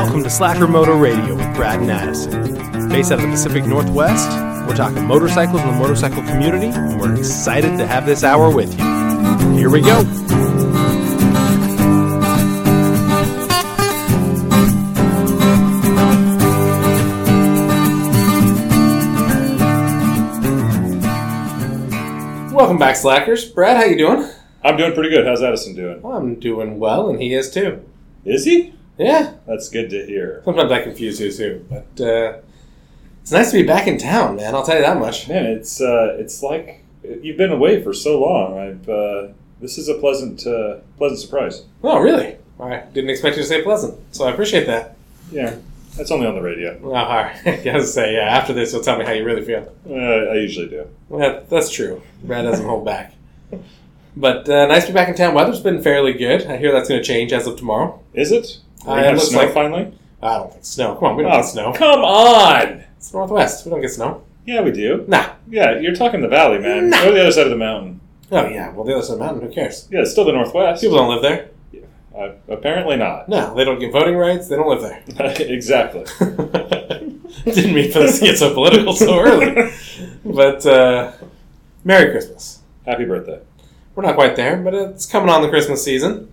Welcome 0.00 0.22
to 0.22 0.30
Slacker 0.30 0.66
Moto 0.66 0.96
Radio 0.96 1.36
with 1.36 1.54
Brad 1.54 1.80
and 1.80 1.90
Addison. 1.90 2.88
Based 2.88 3.12
out 3.12 3.18
of 3.18 3.26
the 3.26 3.30
Pacific 3.30 3.66
Northwest, 3.66 4.30
we're 4.66 4.74
talking 4.74 5.04
motorcycles 5.04 5.60
and 5.60 5.74
the 5.74 5.78
motorcycle 5.78 6.22
community, 6.22 6.68
and 6.68 6.98
we're 6.98 7.14
excited 7.14 7.76
to 7.76 7.86
have 7.86 8.06
this 8.06 8.24
hour 8.24 8.50
with 8.50 8.72
you. 8.78 8.84
Here 9.58 9.68
we 9.68 9.82
go. 9.82 10.02
Welcome 22.56 22.78
back, 22.78 22.96
Slackers. 22.96 23.44
Brad, 23.44 23.76
how 23.76 23.84
you 23.84 23.98
doing? 23.98 24.26
I'm 24.64 24.78
doing 24.78 24.94
pretty 24.94 25.10
good. 25.10 25.26
How's 25.26 25.42
Addison 25.42 25.76
doing? 25.76 26.00
I'm 26.02 26.36
doing 26.40 26.78
well, 26.78 27.10
and 27.10 27.20
he 27.20 27.34
is 27.34 27.50
too. 27.50 27.84
Is 28.24 28.46
he? 28.46 28.72
Yeah, 29.00 29.32
That's 29.46 29.68
good 29.70 29.88
to 29.90 30.04
hear. 30.04 30.42
sometimes 30.44 30.70
I 30.70 30.82
confuse 30.82 31.20
you 31.20 31.32
too, 31.32 31.64
but 31.70 32.04
uh, 32.04 32.38
it's 33.22 33.32
nice 33.32 33.50
to 33.50 33.56
be 33.62 33.66
back 33.66 33.86
in 33.86 33.96
town, 33.96 34.36
man. 34.36 34.54
I'll 34.54 34.62
tell 34.64 34.76
you 34.76 34.82
that 34.82 34.98
much. 34.98 35.26
Man, 35.28 35.46
it's 35.46 35.80
uh, 35.80 36.16
it's 36.18 36.42
like 36.42 36.84
you've 37.02 37.38
been 37.38 37.50
away 37.50 37.82
for 37.82 37.94
so 37.94 38.20
long. 38.20 38.58
I've 38.58 38.88
uh, 38.88 39.28
this 39.60 39.78
is 39.78 39.88
a 39.88 39.94
pleasant 39.94 40.46
uh, 40.46 40.80
pleasant 40.98 41.20
surprise. 41.20 41.64
Oh, 41.82 41.98
really? 42.00 42.36
I 42.60 42.80
didn't 42.92 43.08
expect 43.08 43.36
you 43.36 43.42
to 43.42 43.48
say 43.48 43.62
pleasant, 43.62 43.98
so 44.14 44.26
I 44.26 44.32
appreciate 44.32 44.66
that. 44.66 44.96
Yeah, 45.32 45.56
that's 45.96 46.10
only 46.10 46.26
on 46.26 46.34
the 46.34 46.42
radio. 46.42 46.78
Oh, 46.84 46.92
all 46.94 47.22
right. 47.22 47.36
I 47.46 47.56
gotta 47.64 47.86
say, 47.86 48.14
yeah, 48.16 48.28
after 48.36 48.52
this, 48.52 48.72
you'll 48.72 48.82
tell 48.82 48.98
me 48.98 49.06
how 49.06 49.12
you 49.12 49.24
really 49.24 49.44
feel. 49.46 49.72
Uh, 49.88 49.94
I 49.94 50.34
usually 50.34 50.68
do. 50.68 50.86
Well, 51.08 51.42
that's 51.48 51.70
true. 51.70 52.02
Brad 52.22 52.44
doesn't 52.44 52.66
hold 52.66 52.84
back. 52.84 53.14
But 54.16 54.46
uh, 54.48 54.66
nice 54.66 54.84
to 54.86 54.90
be 54.92 54.94
back 54.94 55.08
in 55.08 55.14
town. 55.14 55.34
Weather's 55.34 55.60
been 55.60 55.82
fairly 55.82 56.12
good. 56.12 56.46
I 56.46 56.56
hear 56.58 56.72
that's 56.72 56.88
going 56.88 57.00
to 57.00 57.06
change 57.06 57.32
as 57.32 57.46
of 57.46 57.56
tomorrow. 57.56 58.02
Is 58.12 58.32
it? 58.32 58.58
Uh, 58.86 58.92
we 58.94 59.00
it 59.00 59.04
have 59.04 59.14
looks 59.14 59.28
snow 59.28 59.38
like- 59.40 59.52
finally. 59.54 59.92
I 60.22 60.36
don't 60.36 60.52
think 60.52 60.64
snow. 60.66 60.94
Come 60.96 61.04
on, 61.04 61.16
we 61.16 61.22
don't 61.22 61.32
Oh, 61.32 61.36
get 61.36 61.46
snow. 61.46 61.72
Come 61.72 62.00
on. 62.00 62.84
It's 62.98 63.12
Northwest. 63.14 63.64
We 63.64 63.70
don't 63.70 63.80
get 63.80 63.90
snow. 63.90 64.22
Yeah, 64.44 64.60
we 64.60 64.70
do. 64.70 65.04
Nah. 65.08 65.30
Yeah, 65.48 65.78
you're 65.78 65.94
talking 65.94 66.20
the 66.20 66.28
valley, 66.28 66.58
man. 66.58 66.90
Nah. 66.90 66.98
Go 67.04 67.06
to 67.08 67.14
the 67.14 67.20
other 67.22 67.32
side 67.32 67.44
of 67.46 67.50
the 67.50 67.56
mountain. 67.56 68.00
Oh, 68.30 68.46
yeah. 68.46 68.70
Well, 68.72 68.84
the 68.84 68.92
other 68.94 69.02
side 69.02 69.14
of 69.14 69.18
the 69.20 69.24
mountain, 69.24 69.46
who 69.48 69.52
cares? 69.54 69.88
Yeah, 69.90 70.00
it's 70.00 70.10
still 70.10 70.26
the 70.26 70.32
northwest. 70.32 70.82
People 70.82 70.98
don't 70.98 71.08
live 71.08 71.22
there. 71.22 71.48
Uh, 72.14 72.32
apparently 72.48 72.96
not. 72.96 73.28
No, 73.30 73.54
they 73.54 73.64
don't 73.64 73.78
get 73.78 73.92
voting 73.92 74.14
rights. 74.16 74.48
They 74.48 74.56
don't 74.56 74.68
live 74.68 74.82
there. 74.82 75.02
exactly. 75.48 76.04
Didn't 77.44 77.74
mean 77.74 77.90
for 77.92 78.00
this 78.00 78.18
to 78.18 78.26
get 78.26 78.38
so 78.38 78.52
political 78.52 78.92
so 78.92 79.18
early. 79.20 79.72
But 80.24 80.66
uh, 80.66 81.12
Merry 81.84 82.10
Christmas. 82.10 82.60
Happy 82.84 83.04
birthday. 83.06 83.40
We're 83.94 84.02
not 84.02 84.16
quite 84.16 84.36
there, 84.36 84.56
but 84.58 84.74
it's 84.74 85.06
coming 85.06 85.30
on 85.30 85.40
the 85.42 85.48
Christmas 85.48 85.82
season. 85.82 86.30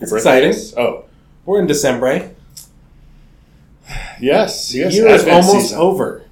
It's 0.00 0.12
exciting. 0.12 0.50
is- 0.50 0.74
Oh, 0.78 1.04
We're 1.46 1.60
in 1.60 1.66
December. 1.66 2.30
yes. 4.20 4.70
The 4.70 4.78
yes. 4.78 4.94
year 4.94 5.08
is 5.08 5.26
almost 5.26 5.50
season. 5.52 5.78
over. 5.78 6.22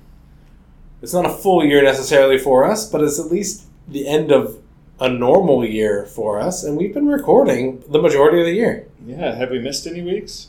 It's 1.03 1.13
not 1.13 1.27
a 1.27 1.31
full 1.31 1.65
year 1.65 1.83
necessarily 1.83 2.39
for 2.39 2.65
us, 2.65 2.89
but 2.89 3.03
it's 3.03 3.19
at 3.19 3.27
least 3.27 3.65
the 3.89 4.07
end 4.07 4.31
of 4.31 4.59
a 5.01 5.09
normal 5.09 5.65
year 5.65 6.07
for 6.07 6.39
us, 6.41 6.63
and 6.63 6.77
we've 6.77 6.95
been 6.95 7.09
recording 7.09 7.83
the 7.89 8.01
majority 8.01 8.39
of 8.39 8.47
the 8.47 8.53
year. 8.53 8.87
Yeah. 9.05 9.35
Have 9.35 9.51
we 9.51 9.59
missed 9.59 9.87
any 9.87 10.01
weeks? 10.01 10.49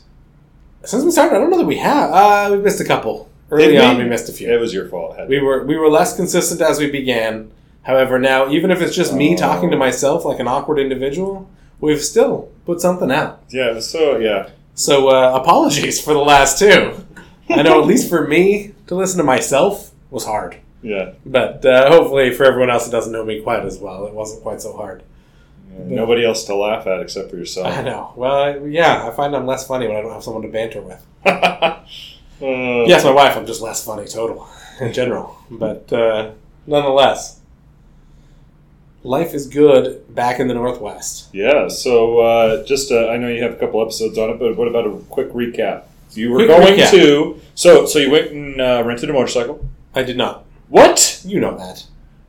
Since 0.84 1.04
we 1.04 1.10
started, 1.10 1.34
I 1.36 1.40
don't 1.40 1.50
know 1.50 1.58
that 1.58 1.66
we 1.66 1.78
have. 1.78 2.10
Uh, 2.12 2.48
we 2.56 2.58
missed 2.62 2.80
a 2.80 2.84
couple. 2.84 3.28
Early 3.50 3.78
on, 3.78 3.98
we 3.98 4.04
missed 4.04 4.28
a 4.28 4.32
few. 4.32 4.52
It 4.52 4.60
was 4.60 4.72
your 4.72 4.88
fault. 4.88 5.16
We 5.28 5.40
were 5.40 5.64
we 5.64 5.76
were 5.76 5.88
less 5.88 6.14
consistent 6.16 6.60
as 6.60 6.78
we 6.78 6.90
began. 6.90 7.50
However, 7.82 8.18
now 8.18 8.50
even 8.50 8.70
if 8.70 8.80
it's 8.80 8.94
just 8.96 9.12
me 9.14 9.34
Oh. 9.34 9.36
talking 9.36 9.70
to 9.70 9.76
myself 9.76 10.24
like 10.24 10.40
an 10.40 10.48
awkward 10.48 10.78
individual, 10.78 11.48
we've 11.80 12.02
still 12.02 12.50
put 12.66 12.80
something 12.80 13.10
out. 13.10 13.42
Yeah, 13.50 13.78
so 13.80 14.18
yeah. 14.18 14.50
So 14.74 15.08
uh, 15.08 15.38
apologies 15.40 16.00
for 16.00 16.12
the 16.14 16.20
last 16.20 16.58
two. 16.58 17.04
I 17.48 17.62
know 17.62 17.80
at 17.80 17.86
least 17.86 18.08
for 18.08 18.26
me 18.26 18.74
to 18.86 18.94
listen 18.94 19.18
to 19.18 19.24
myself 19.24 19.90
was 20.10 20.24
hard, 20.24 20.56
Yeah. 20.82 21.12
but 21.26 21.64
uh, 21.64 21.90
hopefully 21.90 22.32
for 22.32 22.44
everyone 22.44 22.70
else 22.70 22.84
that 22.86 22.90
doesn't 22.90 23.12
know 23.12 23.24
me 23.24 23.42
quite 23.42 23.64
as 23.64 23.78
well, 23.78 24.06
it 24.06 24.14
wasn't 24.14 24.42
quite 24.42 24.60
so 24.62 24.72
hard. 24.76 25.02
Yeah, 25.70 25.84
Nobody 25.96 26.24
else 26.24 26.44
to 26.44 26.54
laugh 26.56 26.86
at 26.86 27.00
except 27.00 27.30
for 27.30 27.36
yourself. 27.36 27.66
I 27.66 27.82
know. 27.82 28.12
Well, 28.16 28.34
I- 28.34 28.58
yeah, 28.66 29.06
I 29.06 29.10
find 29.14 29.34
I'm 29.36 29.46
less 29.46 29.66
funny 29.66 29.86
when 29.86 29.96
I 29.96 30.00
don't 30.02 30.12
have 30.12 30.22
someone 30.24 30.42
to 30.42 30.48
banter 30.48 30.80
with. 30.82 31.04
Uh, 32.42 32.84
Yes, 32.86 33.04
my 33.04 33.12
wife, 33.12 33.36
I'm 33.36 33.46
just 33.46 33.62
less 33.62 33.84
funny 33.84 34.06
total 34.06 34.48
in 34.80 34.92
general, 34.92 35.36
but 35.50 35.90
uh, 35.92 36.32
nonetheless, 36.66 37.40
life 39.04 39.34
is 39.34 39.46
good 39.46 40.12
back 40.14 40.40
in 40.40 40.48
the 40.48 40.54
Northwest. 40.54 41.28
Yeah. 41.32 41.68
So 41.68 42.18
uh, 42.20 42.64
just 42.64 42.90
uh, 42.90 43.08
I 43.08 43.16
know 43.16 43.28
you 43.28 43.42
have 43.42 43.52
a 43.52 43.56
couple 43.56 43.80
episodes 43.82 44.18
on 44.18 44.30
it, 44.30 44.38
but 44.40 44.56
what 44.56 44.66
about 44.66 44.86
a 44.86 44.90
quick 45.10 45.30
recap? 45.32 45.84
You 46.12 46.30
were 46.30 46.36
Quick 46.38 46.48
going 46.48 46.78
recap. 46.78 46.90
to 46.90 47.40
so 47.54 47.86
so 47.86 47.98
you 47.98 48.10
went 48.10 48.30
and 48.32 48.60
uh, 48.60 48.82
rented 48.84 49.10
a 49.10 49.12
motorcycle. 49.12 49.64
I 49.94 50.02
did 50.02 50.16
not. 50.16 50.44
What? 50.68 51.22
You 51.24 51.40
know 51.40 51.56
that. 51.58 51.84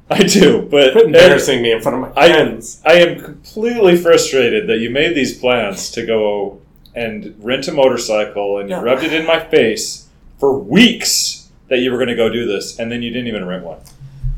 I 0.10 0.20
do, 0.20 0.62
but 0.70 0.92
Quit 0.92 1.06
embarrassing 1.08 1.64
me 1.64 1.72
in 1.72 1.82
front 1.82 1.96
of 1.96 2.02
my 2.16 2.22
I- 2.22 2.30
friends. 2.30 2.80
I 2.86 2.94
am 2.96 3.20
completely 3.22 3.96
frustrated 3.98 4.68
that 4.70 4.78
you 4.78 4.90
made 4.92 5.16
these 5.16 5.36
plans 5.38 5.90
to 5.92 6.06
go 6.06 6.62
and 6.94 7.36
rent 7.40 7.68
a 7.68 7.72
motorcycle 7.72 8.60
and 8.60 8.70
you 8.70 8.76
Yeah. 8.76 8.82
rubbed 8.84 9.04
it 9.04 9.14
in 9.14 9.26
my 9.26 9.40
face 9.40 10.08
for 10.40 10.58
weeks 10.58 11.50
that 11.70 11.80
you 11.80 11.92
were 11.92 11.98
going 11.98 12.10
to 12.10 12.16
go 12.16 12.30
do 12.30 12.46
this, 12.46 12.78
and 12.78 12.92
then 12.92 13.02
you 13.02 13.10
didn't 13.10 13.28
even 13.28 13.46
rent 13.46 13.64
one. 13.64 13.80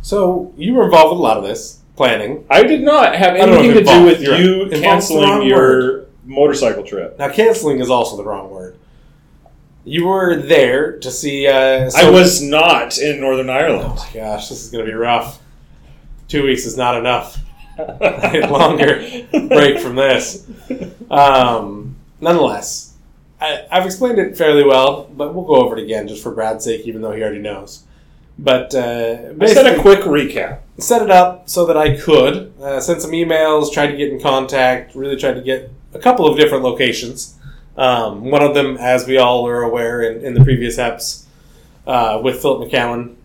So 0.02 0.54
you 0.58 0.74
were 0.74 0.86
involved 0.86 1.12
with 1.12 1.20
a 1.20 1.24
lot 1.24 1.38
of 1.38 1.44
this 1.44 1.77
planning. 1.98 2.46
I 2.50 2.64
did 2.64 2.82
not 2.84 3.16
have 3.16 3.34
I 3.34 3.40
don't 3.40 3.50
know 3.50 3.58
anything 3.60 3.84
to 3.86 3.92
do 3.92 4.06
with 4.06 4.22
You're 4.22 4.32
right. 4.34 4.40
you 4.42 4.52
Involved's 4.64 4.72
the 4.80 4.82
canceling 4.82 5.24
wrong 5.30 5.42
your 5.48 6.06
motorcycle 6.26 6.84
trip. 6.84 7.18
Now, 7.20 7.30
canceling 7.30 7.80
is 7.80 7.90
also 7.90 8.16
the 8.16 8.24
wrong 8.24 8.50
word. 8.52 8.78
You 9.84 10.08
were 10.08 10.36
there 10.36 11.00
to 11.00 11.12
see. 11.12 11.48
Uh, 11.48 11.86
I 11.86 11.90
so- 11.90 12.12
was 12.12 12.42
not 12.42 12.98
in 12.98 13.20
Northern 13.20 13.50
Oh 13.50 13.54
Ireland. 13.54 13.96
my 13.96 14.10
gosh, 14.14 14.48
this 14.50 14.64
is 14.64 14.70
going 14.70 14.86
to 14.86 14.92
be 14.92 14.96
rough. 14.96 15.42
Two 16.28 16.44
weeks 16.44 16.66
is 16.66 16.78
not 16.78 16.98
enough. 16.98 17.38
longer 18.50 19.04
break 19.48 19.80
from 19.80 19.96
this. 19.96 20.48
Um, 21.12 21.96
nonetheless, 22.20 22.96
I, 23.40 23.66
I've 23.72 23.86
explained 23.86 24.18
it 24.20 24.36
fairly 24.38 24.64
well, 24.64 25.04
but 25.16 25.34
we'll 25.36 25.46
go 25.46 25.56
over 25.58 25.78
it 25.78 25.84
again 25.84 26.08
just 26.08 26.24
for 26.24 26.32
Brad's 26.32 26.64
sake, 26.66 26.82
even 26.88 27.02
though 27.02 27.12
he 27.12 27.22
already 27.22 27.40
knows. 27.40 27.84
But 28.40 28.76
uh, 28.76 28.78
I 28.80 29.22
said 29.24 29.40
basically, 29.40 29.72
a 29.72 29.82
quick 29.82 30.00
recap. 30.02 30.60
set 30.78 31.02
it 31.02 31.10
up 31.10 31.50
so 31.50 31.66
that 31.66 31.76
I 31.76 31.98
could 31.98 32.54
uh, 32.62 32.80
send 32.80 33.02
some 33.02 33.12
emails, 33.12 33.74
tried 33.74 33.88
to 33.88 33.98
get 33.98 34.10
in 34.10 34.20
contact, 34.22 34.94
really 34.96 35.16
tried 35.16 35.34
to 35.34 35.42
get 35.42 35.72
a 35.94 36.00
couple 36.00 36.28
of 36.28 36.38
different 36.38 36.64
locations. 36.64 37.36
Um, 37.78 38.26
one 38.30 38.44
of 38.44 38.54
them, 38.54 38.78
as 38.78 39.08
we 39.08 39.18
all 39.18 39.48
are 39.48 39.64
aware 39.64 40.02
in, 40.02 40.24
in 40.24 40.34
the 40.34 40.44
previous 40.44 40.78
eps, 40.78 41.26
uh, 41.88 42.20
with 42.24 42.42
Philip 42.42 42.70
McCallen 42.70 43.16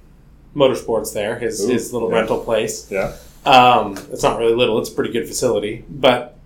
Motorsports 0.55 1.12
there, 1.12 1.39
his, 1.39 1.62
Ooh, 1.62 1.73
his 1.73 1.93
little 1.93 2.11
yeah. 2.11 2.17
rental 2.17 2.43
place. 2.43 2.91
Yeah. 2.91 3.17
Um, 3.44 3.97
it's 4.12 4.23
not 4.23 4.39
really 4.39 4.55
little; 4.55 4.79
it's 4.79 4.91
a 4.91 4.94
pretty 4.94 5.12
good 5.12 5.27
facility, 5.27 5.84
but 5.89 6.39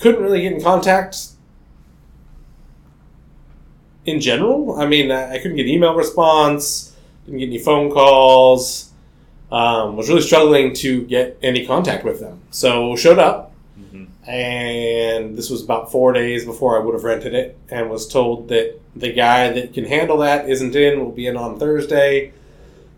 couldn't 0.00 0.22
really 0.22 0.42
get 0.42 0.52
in 0.52 0.62
contact. 0.62 1.16
In 4.04 4.20
general, 4.20 4.78
I 4.80 4.86
mean, 4.86 5.10
I 5.10 5.38
couldn't 5.38 5.56
get 5.56 5.66
email 5.66 5.94
response, 5.94 6.91
didn't 7.24 7.40
get 7.40 7.46
any 7.46 7.58
phone 7.58 7.90
calls. 7.90 8.90
Um, 9.50 9.96
was 9.96 10.08
really 10.08 10.22
struggling 10.22 10.72
to 10.76 11.02
get 11.02 11.38
any 11.42 11.66
contact 11.66 12.04
with 12.04 12.20
them. 12.20 12.40
So 12.50 12.96
showed 12.96 13.18
up, 13.18 13.52
Mhm. 13.78 14.06
and 14.26 15.36
this 15.36 15.50
was 15.50 15.62
about 15.62 15.92
four 15.92 16.14
days 16.14 16.46
before 16.46 16.74
I 16.80 16.82
would 16.82 16.94
have 16.94 17.04
rented 17.04 17.34
it, 17.34 17.58
and 17.70 17.90
was 17.90 18.08
told 18.08 18.48
that 18.48 18.80
the 18.96 19.12
guy 19.12 19.50
that 19.52 19.74
can 19.74 19.84
handle 19.84 20.18
that 20.18 20.48
isn't 20.48 20.74
in. 20.74 21.00
Will 21.00 21.10
be 21.10 21.26
in 21.26 21.36
on 21.36 21.58
Thursday. 21.58 22.32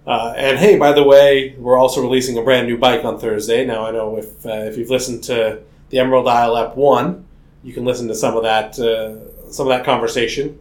Uh, 0.07 0.33
and 0.37 0.59
hey, 0.59 0.77
by 0.77 0.93
the 0.93 1.03
way, 1.03 1.55
we're 1.59 1.79
also 1.79 2.01
releasing 2.03 2.37
a 2.39 2.43
brand 2.43 2.69
new 2.69 2.77
bike 2.77 3.05
on 3.05 3.19
Thursday. 3.19 3.65
Now 3.65 3.87
I 3.87 3.91
know 3.91 4.17
if 4.17 4.47
uh, 4.47 4.51
if 4.51 4.77
you've 4.77 4.91
listened 4.91 5.25
to 5.25 5.59
the 5.91 5.99
Emerald 5.99 6.29
Isle 6.29 6.57
Ep 6.57 6.77
One, 6.77 7.25
you 7.65 7.73
can 7.73 7.85
listen 7.85 8.07
to 8.09 8.15
some 8.15 8.37
of 8.37 8.43
that 8.45 8.79
uh, 8.79 9.51
some 9.51 9.67
of 9.67 9.71
that 9.77 9.85
conversation 9.85 10.59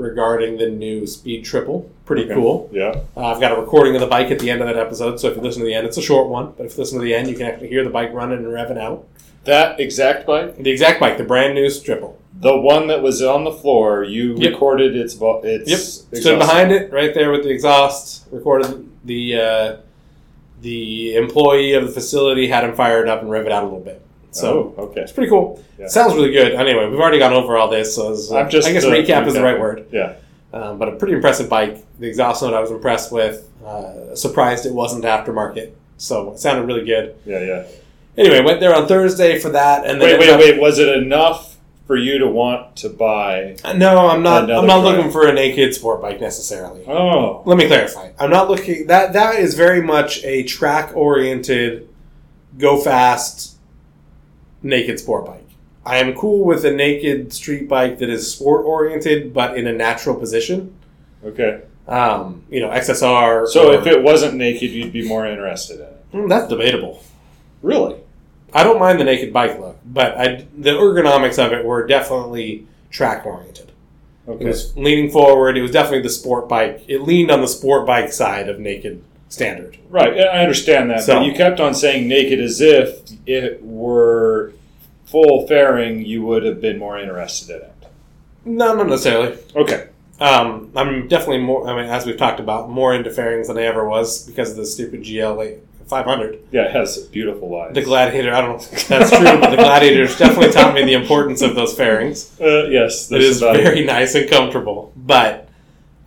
regarding 0.00 0.56
the 0.58 0.68
new 0.68 1.06
Speed 1.06 1.44
Triple. 1.44 1.88
Pretty 2.06 2.24
Okay. 2.24 2.34
cool. 2.34 2.68
Yeah. 2.72 2.96
Uh, 3.16 3.26
I've 3.26 3.40
got 3.40 3.52
a 3.56 3.60
recording 3.60 3.94
of 3.94 4.00
the 4.00 4.06
bike 4.06 4.30
at 4.30 4.38
the 4.38 4.50
end 4.50 4.60
of 4.60 4.66
that 4.66 4.76
episode, 4.76 5.20
so 5.20 5.28
if 5.28 5.36
you 5.36 5.42
listen 5.42 5.60
to 5.60 5.66
the 5.66 5.74
end, 5.74 5.86
it's 5.86 5.96
a 5.98 6.02
short 6.02 6.28
one. 6.28 6.52
But 6.56 6.66
if 6.66 6.76
you 6.76 6.80
listen 6.82 6.98
to 6.98 7.04
the 7.04 7.14
end, 7.14 7.28
you 7.28 7.36
can 7.36 7.46
actually 7.46 7.68
hear 7.68 7.84
the 7.84 7.90
bike 7.90 8.12
running 8.12 8.38
and 8.38 8.46
revving 8.46 8.78
out. 8.78 9.04
That 9.44 9.78
exact 9.80 10.26
bike, 10.26 10.56
The 10.62 10.70
exact 10.70 11.00
bike, 11.00 11.16
the 11.16 11.24
brand 11.24 11.54
new 11.54 11.70
Triple. 11.70 12.18
the 12.40 12.56
one 12.58 12.88
that 12.88 13.02
was 13.02 13.22
on 13.22 13.44
the 13.44 13.52
floor, 13.52 14.02
you 14.04 14.34
Yep. 14.36 14.52
recorded 14.52 14.96
its 14.96 15.14
its 15.20 15.70
Yep. 16.12 16.20
Stood 16.22 16.38
behind 16.38 16.72
it, 16.72 16.92
right 16.92 17.14
there 17.14 17.30
with 17.30 17.42
the 17.44 17.50
exhaust. 17.50 18.26
Recorded 18.30 18.86
the 19.04 19.36
uh, 19.40 19.76
the 20.62 21.14
employee 21.14 21.72
of 21.72 21.86
the 21.86 21.90
facility 21.92 22.48
had 22.48 22.64
him 22.64 22.74
fired 22.74 23.08
up 23.08 23.22
and 23.22 23.30
rev 23.30 23.46
it 23.46 23.52
out 23.52 23.62
a 23.62 23.66
little 23.66 23.80
bit. 23.80 24.02
So 24.32 24.74
oh, 24.76 24.82
okay. 24.84 25.00
it's 25.02 25.12
pretty 25.12 25.28
cool. 25.28 25.62
Yeah. 25.78 25.88
Sounds 25.88 26.14
really 26.14 26.30
good. 26.30 26.54
Anyway, 26.54 26.88
we've 26.88 27.00
already 27.00 27.18
gone 27.18 27.32
over 27.32 27.56
all 27.56 27.68
this, 27.68 27.94
so 27.94 28.12
uh, 28.12 28.40
I'm 28.40 28.50
just 28.50 28.68
I 28.68 28.72
guess 28.72 28.84
uh, 28.84 28.90
recap 28.90 29.26
is 29.26 29.34
the 29.34 29.42
right 29.42 29.58
word. 29.58 29.86
Yeah. 29.90 30.16
Um, 30.52 30.78
but 30.78 30.88
a 30.88 30.96
pretty 30.96 31.14
impressive 31.14 31.48
bike. 31.48 31.84
The 31.98 32.08
exhaust 32.08 32.42
note 32.42 32.54
I 32.54 32.60
was 32.60 32.70
impressed 32.70 33.12
with. 33.12 33.48
Uh, 33.64 34.14
surprised 34.14 34.66
it 34.66 34.72
wasn't 34.72 35.04
aftermarket. 35.04 35.72
So 35.96 36.32
it 36.32 36.38
sounded 36.38 36.66
really 36.66 36.84
good. 36.84 37.16
Yeah. 37.24 37.40
Yeah. 37.40 37.66
Anyway, 38.16 38.40
went 38.42 38.60
there 38.60 38.74
on 38.74 38.88
Thursday 38.88 39.38
for 39.38 39.50
that, 39.50 39.86
and 39.86 40.00
then 40.00 40.18
Wait, 40.18 40.20
wait, 40.20 40.30
up- 40.30 40.40
wait. 40.40 40.60
Was 40.60 40.78
it 40.78 40.88
enough 40.88 41.50
for 41.90 41.96
you 41.96 42.18
to 42.18 42.28
want 42.28 42.76
to 42.76 42.88
buy. 42.88 43.56
No, 43.74 44.06
I'm 44.06 44.22
not. 44.22 44.44
I'm 44.44 44.64
not 44.64 44.82
brand. 44.82 44.84
looking 44.84 45.10
for 45.10 45.26
a 45.26 45.32
naked 45.32 45.74
sport 45.74 46.00
bike 46.00 46.20
necessarily. 46.20 46.84
Oh, 46.86 47.42
Let 47.46 47.58
me 47.58 47.66
clarify. 47.66 48.12
I'm 48.16 48.30
not 48.30 48.48
looking. 48.48 48.86
That 48.86 49.14
that 49.14 49.40
is 49.40 49.54
very 49.54 49.82
much 49.82 50.22
a 50.22 50.44
track 50.44 50.94
oriented, 50.94 51.88
go 52.58 52.80
fast, 52.80 53.56
naked 54.62 54.98
sport 54.98 55.26
bike. 55.26 55.46
I 55.84 55.98
am 55.98 56.14
cool 56.14 56.44
with 56.44 56.64
a 56.64 56.70
naked 56.70 57.32
street 57.32 57.68
bike 57.68 57.98
that 57.98 58.10
is 58.10 58.30
sport 58.30 58.66
oriented, 58.66 59.32
but 59.32 59.56
in 59.56 59.66
a 59.66 59.72
natural 59.72 60.14
position. 60.16 60.74
okay. 61.24 61.62
Um, 61.88 62.44
you 62.48 62.60
know, 62.60 62.68
XSR. 62.68 63.48
So 63.48 63.70
or- 63.70 63.74
if 63.74 63.86
it 63.86 64.02
wasn't 64.02 64.34
naked, 64.34 64.70
you'd 64.70 64.92
be 64.92 65.08
more 65.08 65.26
interested 65.26 65.76
in 65.80 65.86
it. 65.86 66.04
Hmm, 66.12 66.28
that's 66.28 66.46
debatable. 66.48 67.02
Really? 67.62 67.96
I 68.54 68.62
don't 68.62 68.78
mind 68.78 69.00
the 69.00 69.04
naked 69.04 69.32
bike 69.32 69.58
look, 69.58 69.76
but 69.84 70.16
I, 70.16 70.46
the 70.56 70.70
ergonomics 70.70 71.44
of 71.44 71.52
it 71.52 71.64
were 71.64 71.86
definitely 71.86 72.66
track 72.90 73.26
oriented. 73.26 73.72
Okay. 74.28 74.44
It 74.44 74.48
was 74.48 74.76
leaning 74.76 75.10
forward. 75.10 75.56
It 75.56 75.62
was 75.62 75.70
definitely 75.72 76.02
the 76.02 76.10
sport 76.10 76.48
bike. 76.48 76.84
It 76.86 77.02
leaned 77.02 77.30
on 77.32 77.40
the 77.40 77.48
sport 77.48 77.86
bike 77.86 78.12
side 78.12 78.48
of 78.48 78.60
naked 78.60 79.02
standard. 79.30 79.78
Right, 79.88 80.12
I 80.18 80.42
understand 80.42 80.90
that, 80.90 81.02
So- 81.02 81.16
but 81.16 81.24
you 81.24 81.32
kept 81.32 81.58
on 81.60 81.74
saying 81.74 82.06
naked 82.06 82.38
as 82.40 82.60
if 82.60 82.98
it 83.26 83.60
were 83.64 84.52
full 85.06 85.46
fairing, 85.46 86.04
you 86.04 86.22
would 86.22 86.44
have 86.44 86.60
been 86.60 86.78
more 86.78 86.98
interested 86.98 87.56
in 87.56 87.62
it. 87.62 87.72
No, 88.44 88.74
not 88.74 88.88
necessarily. 88.88 89.36
Okay. 89.56 89.86
Um, 90.20 90.70
I'm 90.76 91.08
definitely 91.08 91.38
more. 91.38 91.66
I 91.66 91.74
mean, 91.80 91.90
as 91.90 92.04
we've 92.06 92.16
talked 92.16 92.40
about, 92.40 92.68
more 92.70 92.94
into 92.94 93.10
fairings 93.10 93.48
than 93.48 93.56
I 93.56 93.62
ever 93.62 93.88
was 93.88 94.26
because 94.26 94.50
of 94.50 94.56
the 94.56 94.66
stupid 94.66 95.02
GL 95.02 95.58
500. 95.86 96.38
Yeah, 96.52 96.66
it 96.66 96.72
has 96.72 96.98
beautiful 96.98 97.50
lines. 97.50 97.74
The 97.74 97.82
Gladiator. 97.82 98.32
I 98.32 98.40
don't 98.40 98.50
know 98.50 98.56
if 98.56 98.86
that's 98.88 99.10
true, 99.10 99.24
but 99.40 99.50
the 99.50 99.56
Gladiators 99.56 100.16
definitely 100.18 100.52
taught 100.52 100.74
me 100.74 100.84
the 100.84 100.92
importance 100.92 101.40
of 101.42 101.54
those 101.54 101.74
fairings. 101.74 102.38
uh, 102.40 102.64
yes, 102.68 103.10
it 103.10 103.20
is 103.22 103.40
very 103.40 103.84
nice 103.84 104.14
and 104.14 104.28
comfortable, 104.30 104.92
but 104.96 105.48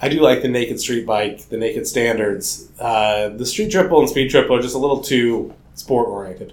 I 0.04 0.10
do 0.10 0.20
like 0.20 0.42
the 0.42 0.50
naked 0.50 0.82
street 0.82 1.06
bike, 1.06 1.48
the 1.48 1.56
naked 1.56 1.88
standards. 1.88 2.70
Uh, 2.78 3.30
the 3.30 3.46
street 3.46 3.72
triple 3.72 4.02
and 4.02 4.10
speed 4.10 4.30
triple 4.30 4.58
are 4.58 4.62
just 4.62 4.76
a 4.76 4.78
little 4.78 5.00
too 5.00 5.54
sport 5.76 6.10
oriented 6.10 6.52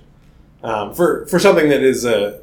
um, 0.62 0.94
for 0.94 1.26
for 1.26 1.40
something 1.40 1.68
that 1.68 1.82
is 1.82 2.04
a 2.04 2.42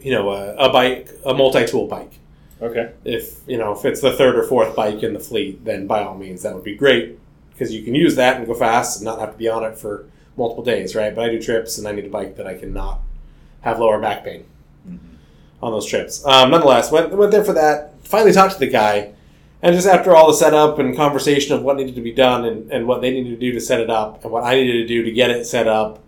you 0.00 0.12
know 0.12 0.28
a, 0.32 0.54
a 0.56 0.70
bike, 0.70 1.08
a 1.24 1.32
multi 1.32 1.64
tool 1.64 1.86
bike. 1.86 2.12
Okay. 2.60 2.92
If 3.06 3.40
you 3.46 3.56
know 3.56 3.72
if 3.72 3.86
it's 3.86 4.02
the 4.02 4.12
third 4.12 4.36
or 4.36 4.42
fourth 4.42 4.76
bike 4.76 5.02
in 5.02 5.14
the 5.14 5.18
fleet, 5.18 5.64
then 5.64 5.86
by 5.86 6.02
all 6.02 6.14
means 6.14 6.42
that 6.42 6.54
would 6.54 6.62
be 6.62 6.76
great 6.76 7.18
because 7.52 7.72
you 7.72 7.82
can 7.82 7.94
use 7.94 8.14
that 8.16 8.36
and 8.36 8.46
go 8.46 8.52
fast 8.52 8.98
and 8.98 9.06
not 9.06 9.20
have 9.20 9.32
to 9.32 9.38
be 9.38 9.48
on 9.48 9.64
it 9.64 9.78
for 9.78 10.04
multiple 10.36 10.62
days, 10.62 10.94
right? 10.94 11.14
But 11.14 11.24
I 11.24 11.30
do 11.30 11.40
trips 11.40 11.78
and 11.78 11.88
I 11.88 11.92
need 11.92 12.04
a 12.04 12.10
bike 12.10 12.36
that 12.36 12.46
I 12.46 12.52
can 12.52 12.74
not 12.74 13.00
have 13.62 13.78
lower 13.78 13.98
back 13.98 14.24
pain 14.24 14.44
on 15.62 15.72
those 15.72 15.86
trips. 15.86 16.22
Um, 16.26 16.50
nonetheless, 16.50 16.92
went 16.92 17.12
went 17.12 17.32
there 17.32 17.44
for 17.44 17.54
that. 17.54 17.94
Finally 18.02 18.32
talked 18.32 18.52
to 18.52 18.60
the 18.60 18.66
guy, 18.66 19.13
and 19.64 19.74
just 19.74 19.86
after 19.86 20.14
all 20.14 20.26
the 20.26 20.34
setup 20.34 20.78
and 20.78 20.94
conversation 20.94 21.56
of 21.56 21.62
what 21.62 21.76
needed 21.78 21.94
to 21.94 22.02
be 22.02 22.12
done 22.12 22.44
and, 22.44 22.70
and 22.70 22.86
what 22.86 23.00
they 23.00 23.10
needed 23.10 23.30
to 23.30 23.36
do 23.36 23.50
to 23.52 23.60
set 23.60 23.80
it 23.80 23.88
up 23.88 24.22
and 24.22 24.30
what 24.30 24.44
I 24.44 24.56
needed 24.56 24.82
to 24.82 24.86
do 24.86 25.02
to 25.02 25.10
get 25.10 25.30
it 25.30 25.46
set 25.46 25.66
up, 25.66 26.00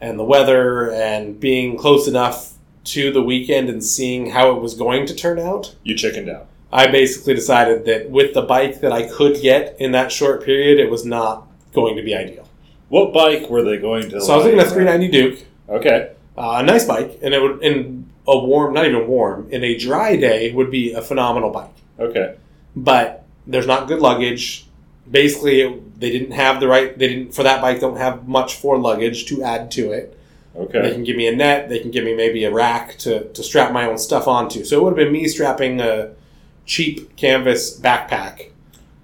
and 0.00 0.18
the 0.18 0.24
weather 0.24 0.90
and 0.90 1.38
being 1.38 1.78
close 1.78 2.08
enough 2.08 2.54
to 2.84 3.12
the 3.12 3.22
weekend 3.22 3.68
and 3.68 3.82
seeing 3.82 4.30
how 4.30 4.50
it 4.56 4.60
was 4.60 4.74
going 4.74 5.06
to 5.06 5.14
turn 5.14 5.38
out. 5.38 5.76
You 5.84 5.96
chickened 5.96 6.28
out. 6.28 6.48
I 6.72 6.88
basically 6.88 7.34
decided 7.34 7.84
that 7.84 8.10
with 8.10 8.34
the 8.34 8.42
bike 8.42 8.80
that 8.80 8.92
I 8.92 9.08
could 9.08 9.40
get 9.40 9.76
in 9.78 9.92
that 9.92 10.10
short 10.10 10.44
period, 10.44 10.80
it 10.80 10.90
was 10.90 11.04
not 11.06 11.46
going 11.72 11.96
to 11.96 12.02
be 12.02 12.12
ideal. 12.14 12.48
What 12.88 13.12
bike 13.14 13.48
were 13.48 13.62
they 13.62 13.78
going 13.78 14.10
to? 14.10 14.20
So 14.20 14.32
I 14.32 14.36
was 14.36 14.46
looking 14.46 14.60
at 14.60 14.66
390 14.68 15.08
Duke, 15.08 15.44
Okay. 15.68 16.12
uh, 16.36 16.56
a 16.58 16.62
nice 16.64 16.84
bike, 16.84 17.20
and 17.22 17.32
it 17.32 17.40
would 17.40 17.62
in 17.62 18.10
a 18.26 18.36
warm, 18.36 18.74
not 18.74 18.84
even 18.84 19.06
warm, 19.06 19.48
in 19.52 19.62
a 19.62 19.76
dry 19.76 20.16
day 20.16 20.52
would 20.52 20.72
be 20.72 20.92
a 20.92 21.00
phenomenal 21.02 21.50
bike. 21.50 21.70
Okay. 22.00 22.34
But 22.76 23.24
there's 23.46 23.66
not 23.66 23.88
good 23.88 24.00
luggage. 24.00 24.66
Basically, 25.10 25.60
it, 25.62 26.00
they 26.00 26.10
didn't 26.10 26.32
have 26.32 26.60
the 26.60 26.68
right. 26.68 26.96
They 26.98 27.08
didn't 27.08 27.32
for 27.34 27.42
that 27.42 27.60
bike. 27.62 27.80
Don't 27.80 27.96
have 27.96 28.28
much 28.28 28.56
for 28.56 28.76
luggage 28.78 29.26
to 29.26 29.42
add 29.42 29.70
to 29.72 29.92
it. 29.92 30.18
Okay. 30.54 30.82
They 30.82 30.92
can 30.92 31.04
give 31.04 31.16
me 31.16 31.26
a 31.28 31.34
net. 31.36 31.68
They 31.68 31.78
can 31.78 31.90
give 31.90 32.04
me 32.04 32.14
maybe 32.14 32.44
a 32.44 32.50
rack 32.52 32.96
to, 32.98 33.28
to 33.32 33.42
strap 33.42 33.72
my 33.72 33.86
own 33.86 33.98
stuff 33.98 34.26
onto. 34.26 34.64
So 34.64 34.78
it 34.78 34.82
would 34.82 34.90
have 34.98 35.06
been 35.06 35.12
me 35.12 35.28
strapping 35.28 35.80
a 35.80 36.12
cheap 36.64 37.14
canvas 37.16 37.78
backpack 37.78 38.50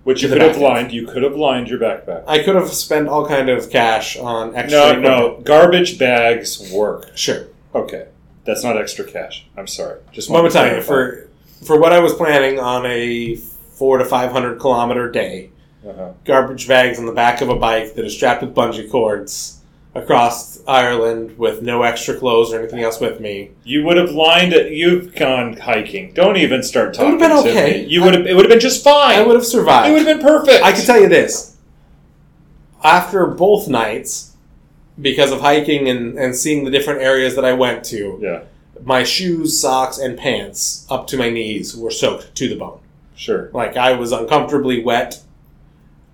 Which 0.05 0.23
you 0.23 0.29
could 0.31 0.41
have 0.41 0.55
end. 0.55 0.63
lined. 0.63 0.93
You 0.93 1.07
could 1.07 1.23
have 1.23 1.37
lined 1.37 1.69
your 1.69 1.79
backpack. 1.79 2.25
I 2.27 2.43
could 2.43 2.55
have 2.57 2.73
spent 2.73 3.07
all 3.09 3.27
kind 3.29 3.49
of 3.51 3.71
cash 3.71 4.17
on 4.17 4.57
extra. 4.57 4.79
No, 4.81 4.87
equipment. 4.89 5.05
no. 5.39 5.41
Garbage 5.45 5.99
bags 5.99 6.73
work. 6.73 7.11
Sure. 7.17 7.47
Okay. 7.75 8.09
That's 8.45 8.65
not 8.65 8.77
extra 8.79 9.05
cash. 9.05 9.47
I'm 9.57 9.67
sorry. 9.69 10.01
Just 10.11 10.31
Let 10.31 10.39
me 10.39 10.43
wanted 10.45 10.49
to 10.53 10.55
tell 10.59 10.65
you, 10.65 10.83
clarify. 10.83 11.27
for 11.61 11.65
for 11.67 11.79
what 11.81 11.93
I 11.93 12.01
was 12.01 12.13
planning 12.15 12.59
on 12.59 12.85
a 12.87 13.37
four 13.73 13.99
to 13.99 14.05
five 14.05 14.33
hundred 14.33 14.61
kilometer 14.61 15.11
day, 15.11 15.51
Uh-huh. 15.87 16.13
garbage 16.25 16.69
bags 16.69 16.99
on 16.99 17.07
the 17.07 17.13
back 17.13 17.41
of 17.41 17.49
a 17.49 17.57
bike 17.57 17.95
that 17.95 18.05
is 18.05 18.15
strapped 18.15 18.43
with 18.43 18.55
bungee 18.55 18.91
cords 18.91 19.59
across 19.95 20.61
Ireland 20.67 21.37
with 21.37 21.61
no 21.61 21.83
extra 21.83 22.15
clothes 22.17 22.53
or 22.53 22.59
anything 22.61 22.81
else 22.83 22.99
with 23.01 23.21
me. 23.21 23.51
You 23.65 23.85
would 23.85 23.97
have 23.99 24.13
lined 24.13 24.53
it. 24.55 24.73
You've 24.73 25.15
gone 25.15 25.57
hiking. 25.59 26.13
Don't 26.15 26.37
even 26.39 26.63
start 26.63 26.97
It 26.99 27.03
would 27.03 27.19
talking. 27.19 27.21
have 27.21 27.45
been 27.45 27.45
to 27.55 27.61
okay. 27.61 27.83
me. 27.83 27.89
You 27.89 28.03
would 28.05 28.15
have. 28.15 28.27
It 28.27 28.35
would 28.35 28.45
have 28.45 28.51
been 28.51 28.61
just 28.61 28.83
fine. 28.85 29.19
I 29.19 29.23
would 29.23 29.35
have 29.37 29.45
survived. 29.47 29.89
It 29.91 29.93
would 29.93 30.07
have 30.07 30.17
been 30.19 30.27
perfect. 30.27 30.65
I 30.65 30.73
can 30.73 30.85
tell 30.85 31.01
you 31.01 31.09
this. 31.09 31.57
After 32.85 33.27
both 33.27 33.69
nights, 33.69 34.35
because 35.01 35.31
of 35.31 35.41
hiking 35.41 35.89
and, 35.89 36.19
and 36.19 36.35
seeing 36.35 36.65
the 36.65 36.71
different 36.71 37.01
areas 37.01 37.35
that 37.37 37.45
I 37.45 37.53
went 37.53 37.85
to, 37.87 38.19
Yeah. 38.21 38.41
my 38.85 39.05
shoes, 39.05 39.59
socks, 39.61 39.99
and 39.99 40.19
pants 40.19 40.87
up 40.91 41.07
to 41.09 41.17
my 41.17 41.31
knees 41.31 41.77
were 41.77 41.91
soaked 41.91 42.35
to 42.37 42.49
the 42.49 42.57
bone. 42.57 42.79
Sure. 43.14 43.50
Like 43.53 43.76
I 43.76 43.93
was 43.93 44.12
uncomfortably 44.12 44.82
wet 44.82 45.20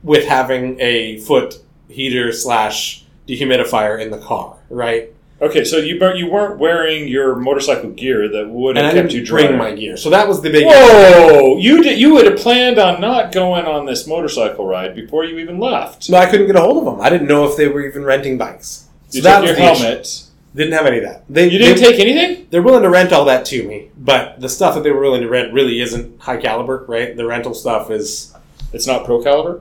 with 0.03 0.27
having 0.27 0.79
a 0.81 1.19
foot 1.21 1.63
heater 1.89 2.33
slash 2.33 3.05
dehumidifier 3.27 4.01
in 4.01 4.11
the 4.11 4.19
car, 4.19 4.57
right? 4.71 5.13
Okay, 5.41 5.65
so 5.65 5.77
you 5.77 5.95
you 6.15 6.29
weren't 6.29 6.59
wearing 6.59 7.07
your 7.07 7.37
motorcycle 7.37 7.91
gear 7.91 8.29
that 8.29 8.49
would 8.51 8.77
have 8.77 8.93
kept 8.93 9.13
you 9.13 9.25
dry. 9.25 9.47
bring 9.47 9.57
my 9.59 9.73
gear, 9.73 9.97
so 9.97 10.11
that 10.11 10.27
was 10.27 10.43
the 10.43 10.51
big. 10.51 10.67
Whoa! 10.67 11.57
You 11.59 11.81
did. 11.81 11.99
You 11.99 12.15
would 12.15 12.27
have 12.27 12.39
planned 12.39 12.79
on 12.79 13.01
not 13.01 13.31
going 13.31 13.65
on 13.65 13.87
this 13.87 14.09
motorcycle 14.09 14.67
ride 14.67 14.97
before 14.97 15.25
you 15.25 15.39
even 15.39 15.61
left. 15.61 16.11
No, 16.11 16.19
I 16.19 16.27
couldn't 16.27 16.49
get 16.49 16.57
a 16.57 16.61
hold 16.61 16.79
of 16.79 16.85
them. 16.85 17.01
I 17.01 17.09
didn't 17.09 17.29
know 17.29 17.49
if 17.49 17.57
they 17.57 17.69
were 17.69 17.87
even 17.87 18.03
renting 18.03 18.37
bikes. 18.37 18.89
So 19.11 19.19
You 19.19 19.23
that 19.23 19.41
took 19.41 19.47
your 19.47 19.57
the 19.57 19.63
issue. 19.63 20.28
Didn't 20.55 20.73
have 20.73 20.87
any 20.87 20.99
of 20.99 21.05
that. 21.05 21.25
They, 21.29 21.49
You 21.49 21.59
didn't 21.59 21.81
they, 21.83 21.93
take 21.93 22.01
anything. 22.01 22.47
They're 22.51 22.63
willing 22.63 22.83
to 22.83 22.91
rent 22.91 23.13
all 23.13 23.25
that 23.27 23.45
to 23.47 23.67
me, 23.69 23.91
but 23.99 24.41
the 24.41 24.49
stuff 24.49 24.75
that 24.75 24.83
they 24.83 24.91
were 24.91 25.01
willing 25.03 25.21
to 25.23 25.29
rent 25.29 25.53
really 25.53 25.81
isn't 25.81 26.21
high 26.21 26.39
caliber, 26.39 26.85
right? 26.89 27.15
The 27.17 27.27
rental 27.27 27.55
stuff 27.55 27.91
is, 27.91 28.35
It's 28.73 28.87
not 28.87 29.05
pro 29.05 29.23
caliber. 29.23 29.61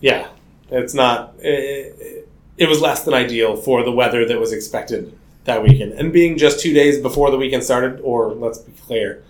yeah, 0.00 0.28
it's 0.70 0.94
not. 0.94 1.34
It, 1.38 2.28
it 2.56 2.68
was 2.68 2.80
less 2.80 3.04
than 3.04 3.14
ideal 3.14 3.56
for 3.56 3.82
the 3.84 3.92
weather 3.92 4.26
that 4.26 4.40
was 4.40 4.52
expected 4.52 5.16
that 5.44 5.62
weekend, 5.62 5.92
and 5.92 6.12
being 6.12 6.38
just 6.38 6.60
two 6.60 6.72
days 6.72 6.98
before 7.00 7.30
the 7.30 7.36
weekend 7.36 7.62
started, 7.64 8.00
or 8.02 8.32
let's 8.32 8.58
be 8.58 8.72
clear, 8.86 9.22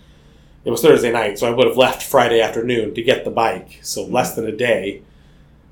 it 0.63 0.69
was 0.71 0.81
Thursday 0.81 1.11
night, 1.11 1.37
so 1.39 1.47
I 1.47 1.49
would 1.55 1.67
have 1.67 1.75
left 1.77 2.03
Friday 2.03 2.39
afternoon 2.39 2.93
to 2.95 3.01
get 3.01 3.25
the 3.25 3.31
bike, 3.31 3.79
so 3.81 4.05
less 4.05 4.35
than 4.35 4.45
a 4.45 4.51
day. 4.55 5.01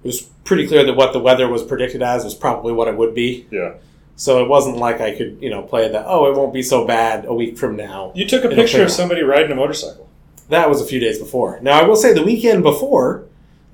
It 0.03 0.07
was 0.07 0.21
pretty 0.43 0.67
clear 0.67 0.83
that 0.83 0.95
what 0.95 1.13
the 1.13 1.19
weather 1.19 1.47
was 1.47 1.61
predicted 1.63 2.01
as 2.01 2.23
was 2.23 2.33
probably 2.35 2.73
what 2.73 2.87
it 2.87 2.97
would 2.97 3.13
be. 3.13 3.45
Yeah. 3.51 3.75
So 4.21 4.39
it 4.43 4.47
wasn't 4.47 4.77
like 4.77 5.01
I 5.01 5.15
could, 5.15 5.39
you 5.41 5.49
know, 5.49 5.63
play 5.63 5.87
that. 5.89 6.05
Oh, 6.07 6.29
it 6.31 6.37
won't 6.37 6.53
be 6.53 6.61
so 6.61 6.85
bad 6.85 7.25
a 7.25 7.33
week 7.33 7.57
from 7.57 7.75
now. 7.75 8.11
You 8.13 8.27
took 8.27 8.43
a 8.43 8.51
It'll 8.51 8.55
picture 8.55 8.81
of 8.83 8.89
out. 8.89 8.91
somebody 8.91 9.23
riding 9.23 9.51
a 9.51 9.55
motorcycle. 9.55 10.07
That 10.49 10.69
was 10.69 10.79
a 10.79 10.85
few 10.85 10.99
days 10.99 11.17
before. 11.17 11.57
Now 11.63 11.79
I 11.81 11.85
will 11.87 11.95
say 11.95 12.13
the 12.13 12.21
weekend 12.21 12.61
before, 12.61 13.23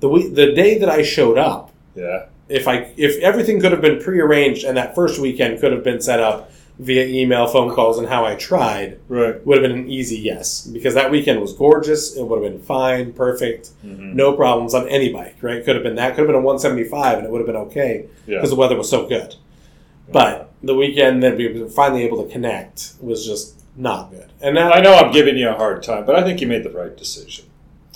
the 0.00 0.08
week, 0.08 0.34
the 0.34 0.52
day 0.52 0.78
that 0.78 0.88
I 0.88 1.02
showed 1.02 1.36
up, 1.36 1.70
Yeah. 1.94 2.26
if 2.48 2.66
I 2.66 2.92
if 2.96 3.18
everything 3.22 3.60
could 3.60 3.72
have 3.72 3.82
been 3.82 4.00
prearranged 4.00 4.64
and 4.64 4.74
that 4.78 4.94
first 4.94 5.20
weekend 5.20 5.60
could 5.60 5.70
have 5.70 5.84
been 5.84 6.00
set 6.00 6.18
up 6.18 6.50
via 6.78 7.04
email, 7.04 7.46
phone 7.46 7.74
calls, 7.74 7.98
and 7.98 8.08
how 8.08 8.24
I 8.24 8.34
tried, 8.34 8.96
Right. 9.06 9.44
would 9.46 9.58
have 9.58 9.70
been 9.70 9.78
an 9.80 9.90
easy 9.90 10.16
yes 10.16 10.66
because 10.72 10.94
that 10.94 11.10
weekend 11.10 11.42
was 11.42 11.52
gorgeous. 11.52 12.16
It 12.16 12.22
would 12.22 12.42
have 12.42 12.50
been 12.50 12.62
fine, 12.62 13.12
perfect, 13.12 13.68
Mhm. 13.84 14.14
no 14.14 14.32
problems 14.32 14.72
on 14.72 14.88
any 14.88 15.12
bike. 15.12 15.34
Right? 15.42 15.62
Could 15.62 15.74
have 15.74 15.84
been 15.84 15.96
that. 15.96 16.14
Could 16.14 16.20
have 16.22 16.28
been 16.28 16.36
a 16.36 16.40
175, 16.40 17.18
and 17.18 17.26
it 17.26 17.30
would 17.30 17.40
have 17.42 17.46
been 17.46 17.62
okay 17.68 18.06
Yeah. 18.26 18.36
because 18.38 18.48
the 18.48 18.56
weather 18.56 18.76
was 18.78 18.88
so 18.88 19.04
good. 19.06 19.34
But 20.12 20.52
the 20.62 20.74
weekend 20.74 21.22
that 21.22 21.36
we 21.36 21.60
were 21.60 21.68
finally 21.68 22.02
able 22.02 22.24
to 22.24 22.30
connect 22.30 22.94
was 23.00 23.26
just 23.26 23.62
not 23.76 24.10
good. 24.10 24.32
And 24.40 24.54
now 24.54 24.70
I 24.72 24.80
know 24.80 24.94
I'm 24.94 25.12
giving 25.12 25.36
you 25.36 25.48
a 25.48 25.54
hard 25.54 25.82
time, 25.82 26.04
but 26.04 26.16
I 26.16 26.22
think 26.24 26.40
you 26.40 26.46
made 26.46 26.64
the 26.64 26.70
right 26.70 26.96
decision. 26.96 27.44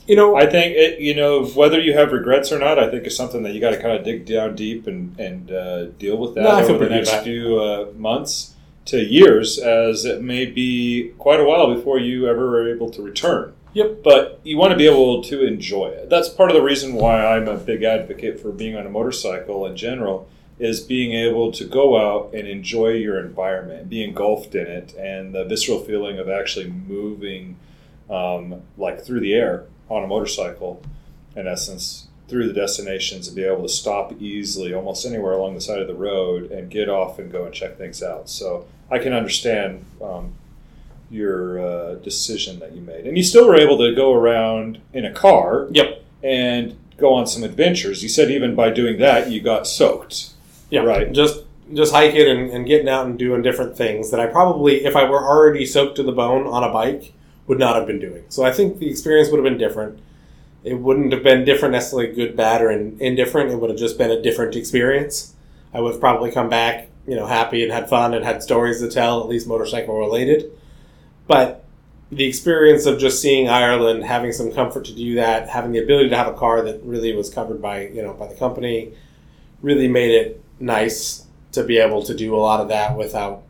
you 0.06 0.16
know 0.16 0.36
I 0.36 0.46
think 0.46 0.76
it, 0.76 1.00
you 1.00 1.14
know 1.14 1.44
whether 1.46 1.80
you 1.80 1.92
have 1.94 2.12
regrets 2.12 2.52
or 2.52 2.58
not. 2.58 2.78
I 2.78 2.90
think 2.90 3.06
is 3.06 3.16
something 3.16 3.42
that 3.44 3.52
you 3.54 3.60
got 3.60 3.70
to 3.70 3.80
kind 3.80 3.96
of 3.96 4.04
dig 4.04 4.26
down 4.26 4.54
deep 4.54 4.86
and 4.86 5.18
and 5.18 5.50
uh, 5.50 5.84
deal 5.98 6.16
with 6.18 6.34
that 6.34 6.42
No, 6.42 6.74
over 6.74 6.84
the 6.84 6.90
next 6.90 7.14
few 7.22 7.60
uh, 7.60 7.86
months 7.96 8.54
to 8.86 8.98
years, 8.98 9.58
as 9.58 10.04
it 10.04 10.22
may 10.22 10.44
be 10.44 11.12
quite 11.18 11.40
a 11.40 11.44
while 11.44 11.72
before 11.74 11.98
you 11.98 12.28
ever 12.28 12.58
are 12.60 12.68
able 12.68 12.90
to 12.90 13.00
return. 13.02 13.54
Yep. 13.74 14.02
But 14.02 14.40
you 14.42 14.58
want 14.58 14.72
to 14.72 14.76
be 14.76 14.86
able 14.86 15.22
to 15.24 15.46
enjoy 15.46 15.86
it. 15.86 16.10
That's 16.10 16.28
part 16.28 16.50
of 16.50 16.56
the 16.56 16.62
reason 16.62 16.94
why 16.94 17.24
I'm 17.24 17.48
a 17.48 17.56
big 17.56 17.82
advocate 17.84 18.40
for 18.40 18.50
being 18.50 18.76
on 18.76 18.84
a 18.84 18.90
motorcycle 18.90 19.64
in 19.66 19.76
general. 19.76 20.28
Is 20.58 20.80
being 20.80 21.12
able 21.12 21.50
to 21.52 21.64
go 21.64 21.96
out 21.96 22.32
and 22.34 22.46
enjoy 22.46 22.88
your 22.90 23.18
environment, 23.18 23.88
be 23.88 24.04
engulfed 24.04 24.54
in 24.54 24.66
it, 24.66 24.94
and 24.94 25.34
the 25.34 25.44
visceral 25.44 25.80
feeling 25.80 26.18
of 26.18 26.28
actually 26.28 26.68
moving, 26.68 27.56
um, 28.10 28.62
like 28.76 29.04
through 29.04 29.20
the 29.20 29.34
air 29.34 29.64
on 29.88 30.04
a 30.04 30.06
motorcycle, 30.06 30.82
in 31.34 31.46
essence, 31.46 32.08
through 32.28 32.46
the 32.46 32.54
destinations 32.54 33.26
and 33.26 33.36
be 33.36 33.44
able 33.44 33.62
to 33.62 33.68
stop 33.68 34.12
easily 34.20 34.72
almost 34.72 35.04
anywhere 35.04 35.32
along 35.32 35.54
the 35.54 35.60
side 35.60 35.80
of 35.80 35.88
the 35.88 35.94
road 35.94 36.50
and 36.50 36.70
get 36.70 36.88
off 36.88 37.18
and 37.18 37.32
go 37.32 37.44
and 37.44 37.54
check 37.54 37.76
things 37.76 38.02
out. 38.02 38.28
So 38.28 38.66
I 38.90 38.98
can 38.98 39.12
understand 39.12 39.84
um, 40.00 40.34
your 41.10 41.58
uh, 41.58 41.94
decision 41.96 42.58
that 42.60 42.72
you 42.72 42.80
made, 42.80 43.06
and 43.06 43.16
you 43.16 43.22
still 43.22 43.46
were 43.46 43.56
able 43.56 43.78
to 43.78 43.94
go 43.94 44.12
around 44.12 44.80
in 44.92 45.04
a 45.04 45.12
car. 45.12 45.68
Yep. 45.72 46.04
And 46.22 46.76
go 46.96 47.14
on 47.14 47.26
some 47.26 47.42
adventures. 47.42 48.02
You 48.02 48.08
said 48.08 48.30
even 48.30 48.54
by 48.54 48.70
doing 48.70 48.98
that, 48.98 49.30
you 49.30 49.40
got 49.40 49.66
soaked. 49.66 50.31
Yeah, 50.72 50.80
Right. 50.80 51.12
Just 51.12 51.44
just 51.74 51.92
hiking 51.92 52.28
and, 52.28 52.50
and 52.50 52.66
getting 52.66 52.88
out 52.88 53.06
and 53.06 53.18
doing 53.18 53.42
different 53.42 53.76
things 53.76 54.10
that 54.10 54.20
I 54.20 54.26
probably, 54.26 54.84
if 54.84 54.96
I 54.96 55.04
were 55.04 55.22
already 55.22 55.64
soaked 55.64 55.96
to 55.96 56.02
the 56.02 56.12
bone 56.12 56.46
on 56.46 56.64
a 56.64 56.72
bike, 56.72 57.12
would 57.46 57.58
not 57.58 57.76
have 57.76 57.86
been 57.86 57.98
doing. 58.00 58.24
So 58.28 58.44
I 58.44 58.52
think 58.52 58.78
the 58.78 58.90
experience 58.90 59.30
would 59.30 59.38
have 59.38 59.44
been 59.44 59.58
different. 59.58 59.98
It 60.64 60.74
wouldn't 60.74 61.12
have 61.12 61.22
been 61.22 61.44
different 61.44 61.72
necessarily 61.72 62.12
good, 62.12 62.36
bad, 62.36 62.60
or 62.62 62.70
in, 62.70 62.98
indifferent. 63.00 63.50
It 63.50 63.56
would 63.56 63.70
have 63.70 63.78
just 63.78 63.96
been 63.96 64.10
a 64.10 64.20
different 64.20 64.54
experience. 64.54 65.34
I 65.72 65.80
would 65.80 65.92
have 65.92 66.00
probably 66.00 66.30
come 66.30 66.48
back, 66.48 66.88
you 67.06 67.16
know, 67.16 67.26
happy 67.26 67.62
and 67.62 67.72
had 67.72 67.88
fun 67.88 68.12
and 68.12 68.24
had 68.24 68.42
stories 68.42 68.80
to 68.80 68.90
tell, 68.90 69.20
at 69.20 69.28
least 69.28 69.46
motorcycle 69.46 69.98
related. 69.98 70.50
But 71.26 71.64
the 72.10 72.24
experience 72.26 72.84
of 72.86 72.98
just 72.98 73.22
seeing 73.22 73.48
Ireland, 73.48 74.04
having 74.04 74.32
some 74.32 74.52
comfort 74.52 74.84
to 74.86 74.94
do 74.94 75.14
that, 75.14 75.48
having 75.48 75.72
the 75.72 75.82
ability 75.82 76.10
to 76.10 76.16
have 76.16 76.28
a 76.28 76.34
car 76.34 76.62
that 76.62 76.82
really 76.82 77.14
was 77.14 77.30
covered 77.30 77.62
by, 77.62 77.88
you 77.88 78.02
know, 78.02 78.12
by 78.12 78.26
the 78.26 78.34
company, 78.34 78.92
really 79.62 79.88
made 79.88 80.10
it 80.10 80.41
nice 80.60 81.26
to 81.52 81.62
be 81.64 81.78
able 81.78 82.02
to 82.04 82.14
do 82.14 82.34
a 82.34 82.38
lot 82.38 82.60
of 82.60 82.68
that 82.68 82.96
without 82.96 83.42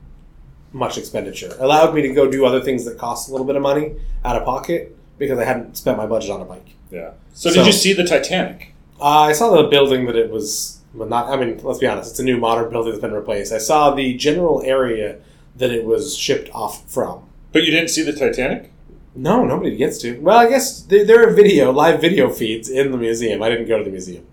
much 0.72 0.96
expenditure. 0.98 1.54
Allowed 1.60 1.94
me 1.94 2.02
to 2.02 2.12
go 2.12 2.30
do 2.30 2.44
other 2.46 2.60
things 2.60 2.84
that 2.84 2.98
cost 2.98 3.28
a 3.28 3.32
little 3.32 3.46
bit 3.46 3.56
of 3.56 3.62
money 3.62 3.94
out 4.24 4.36
of 4.36 4.44
pocket 4.44 4.96
because 5.18 5.38
I 5.38 5.44
hadn't 5.44 5.76
spent 5.76 5.98
my 5.98 6.06
budget 6.06 6.30
on 6.30 6.40
a 6.40 6.44
bike. 6.44 6.74
Yeah. 6.90 7.10
So, 7.34 7.50
So- 7.50 7.56
did 7.56 7.66
you 7.66 7.72
see 7.72 7.92
the 7.92 8.04
Titanic? 8.04 8.74
Uh, 9.00 9.04
I 9.22 9.32
saw 9.32 9.50
the 9.60 9.68
building 9.68 10.06
that 10.06 10.16
it 10.16 10.30
was, 10.30 10.78
well, 10.94 11.08
not. 11.08 11.28
I 11.28 11.36
mean, 11.36 11.58
let's 11.62 11.80
be 11.80 11.86
honest, 11.86 12.10
it's 12.12 12.20
a 12.20 12.24
new 12.24 12.36
modern 12.38 12.70
building 12.70 12.92
that's 12.92 13.02
been 13.02 13.12
replaced. 13.12 13.52
I 13.52 13.58
saw 13.58 13.92
the 13.94 14.14
general 14.14 14.62
area 14.64 15.16
that 15.56 15.70
it 15.72 15.84
was 15.84 16.16
shipped 16.16 16.50
off 16.54 16.88
from. 16.88 17.24
But 17.52 17.64
you 17.64 17.70
didn't 17.72 17.88
see 17.90 18.02
the 18.02 18.12
Titanic? 18.12 18.70
No, 19.14 19.44
nobody 19.44 19.76
gets 19.76 19.98
to. 19.98 20.18
Well, 20.20 20.38
I 20.38 20.48
guess 20.48 20.80
there, 20.82 21.04
there 21.04 21.28
are 21.28 21.32
video, 21.32 21.70
live 21.72 22.00
video 22.00 22.30
feeds 22.30 22.70
in 22.70 22.92
the 22.92 22.96
museum. 22.96 23.42
I 23.42 23.50
didn't 23.50 23.66
go 23.66 23.76
to 23.76 23.84
the 23.84 23.90
museum. 23.90 24.24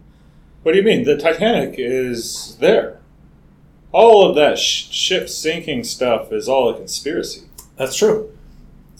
What 0.63 0.73
do 0.73 0.77
you 0.77 0.83
mean? 0.83 1.03
The 1.03 1.17
Titanic 1.17 1.75
is 1.77 2.57
there. 2.59 2.99
All 3.91 4.27
of 4.29 4.35
that 4.35 4.57
sh- 4.59 4.89
ship 4.91 5.29
sinking 5.29 5.83
stuff 5.83 6.31
is 6.31 6.47
all 6.47 6.69
a 6.69 6.75
conspiracy. 6.75 7.43
That's 7.77 7.95
true. 7.95 8.31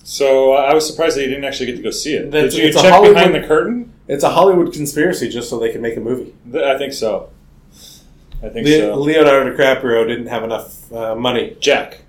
So 0.04 0.54
uh, 0.54 0.58
I 0.62 0.74
was 0.74 0.88
surprised 0.88 1.18
that 1.18 1.22
you 1.22 1.28
didn't 1.30 1.44
actually 1.44 1.68
get 1.68 1.76
to 1.78 1.84
go 1.84 1.92
see 1.92 2.16
it. 2.16 2.32
That's- 2.32 2.56
Did 2.56 2.64
you 2.68 2.74
check 2.74 2.92
Hollywood- 2.94 3.16
behind 3.16 3.36
the 3.36 3.46
curtain? 3.48 3.94
It's 4.08 4.24
a 4.24 4.30
Hollywood 4.32 4.74
conspiracy 4.74 5.30
just 5.30 5.50
so 5.50 5.60
they 5.60 5.72
can 5.72 5.82
make 5.82 5.96
a 5.96 6.00
movie. 6.00 6.34
Th- 6.52 6.64
I 6.64 6.78
think 6.80 6.94
so. 6.94 7.30
I 8.42 8.50
think 8.50 8.66
Le- 8.66 8.80
so. 8.80 8.96
Leonardo 8.96 9.56
DiCaprio 9.56 10.08
didn't 10.08 10.28
have 10.28 10.44
enough 10.44 10.92
uh, 10.92 11.14
money. 11.14 11.56
Jack. 11.60 12.00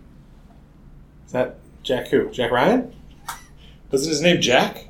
Is 1.26 1.32
that 1.32 1.56
Jack 1.82 2.08
who? 2.08 2.30
Jack 2.30 2.52
Ryan? 2.52 2.94
Wasn't 3.90 4.08
his 4.08 4.22
name 4.22 4.40
Jack? 4.40 4.86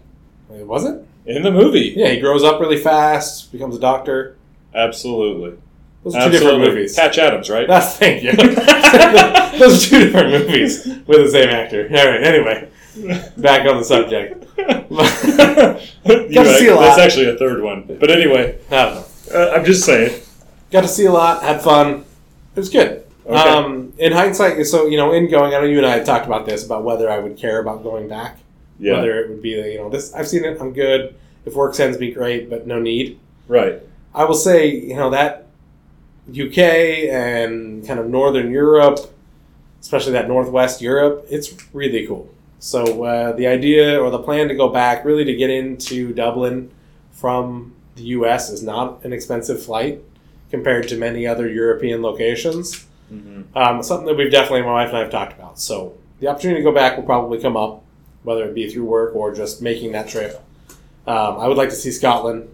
It 0.52 0.66
wasn't? 0.66 1.08
In 1.26 1.42
the 1.42 1.50
movie. 1.50 1.94
Yeah, 1.96 2.08
he 2.10 2.20
grows 2.20 2.44
up 2.44 2.60
really 2.60 2.76
fast, 2.76 3.50
becomes 3.50 3.74
a 3.76 3.80
doctor. 3.80 4.36
Absolutely. 4.74 5.58
Those 6.04 6.14
are 6.14 6.24
two 6.26 6.30
different 6.30 6.60
movies. 6.60 6.96
Patch 6.96 7.18
Adams, 7.18 7.50
right? 7.50 7.68
That's 7.68 7.96
thank 7.98 8.22
you. 8.22 8.32
Those 9.58 9.86
are 9.86 9.90
two 9.90 10.04
different 10.04 10.30
movies 10.30 10.86
with 11.06 11.24
the 11.24 11.28
same 11.30 11.50
actor. 11.50 11.86
All 11.90 12.06
right. 12.10 12.22
Anyway, 12.22 12.70
back 13.36 13.68
on 13.68 13.78
the 13.78 13.84
subject. 13.84 14.46
Got 14.56 16.44
to 16.44 16.58
see 16.58 16.68
a 16.68 16.74
lot. 16.74 16.96
That's 16.96 16.98
actually 16.98 17.26
a 17.28 17.36
third 17.36 17.62
one. 17.62 17.98
But 18.00 18.10
anyway, 18.10 18.58
I 18.70 18.84
don't 18.84 18.94
know. 18.94 19.06
uh, 19.34 19.52
I'm 19.56 19.64
just 19.64 19.84
saying. 19.84 20.22
Got 20.70 20.82
to 20.82 20.88
see 20.88 21.04
a 21.04 21.12
lot. 21.12 21.42
Had 21.42 21.60
fun. 21.60 22.04
It 22.54 22.60
was 22.60 22.70
good. 22.70 23.04
Okay. 23.26 23.36
Um, 23.36 23.92
in 23.98 24.12
hindsight, 24.12 24.64
so 24.66 24.86
you 24.86 24.96
know, 24.96 25.12
in 25.12 25.30
going, 25.30 25.54
I 25.54 25.58
know 25.58 25.64
you 25.64 25.76
and 25.76 25.86
I 25.86 25.96
had 25.96 26.06
talked 26.06 26.26
about 26.26 26.46
this 26.46 26.64
about 26.64 26.82
whether 26.82 27.10
I 27.10 27.18
would 27.18 27.36
care 27.36 27.60
about 27.60 27.82
going 27.82 28.08
back. 28.08 28.38
Yeah. 28.78 28.94
Whether 28.94 29.20
it 29.20 29.28
would 29.28 29.42
be 29.42 29.50
you 29.50 29.78
know 29.78 29.90
this. 29.90 30.14
I've 30.14 30.26
seen 30.26 30.44
it. 30.44 30.58
I'm 30.60 30.72
good. 30.72 31.14
If 31.44 31.54
work 31.54 31.74
sends 31.74 31.98
me, 31.98 32.10
great, 32.12 32.48
but 32.48 32.66
no 32.66 32.80
need. 32.80 33.20
Right. 33.46 33.82
I 34.14 34.24
will 34.24 34.34
say, 34.34 34.74
you 34.74 34.96
know, 34.96 35.10
that 35.10 35.46
UK 36.28 36.58
and 37.10 37.86
kind 37.86 38.00
of 38.00 38.08
Northern 38.08 38.50
Europe, 38.50 38.98
especially 39.80 40.12
that 40.12 40.28
Northwest 40.28 40.80
Europe, 40.80 41.26
it's 41.30 41.54
really 41.72 42.06
cool. 42.06 42.28
So 42.58 43.04
uh, 43.04 43.32
the 43.32 43.46
idea 43.46 44.00
or 44.00 44.10
the 44.10 44.18
plan 44.18 44.48
to 44.48 44.54
go 44.54 44.68
back, 44.68 45.04
really 45.04 45.24
to 45.24 45.34
get 45.34 45.50
into 45.50 46.12
Dublin 46.12 46.70
from 47.12 47.74
the 47.96 48.02
US, 48.02 48.50
is 48.50 48.62
not 48.62 49.04
an 49.04 49.12
expensive 49.12 49.62
flight 49.64 50.00
compared 50.50 50.88
to 50.88 50.96
many 50.96 51.26
other 51.26 51.48
European 51.48 52.02
locations. 52.02 52.86
Mm-hmm. 53.10 53.56
Um, 53.56 53.82
something 53.82 54.06
that 54.06 54.16
we've 54.16 54.30
definitely, 54.30 54.62
my 54.62 54.72
wife 54.72 54.88
and 54.88 54.98
I 54.98 55.00
have 55.00 55.10
talked 55.10 55.32
about. 55.32 55.58
So 55.58 55.96
the 56.20 56.28
opportunity 56.28 56.60
to 56.60 56.64
go 56.64 56.74
back 56.74 56.96
will 56.96 57.04
probably 57.04 57.40
come 57.40 57.56
up, 57.56 57.82
whether 58.22 58.44
it 58.44 58.54
be 58.54 58.68
through 58.68 58.84
work 58.84 59.16
or 59.16 59.34
just 59.34 59.62
making 59.62 59.92
that 59.92 60.08
trip. 60.08 60.42
Um, 61.06 61.38
I 61.38 61.48
would 61.48 61.56
like 61.56 61.70
to 61.70 61.76
see 61.76 61.90
Scotland. 61.90 62.48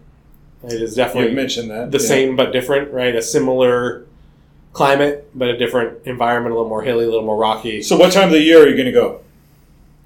It 0.65 0.83
is 0.83 0.95
definitely 0.95 1.31
You 1.31 1.37
mentioned 1.37 1.71
that. 1.71 1.91
the 1.93 1.99
yeah. 1.99 2.09
same 2.09 2.37
but 2.37 2.53
different, 2.53 2.93
right? 2.93 3.15
A 3.15 3.23
similar 3.23 4.07
climate, 4.73 5.29
but 5.35 5.49
a 5.49 5.57
different 5.57 6.07
environment, 6.07 6.53
a 6.53 6.57
little 6.57 6.69
more 6.69 6.83
hilly, 6.83 7.05
a 7.05 7.09
little 7.09 7.25
more 7.25 7.37
rocky. 7.39 7.83
So, 7.83 7.97
what 7.97 8.13
time 8.13 8.25
of 8.25 8.33
the 8.33 8.43
year 8.43 8.63
are 8.63 8.69
you 8.69 8.75
going 8.75 8.87
to 8.87 8.93
go? 8.93 9.21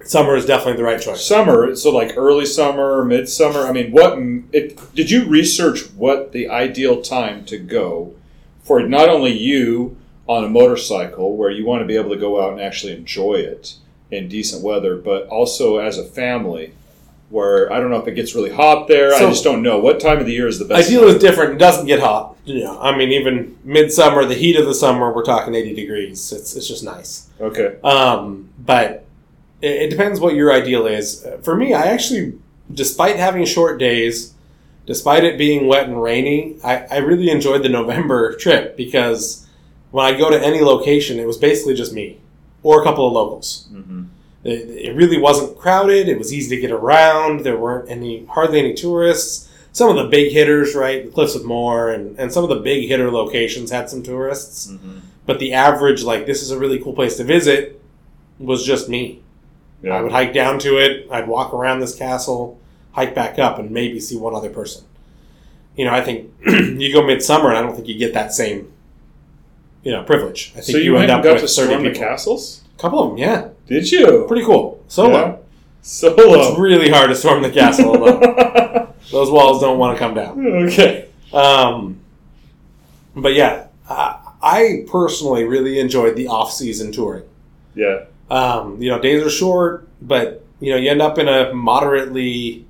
Summer 0.05 0.35
is 0.35 0.47
definitely 0.47 0.77
the 0.79 0.85
right 0.85 1.01
choice. 1.01 1.25
Summer. 1.25 1.75
So, 1.77 1.91
like 1.91 2.17
early 2.17 2.47
summer, 2.47 3.05
midsummer. 3.05 3.61
I 3.61 3.73
mean, 3.73 3.91
what? 3.93 4.19
It, 4.53 4.95
did 4.95 5.11
you 5.11 5.27
research 5.27 5.91
what 5.93 6.33
the 6.33 6.49
ideal 6.49 7.03
time 7.03 7.45
to 7.47 7.59
go 7.59 8.15
for 8.63 8.81
not 8.83 9.09
only 9.09 9.33
you 9.33 9.97
on 10.29 10.45
a 10.45 10.49
motorcycle, 10.49 11.37
where 11.37 11.51
you 11.51 11.67
want 11.67 11.81
to 11.81 11.87
be 11.87 11.97
able 11.97 12.11
to 12.11 12.17
go 12.17 12.41
out 12.41 12.53
and 12.53 12.61
actually 12.61 12.93
enjoy 12.93 13.35
it 13.35 13.75
in 14.13 14.29
decent 14.29 14.63
weather, 14.63 14.97
but 14.97 15.27
also 15.27 15.79
as 15.79 15.99
a 15.99 16.05
family, 16.05 16.73
where 17.31 17.73
I 17.73 17.79
don't 17.79 17.91
know 17.91 17.97
if 17.97 18.09
it 18.09 18.15
gets 18.15 18.35
really 18.35 18.51
hot 18.51 18.89
there. 18.89 19.15
I 19.15 19.21
just 19.21 19.45
don't 19.45 19.63
know 19.63 19.79
what 19.79 20.01
time 20.01 20.19
of 20.19 20.27
the 20.27 20.33
year 20.33 20.49
is 20.49 20.59
the 20.59 20.65
best. 20.65 20.89
Ideal 20.89 21.03
time? 21.03 21.17
is 21.17 21.23
different. 21.23 21.53
It 21.53 21.59
doesn't 21.59 21.87
get 21.87 22.01
hot. 22.01 22.37
Yeah, 22.45 22.77
I 22.77 22.97
mean, 22.97 23.11
even 23.13 23.57
midsummer, 23.65 24.25
the 24.25 24.35
heat 24.35 24.57
of 24.57 24.67
the 24.67 24.75
summer, 24.75 25.13
we're 25.13 25.25
talking 25.25 25.55
80 25.55 25.75
degrees. 25.75 26.33
It's, 26.33 26.57
it's 26.57 26.67
just 26.67 26.83
nice. 26.83 27.29
Okay. 27.41 27.77
Um, 27.83 28.51
but 28.59 29.07
it, 29.63 29.83
it 29.83 29.91
depends 29.91 30.19
what 30.19 30.35
your 30.35 30.53
ideal 30.53 30.87
is. 30.87 31.27
For 31.43 31.57
me, 31.57 31.73
I 31.73 31.87
actually, 31.87 32.39
despite 32.73 33.17
having 33.17 33.45
short 33.45 33.79
days, 33.79 34.35
despite 34.87 35.23
it 35.23 35.39
being 35.39 35.69
wet 35.69 35.89
and 35.89 36.03
rainy, 36.03 36.57
I, 36.65 36.79
I 36.91 36.97
really 36.99 37.31
enjoyed 37.31 37.63
the 37.63 37.69
November 37.69 38.35
trip 38.35 38.77
because 38.77 39.47
when 39.93 40.05
I 40.05 40.19
go 40.19 40.31
to 40.31 40.45
any 40.45 40.63
location, 40.63 41.21
it 41.21 41.27
was 41.27 41.37
basically 41.37 41.75
just 41.75 41.93
me 41.93 42.19
or 42.65 42.81
a 42.81 42.85
couple 42.85 43.07
of 43.07 43.13
locals. 43.13 43.69
Mm-hmm. 43.73 44.05
It, 44.45 44.69
it 44.71 44.97
really 44.97 45.19
wasn't 45.19 45.59
crowded. 45.59 46.09
It 46.09 46.19
was 46.19 46.33
easy 46.33 46.55
to 46.57 46.61
get 46.61 46.71
around. 46.71 47.41
There 47.41 47.59
weren't 47.59 47.91
any 47.91 48.25
hardly 48.27 48.59
any 48.59 48.75
tourists. 48.75 49.49
Some 49.73 49.89
of 49.89 49.97
the 49.97 50.11
big 50.11 50.33
hitters, 50.33 50.75
right, 50.75 51.05
the 51.05 51.13
Cliffs 51.13 51.37
of 51.37 51.45
Moher, 51.45 51.91
and, 51.91 52.19
and 52.19 52.33
some 52.33 52.43
of 52.43 52.51
the 52.51 52.57
big 52.57 52.89
hitter 52.89 53.11
locations 53.11 53.71
had 53.71 53.89
some 53.89 54.03
tourists. 54.03 54.67
Mm-hmm. 54.67 54.99
But 55.27 55.39
the 55.39 55.53
average, 55.53 56.03
like 56.03 56.27
this 56.27 56.43
is 56.43 56.51
a 56.51 56.59
really 56.59 56.83
cool 56.83 56.93
place 56.93 57.17
to 57.19 57.25
visit, 57.25 57.81
was 58.39 58.65
just 58.65 58.89
me. 58.89 59.23
Yeah. 59.83 59.95
I 59.95 60.03
would 60.03 60.13
hike 60.13 60.35
down 60.35 60.59
to 60.61 60.79
it. 60.79 61.07
I'd 61.11 61.29
walk 61.29 61.55
around 61.55 61.81
this 61.81 61.95
castle, 61.95 62.59
hike 62.93 63.15
back 63.15 63.39
up, 63.39 63.59
and 63.59 63.71
maybe 63.71 64.01
see 64.01 64.17
one 64.17 64.35
other 64.35 64.51
person. 64.51 64.85
You 65.77 65.85
know, 65.85 65.93
I 65.93 66.03
think 66.03 66.33
you 66.47 66.93
go 66.93 67.07
midsummer, 67.07 67.49
and 67.49 67.59
I 67.59 67.63
don't 67.63 67.75
think 67.75 67.87
you 67.87 67.97
get 67.97 68.13
that 68.15 68.35
same, 68.35 68.73
you 69.85 69.93
know, 69.93 70.03
privilege. 70.03 70.51
I 70.57 70.61
think 70.61 70.77
so 70.77 70.79
you, 70.79 70.97
end 70.97 71.11
up 71.11 71.23
got 71.23 71.35
with 71.35 71.43
to 71.43 71.49
storm 71.49 71.85
the 71.85 71.93
castles? 71.93 72.63
Couple 72.81 73.03
of 73.03 73.09
them, 73.11 73.19
yeah, 73.19 73.49
Did 73.67 73.91
you? 73.93 74.25
pretty 74.27 74.45
cool. 74.45 74.83
Solo. 74.89 75.11
Yeah. 75.13 75.37
It's 75.83 76.59
really 76.59 76.91
hard 76.91 77.11
to 77.11 77.15
storm 77.17 77.43
the 77.43 77.51
castle 77.51 77.95
alone. 77.97 78.21
Those 79.13 79.31
walls 79.31 79.61
don't 79.61 79.79
want 79.79 79.97
to 79.97 79.99
come 79.99 80.15
down. 80.15 80.47
okay. 80.69 81.09
Um, 81.33 82.01
but 83.15 83.35
yeah, 83.35 83.67
I, 83.89 84.19
I 84.43 84.85
personally 84.91 85.45
really 85.45 85.79
enjoyed 85.79 86.17
the 86.17 86.29
off-season 86.29 86.93
touring. 86.93 87.25
Yeah. 87.75 88.05
Um, 88.31 88.81
you 88.81 88.91
know, 88.91 89.01
days 89.01 89.25
are 89.25 89.31
short, 89.31 89.89
but 90.01 90.45
you 90.61 90.71
know, 90.73 90.77
you 90.79 90.91
end 90.91 91.03
up 91.03 91.19
in 91.19 91.29
a 91.29 91.53
moderately 91.53 92.67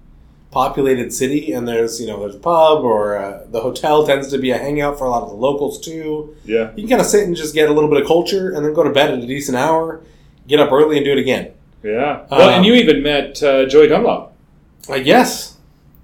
populated 0.51 1.13
city, 1.13 1.53
and 1.53 1.67
there's 1.69 2.01
you 2.01 2.07
know, 2.07 2.21
there's 2.21 2.35
a 2.35 2.39
pub 2.39 2.83
or 2.85 3.17
uh, 3.17 3.45
the 3.51 3.61
hotel 3.61 4.07
tends 4.07 4.29
to 4.29 4.39
be 4.39 4.51
a 4.51 4.59
hangout 4.59 4.99
for 4.99 5.05
a 5.05 5.11
lot 5.11 5.23
of 5.23 5.29
the 5.31 5.37
locals 5.37 5.81
too. 5.81 6.35
Yeah. 6.45 6.71
You 6.75 6.83
can 6.83 6.89
kind 6.89 7.01
of 7.01 7.07
sit 7.07 7.25
and 7.27 7.37
just 7.37 7.55
get 7.55 7.69
a 7.69 7.73
little 7.73 7.89
bit 7.91 8.01
of 8.01 8.07
culture, 8.07 8.51
and 8.51 8.65
then 8.65 8.75
go 8.75 8.83
to 8.83 8.91
bed 8.91 9.11
at 9.11 9.19
a 9.19 9.27
decent 9.27 9.57
hour, 9.57 10.01
get 10.49 10.61
up 10.61 10.73
early, 10.73 10.97
and 10.97 11.05
do 11.05 11.13
it 11.13 11.19
again. 11.19 11.53
Yeah. 11.83 12.25
Well, 12.31 12.49
Um, 12.49 12.55
and 12.57 12.67
you 12.67 12.75
even 12.75 13.03
met 13.03 13.43
uh, 13.43 13.67
Joey 13.67 13.89
Dunlop. 13.89 14.35
I 14.89 14.99
guess. 15.01 15.57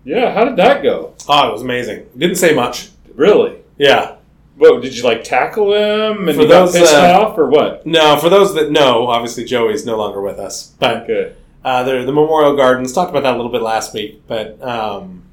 Yeah. 0.05 0.33
How 0.33 0.45
did 0.45 0.57
that 0.57 0.83
go? 0.83 1.15
Oh, 1.29 1.49
it 1.49 1.53
was 1.53 1.63
amazing. 1.63 2.07
Didn't 2.17 2.37
say 2.37 2.55
much. 2.55 2.91
Really? 3.15 3.57
Yeah. 3.79 4.15
What 4.57 4.81
did 4.81 4.97
you 4.97 5.03
like 5.03 5.23
tackle 5.25 5.75
him 5.75 6.29
and 6.29 6.37
For 6.37 6.43
he 6.45 6.49
got 6.49 6.73
pissed 6.73 6.95
uh, 6.95 7.19
off 7.21 7.37
or 7.37 7.47
what? 7.51 7.85
No, 7.85 8.17
for 8.17 8.31
those 8.31 8.55
that 8.55 8.71
know, 8.71 9.09
obviously 9.09 9.45
Joey's 9.45 9.85
no 9.85 9.99
longer 9.99 10.23
with 10.23 10.39
us, 10.39 10.73
but 10.79 11.03
Okay. 11.03 11.35
Uh, 11.67 11.83
the 11.83 12.05
the 12.05 12.13
Memorial 12.13 12.57
Gardens 12.57 12.93
talked 12.95 13.11
about 13.11 13.25
that 13.25 13.35
a 13.35 13.37
little 13.37 13.53
bit 13.53 13.61
last 13.63 13.93
week, 13.93 14.23
but 14.27 14.63
um, 14.63 15.25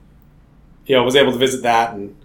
you 0.87 0.95
know 0.95 1.03
was 1.03 1.15
able 1.15 1.31
to 1.31 1.37
visit 1.37 1.61
that 1.63 1.93
and 1.93 2.15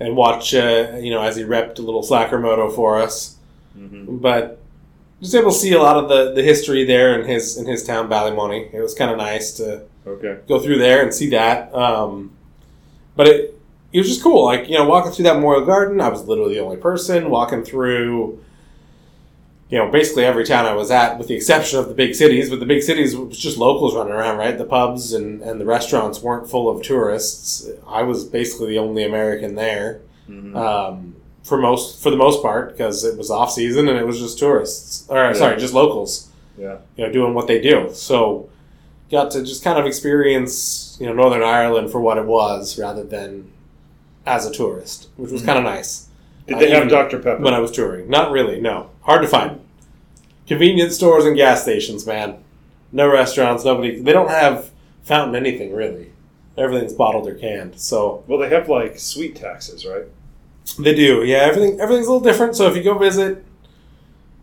and 0.00 0.16
watch 0.16 0.54
uh, 0.54 0.98
you 1.00 1.10
know 1.10 1.22
as 1.22 1.36
he 1.36 1.44
repped 1.44 1.78
a 1.78 1.82
little 1.82 2.02
Slacker 2.02 2.38
Moto 2.38 2.68
for 2.70 3.00
us, 3.00 3.36
hmm 3.74 4.16
but 4.18 4.58
just 5.20 5.36
able 5.36 5.52
to 5.52 5.56
see 5.56 5.72
a 5.72 5.80
lot 5.80 5.96
of 6.02 6.08
the, 6.08 6.32
the 6.34 6.42
history 6.42 6.82
there 6.84 7.18
in 7.20 7.26
his 7.28 7.56
in 7.56 7.64
his 7.66 7.84
town 7.84 8.08
Ballymoney. 8.10 8.74
It 8.74 8.80
was 8.82 8.94
kind 8.94 9.10
of 9.10 9.16
nice 9.16 9.52
to 9.58 9.82
Okay. 10.04 10.38
go 10.48 10.58
through 10.58 10.78
there 10.78 11.00
and 11.00 11.14
see 11.14 11.30
that. 11.30 11.72
Um, 11.72 12.32
but 13.14 13.28
it 13.28 13.60
it 13.92 13.98
was 13.98 14.08
just 14.08 14.22
cool. 14.22 14.44
Like 14.44 14.68
you 14.68 14.76
know, 14.76 14.84
walking 14.88 15.12
through 15.12 15.24
that 15.24 15.36
Memorial 15.36 15.64
Garden, 15.64 16.00
I 16.00 16.08
was 16.08 16.24
literally 16.26 16.54
the 16.54 16.60
only 16.60 16.76
person 16.78 17.30
walking 17.30 17.62
through. 17.62 18.42
You 19.72 19.78
know, 19.78 19.90
basically 19.90 20.24
every 20.26 20.44
town 20.44 20.66
I 20.66 20.74
was 20.74 20.90
at, 20.90 21.16
with 21.18 21.28
the 21.28 21.34
exception 21.34 21.78
of 21.78 21.88
the 21.88 21.94
big 21.94 22.14
cities. 22.14 22.50
But 22.50 22.60
the 22.60 22.66
big 22.66 22.82
cities 22.82 23.16
was 23.16 23.38
just 23.38 23.56
locals 23.56 23.94
running 23.96 24.12
around, 24.12 24.36
right? 24.36 24.56
The 24.58 24.66
pubs 24.66 25.14
and, 25.14 25.40
and 25.40 25.58
the 25.58 25.64
restaurants 25.64 26.20
weren't 26.20 26.50
full 26.50 26.68
of 26.68 26.82
tourists. 26.82 27.68
I 27.88 28.02
was 28.02 28.24
basically 28.24 28.68
the 28.68 28.78
only 28.78 29.02
American 29.02 29.54
there 29.54 30.02
hmm 30.26 30.54
um, 30.56 31.16
for 31.42 31.56
most 31.58 32.00
for 32.02 32.10
the 32.10 32.16
most 32.16 32.42
part 32.42 32.70
because 32.72 33.02
it 33.04 33.16
was 33.18 33.30
off 33.30 33.50
season 33.50 33.88
and 33.88 33.98
it 33.98 34.06
was 34.06 34.20
just 34.20 34.38
tourists 34.38 35.04
or 35.08 35.34
sorry, 35.34 35.58
just 35.58 35.74
locals 35.74 36.28
yeah. 36.56 36.76
you 36.96 37.04
know, 37.06 37.12
doing 37.12 37.32
what 37.34 37.46
they 37.48 37.60
do. 37.60 37.90
So 37.94 38.48
got 39.10 39.30
to 39.32 39.42
just 39.42 39.64
kind 39.64 39.78
of 39.78 39.86
experience, 39.86 40.96
you 41.00 41.06
know, 41.06 41.14
Northern 41.14 41.42
Ireland 41.42 41.90
for 41.90 42.00
what 42.00 42.18
it 42.18 42.26
was 42.26 42.78
rather 42.78 43.02
than 43.02 43.50
as 44.26 44.46
a 44.46 44.52
tourist, 44.52 45.08
which 45.16 45.32
was 45.32 45.42
Mhm. 45.42 45.46
kind 45.46 45.58
of 45.58 45.64
nice 45.64 46.08
Did 46.46 46.56
Uh, 46.56 46.60
they 46.60 46.70
have 46.70 46.88
Dr. 46.88 47.18
Pepper? 47.18 47.42
when 47.42 47.54
I 47.54 47.58
was 47.58 47.70
touring. 47.72 48.08
Not 48.10 48.30
really, 48.30 48.60
no. 48.60 48.90
Hard 49.02 49.22
to 49.22 49.28
find. 49.28 49.58
Convenience 50.52 50.94
stores 50.96 51.24
and 51.24 51.36
gas 51.36 51.62
stations, 51.62 52.06
man. 52.06 52.36
No 52.92 53.10
restaurants, 53.10 53.64
nobody. 53.64 54.00
They 54.00 54.12
don't 54.12 54.28
have 54.30 54.70
fountain 55.02 55.34
anything, 55.34 55.72
really. 55.74 56.12
Everything's 56.58 56.92
bottled 56.92 57.26
or 57.26 57.34
canned. 57.34 57.80
So 57.80 58.22
well, 58.26 58.38
they 58.38 58.48
have 58.50 58.68
like 58.68 58.98
sweet 58.98 59.34
taxes, 59.36 59.86
right? 59.86 60.04
They 60.78 60.94
do, 60.94 61.24
yeah. 61.24 61.38
Everything 61.38 61.80
everything's 61.80 62.06
a 62.06 62.12
little 62.12 62.24
different. 62.24 62.54
So 62.56 62.68
if 62.70 62.76
you 62.76 62.82
go 62.82 62.98
visit 62.98 63.44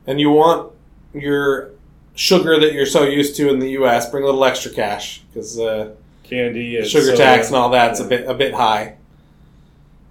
and 0.08 0.20
you 0.20 0.32
want 0.32 0.72
your 1.14 1.72
sugar 2.16 2.60
that 2.60 2.74
you're 2.74 2.86
so 2.86 3.04
used 3.04 3.36
to 3.38 3.50
in 3.50 3.60
the 3.60 3.70
U.S., 3.72 4.10
bring 4.10 4.24
a 4.24 4.26
little 4.26 4.44
extra 4.44 4.72
cash 4.72 5.22
because 5.32 5.60
uh, 5.60 5.94
Candy 6.24 6.78
and 6.78 6.88
sugar 6.88 7.06
soda. 7.06 7.18
tax 7.18 7.48
and 7.48 7.56
all 7.56 7.70
that's 7.70 8.00
Yeah. 8.00 8.06
a 8.06 8.10
bit 8.10 8.28
a 8.28 8.34
bit 8.34 8.54
high. 8.56 8.96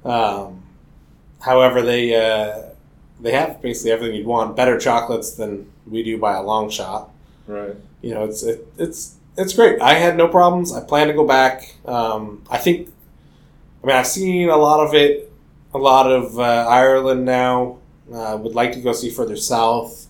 Um, 0.04 0.62
however, 1.40 1.82
they 1.82 2.14
uh, 2.14 2.62
they 3.20 3.32
have 3.32 3.60
basically 3.60 3.90
everything 3.90 4.16
you'd 4.16 4.26
want. 4.26 4.54
Better 4.56 4.78
chocolates 4.78 5.32
than 5.32 5.70
we 5.90 6.02
do 6.02 6.18
by 6.18 6.34
a 6.34 6.42
long 6.42 6.70
shot. 6.70 7.10
Right. 7.46 7.76
You 8.02 8.14
know, 8.14 8.24
it's 8.24 8.42
it, 8.42 8.66
it's 8.78 9.16
it's 9.36 9.54
great. 9.54 9.80
I 9.80 9.94
had 9.94 10.16
no 10.16 10.28
problems. 10.28 10.72
I 10.72 10.80
plan 10.82 11.08
to 11.08 11.14
go 11.14 11.26
back. 11.26 11.74
Um, 11.84 12.44
I 12.50 12.58
think. 12.58 12.92
I 13.82 13.86
mean, 13.86 13.96
I've 13.96 14.06
seen 14.08 14.48
a 14.48 14.56
lot 14.56 14.84
of 14.84 14.92
it, 14.94 15.32
a 15.72 15.78
lot 15.78 16.10
of 16.10 16.38
uh, 16.38 16.66
Ireland 16.68 17.24
now. 17.24 17.78
Uh, 18.12 18.38
would 18.40 18.54
like 18.54 18.72
to 18.72 18.80
go 18.80 18.92
see 18.92 19.10
further 19.10 19.36
south. 19.36 20.06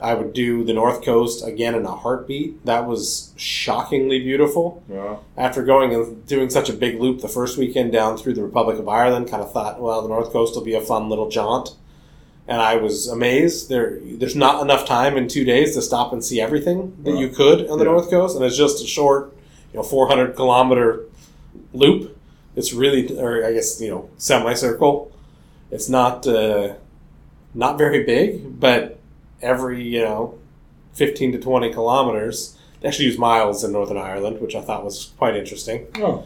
I 0.00 0.14
would 0.14 0.32
do 0.32 0.62
the 0.64 0.74
North 0.74 1.02
Coast 1.04 1.46
again 1.46 1.74
in 1.74 1.86
a 1.86 1.94
heartbeat. 1.94 2.64
That 2.66 2.86
was 2.86 3.32
shockingly 3.36 4.18
beautiful. 4.18 4.82
Well, 4.88 5.24
After 5.36 5.62
going 5.62 5.94
and 5.94 6.26
doing 6.26 6.50
such 6.50 6.68
a 6.68 6.74
big 6.74 7.00
loop 7.00 7.20
the 7.20 7.28
first 7.28 7.56
weekend 7.56 7.92
down 7.92 8.18
through 8.18 8.34
the 8.34 8.42
Republic 8.42 8.78
of 8.78 8.88
Ireland, 8.88 9.30
kind 9.30 9.42
of 9.42 9.52
thought, 9.52 9.80
well, 9.80 10.02
the 10.02 10.08
North 10.08 10.32
Coast 10.32 10.54
will 10.54 10.64
be 10.64 10.74
a 10.74 10.80
fun 10.80 11.08
little 11.08 11.30
jaunt. 11.30 11.70
And 12.48 12.62
I 12.62 12.76
was 12.76 13.08
amazed. 13.08 13.68
There, 13.68 13.98
there's 14.02 14.36
not 14.36 14.62
enough 14.62 14.86
time 14.86 15.16
in 15.16 15.26
two 15.26 15.44
days 15.44 15.74
to 15.74 15.82
stop 15.82 16.12
and 16.12 16.24
see 16.24 16.40
everything 16.40 16.96
that 17.02 17.14
Wow. 17.14 17.20
you 17.20 17.28
could 17.28 17.68
on 17.68 17.78
the 17.78 17.84
Yeah. 17.84 17.90
North 17.90 18.08
Coast, 18.08 18.36
and 18.36 18.44
it's 18.44 18.56
just 18.56 18.82
a 18.82 18.86
short, 18.86 19.34
you 19.72 19.78
know, 19.78 19.82
400 19.82 20.36
kilometer 20.36 21.04
loop. 21.72 22.16
It's 22.54 22.72
really, 22.72 23.18
or 23.18 23.44
I 23.44 23.52
guess 23.52 23.80
you 23.80 23.90
know, 23.90 24.08
semicircle. 24.16 25.10
It's 25.72 25.88
not 25.88 26.26
uh, 26.26 26.74
not 27.54 27.76
very 27.78 28.04
big, 28.04 28.60
but 28.60 28.98
every 29.42 29.82
you 29.82 30.02
know, 30.02 30.38
15 30.94 31.32
to 31.32 31.38
20 31.38 31.72
kilometers. 31.72 32.56
They 32.80 32.88
actually 32.88 33.06
use 33.06 33.18
miles 33.18 33.64
in 33.64 33.72
Northern 33.72 33.96
Ireland, 33.98 34.40
which 34.40 34.54
I 34.54 34.60
thought 34.60 34.84
was 34.84 35.12
quite 35.18 35.34
interesting. 35.36 35.86
oh, 35.96 36.24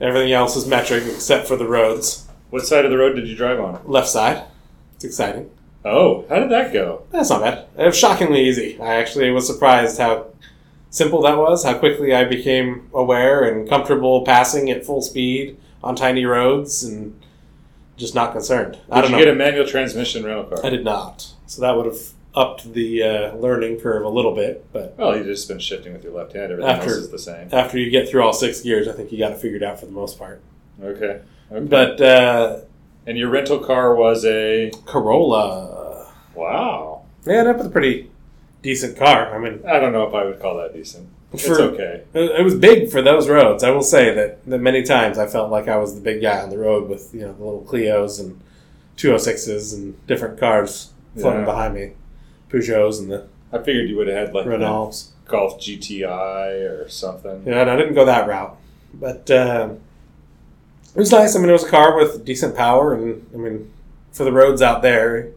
Everything 0.00 0.32
else 0.32 0.54
is 0.56 0.66
metric 0.66 1.02
except 1.06 1.48
for 1.48 1.56
the 1.56 1.66
roads. 1.66 2.26
what 2.50 2.64
side 2.64 2.84
of 2.84 2.90
the 2.92 2.98
road 2.98 3.14
did 3.16 3.26
you 3.26 3.34
drive 3.34 3.58
on? 3.58 3.80
Left 3.86 4.08
side. 4.08 4.44
It's 4.96 5.04
exciting. 5.04 5.50
Oh, 5.84 6.24
how 6.28 6.40
did 6.40 6.50
that 6.50 6.72
go? 6.72 7.04
That's 7.10 7.30
not 7.30 7.42
bad. 7.42 7.66
It 7.78 7.84
was 7.86 7.96
shockingly 7.96 8.48
easy. 8.48 8.80
I 8.80 8.96
actually 8.96 9.30
was 9.30 9.46
surprised 9.46 9.98
how 9.98 10.26
simple 10.90 11.22
that 11.22 11.36
was, 11.38 11.64
how 11.64 11.78
quickly 11.78 12.12
I 12.14 12.24
became 12.24 12.88
aware 12.92 13.44
and 13.44 13.68
comfortable 13.68 14.24
passing 14.24 14.68
at 14.70 14.84
full 14.84 15.02
speed 15.02 15.58
on 15.84 15.94
tiny 15.94 16.24
roads 16.24 16.82
and 16.82 17.20
just 17.96 18.14
not 18.14 18.32
concerned. 18.32 18.72
Did 18.72 18.82
I 18.90 19.00
don't 19.00 19.10
you 19.10 19.16
know. 19.18 19.24
get 19.24 19.32
a 19.32 19.36
manual 19.36 19.66
transmission 19.66 20.24
rental 20.24 20.44
car? 20.44 20.58
I 20.66 20.70
did 20.70 20.84
not. 20.84 21.32
So 21.46 21.60
that 21.62 21.76
would 21.76 21.86
have 21.86 22.00
upped 22.34 22.72
the 22.72 23.02
uh, 23.02 23.34
learning 23.36 23.78
curve 23.80 24.04
a 24.04 24.08
little 24.08 24.34
bit, 24.34 24.66
but 24.72 24.96
Well, 24.98 25.16
you've 25.16 25.26
just 25.26 25.46
been 25.48 25.58
shifting 25.60 25.92
with 25.92 26.02
your 26.04 26.12
left 26.14 26.32
hand. 26.32 26.50
Everything 26.52 26.70
After- 26.70 26.88
else 26.90 26.98
is 26.98 27.10
the 27.10 27.18
same. 27.18 27.48
after 27.52 27.78
you 27.78 27.90
get 27.90 28.08
through 28.08 28.22
all 28.22 28.32
six 28.32 28.60
gears, 28.60 28.88
I 28.88 28.92
think 28.92 29.12
you 29.12 29.18
got 29.18 29.32
it 29.32 29.38
figured 29.38 29.62
out 29.62 29.78
for 29.78 29.86
the 29.86 29.92
most 29.92 30.18
part. 30.18 30.42
Okay. 30.82 31.20
okay. 31.52 31.66
But 31.66 32.00
uh, 32.00 32.60
and 33.06 33.16
your 33.16 33.30
rental 33.30 33.58
car 33.58 33.94
was 33.94 34.24
a 34.24 34.70
Corolla, 34.84 36.12
wow. 36.34 37.02
yeah, 37.24 37.42
up 37.42 37.58
with 37.58 37.66
a 37.66 37.70
pretty 37.70 38.10
decent 38.62 38.96
car. 38.96 39.34
I 39.34 39.38
mean, 39.38 39.60
I 39.66 39.78
don't 39.78 39.92
know 39.92 40.06
if 40.06 40.14
I 40.14 40.24
would 40.24 40.40
call 40.40 40.56
that 40.58 40.74
decent. 40.74 41.08
It's 41.32 41.48
okay. 41.48 42.04
It 42.14 42.44
was 42.44 42.54
big 42.54 42.90
for 42.90 43.02
those 43.02 43.28
roads. 43.28 43.62
I 43.64 43.70
will 43.70 43.82
say 43.82 44.14
that, 44.14 44.44
that 44.46 44.58
many 44.58 44.82
times 44.84 45.18
I 45.18 45.26
felt 45.26 45.50
like 45.50 45.68
I 45.68 45.76
was 45.76 45.94
the 45.94 46.00
big 46.00 46.22
guy 46.22 46.40
on 46.40 46.50
the 46.50 46.56
road 46.58 46.88
with 46.88 47.12
you 47.12 47.20
know 47.22 47.32
the 47.34 47.44
little 47.44 47.62
Clios 47.64 48.20
and 48.20 48.40
206s 48.96 49.74
and 49.74 50.06
different 50.06 50.38
cars 50.38 50.92
floating 51.16 51.40
Yeah. 51.40 51.44
behind 51.44 51.74
me, 51.74 51.92
Peugeots 52.50 53.00
and 53.00 53.10
the 53.10 53.26
I 53.52 53.58
figured 53.58 53.88
you 53.88 53.96
would 53.96 54.08
have 54.08 54.28
had 54.28 54.34
like 54.34 54.46
Renaults. 54.46 55.08
Golf 55.26 55.58
GTI 55.60 56.70
or 56.70 56.88
something. 56.88 57.42
Yeah, 57.44 57.60
and 57.62 57.70
I 57.70 57.76
didn't 57.76 57.94
go 57.94 58.04
that 58.04 58.28
route, 58.28 58.56
but 58.94 59.28
um, 59.30 59.80
it 60.96 61.00
was 61.00 61.12
nice. 61.12 61.36
I 61.36 61.38
mean, 61.40 61.48
it 61.50 61.52
was 61.52 61.64
a 61.64 61.68
car 61.70 61.96
with 61.96 62.24
decent 62.24 62.56
power, 62.56 62.94
and 62.94 63.26
I 63.34 63.36
mean, 63.36 63.70
for 64.12 64.24
the 64.24 64.32
roads 64.32 64.62
out 64.62 64.82
there, 64.82 65.16
it 65.18 65.34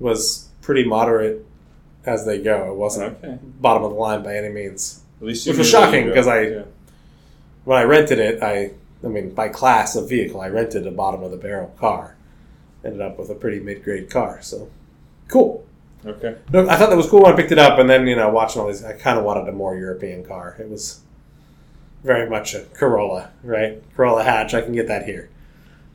was 0.00 0.48
pretty 0.62 0.84
moderate 0.84 1.44
as 2.06 2.24
they 2.24 2.38
go. 2.42 2.72
It 2.72 2.76
wasn't 2.76 3.16
Okay. 3.22 3.38
bottom 3.60 3.84
of 3.84 3.90
the 3.92 3.96
line 3.98 4.22
by 4.22 4.34
any 4.36 4.48
means. 4.48 5.00
At 5.20 5.26
least 5.26 5.46
you 5.46 5.52
Which 5.52 5.58
was 5.58 5.70
shocking, 5.70 6.06
because 6.06 6.26
I- 6.26 6.40
Yeah. 6.42 6.62
when 7.64 7.78
I 7.78 7.84
rented 7.84 8.18
it, 8.18 8.42
I, 8.42 8.72
I 9.04 9.06
mean, 9.08 9.30
by 9.30 9.48
class 9.48 9.94
of 9.94 10.08
vehicle, 10.08 10.40
I 10.40 10.48
rented 10.48 10.86
a 10.86 10.90
bottom 10.90 11.22
of 11.22 11.30
the 11.30 11.36
barrel 11.36 11.72
car. 11.78 12.16
Ended 12.84 13.00
up 13.00 13.18
with 13.18 13.30
a 13.30 13.34
pretty 13.36 13.60
mid 13.60 13.84
grade 13.84 14.10
car, 14.10 14.38
so 14.40 14.68
cool. 15.28 15.64
Okay. 16.04 16.34
No, 16.52 16.68
I 16.68 16.74
thought 16.76 16.90
that 16.90 16.96
was 16.96 17.08
cool 17.08 17.22
when 17.22 17.32
I 17.32 17.36
picked 17.36 17.52
it 17.52 17.58
up, 17.60 17.78
and 17.78 17.88
then 17.88 18.08
you 18.08 18.16
know, 18.16 18.28
watching 18.30 18.60
all 18.60 18.66
these, 18.66 18.82
I 18.84 18.92
kind 18.94 19.16
of 19.18 19.24
wanted 19.24 19.48
a 19.48 19.52
more 19.52 19.76
European 19.76 20.24
car. 20.24 20.56
It 20.58 20.68
was 20.68 20.98
very 22.02 22.28
much 22.28 22.54
a 22.54 22.60
Corolla, 22.74 23.30
right? 23.42 23.82
Corolla 23.94 24.24
hatch. 24.24 24.54
I 24.54 24.60
can 24.60 24.72
get 24.72 24.88
that 24.88 25.04
here. 25.04 25.30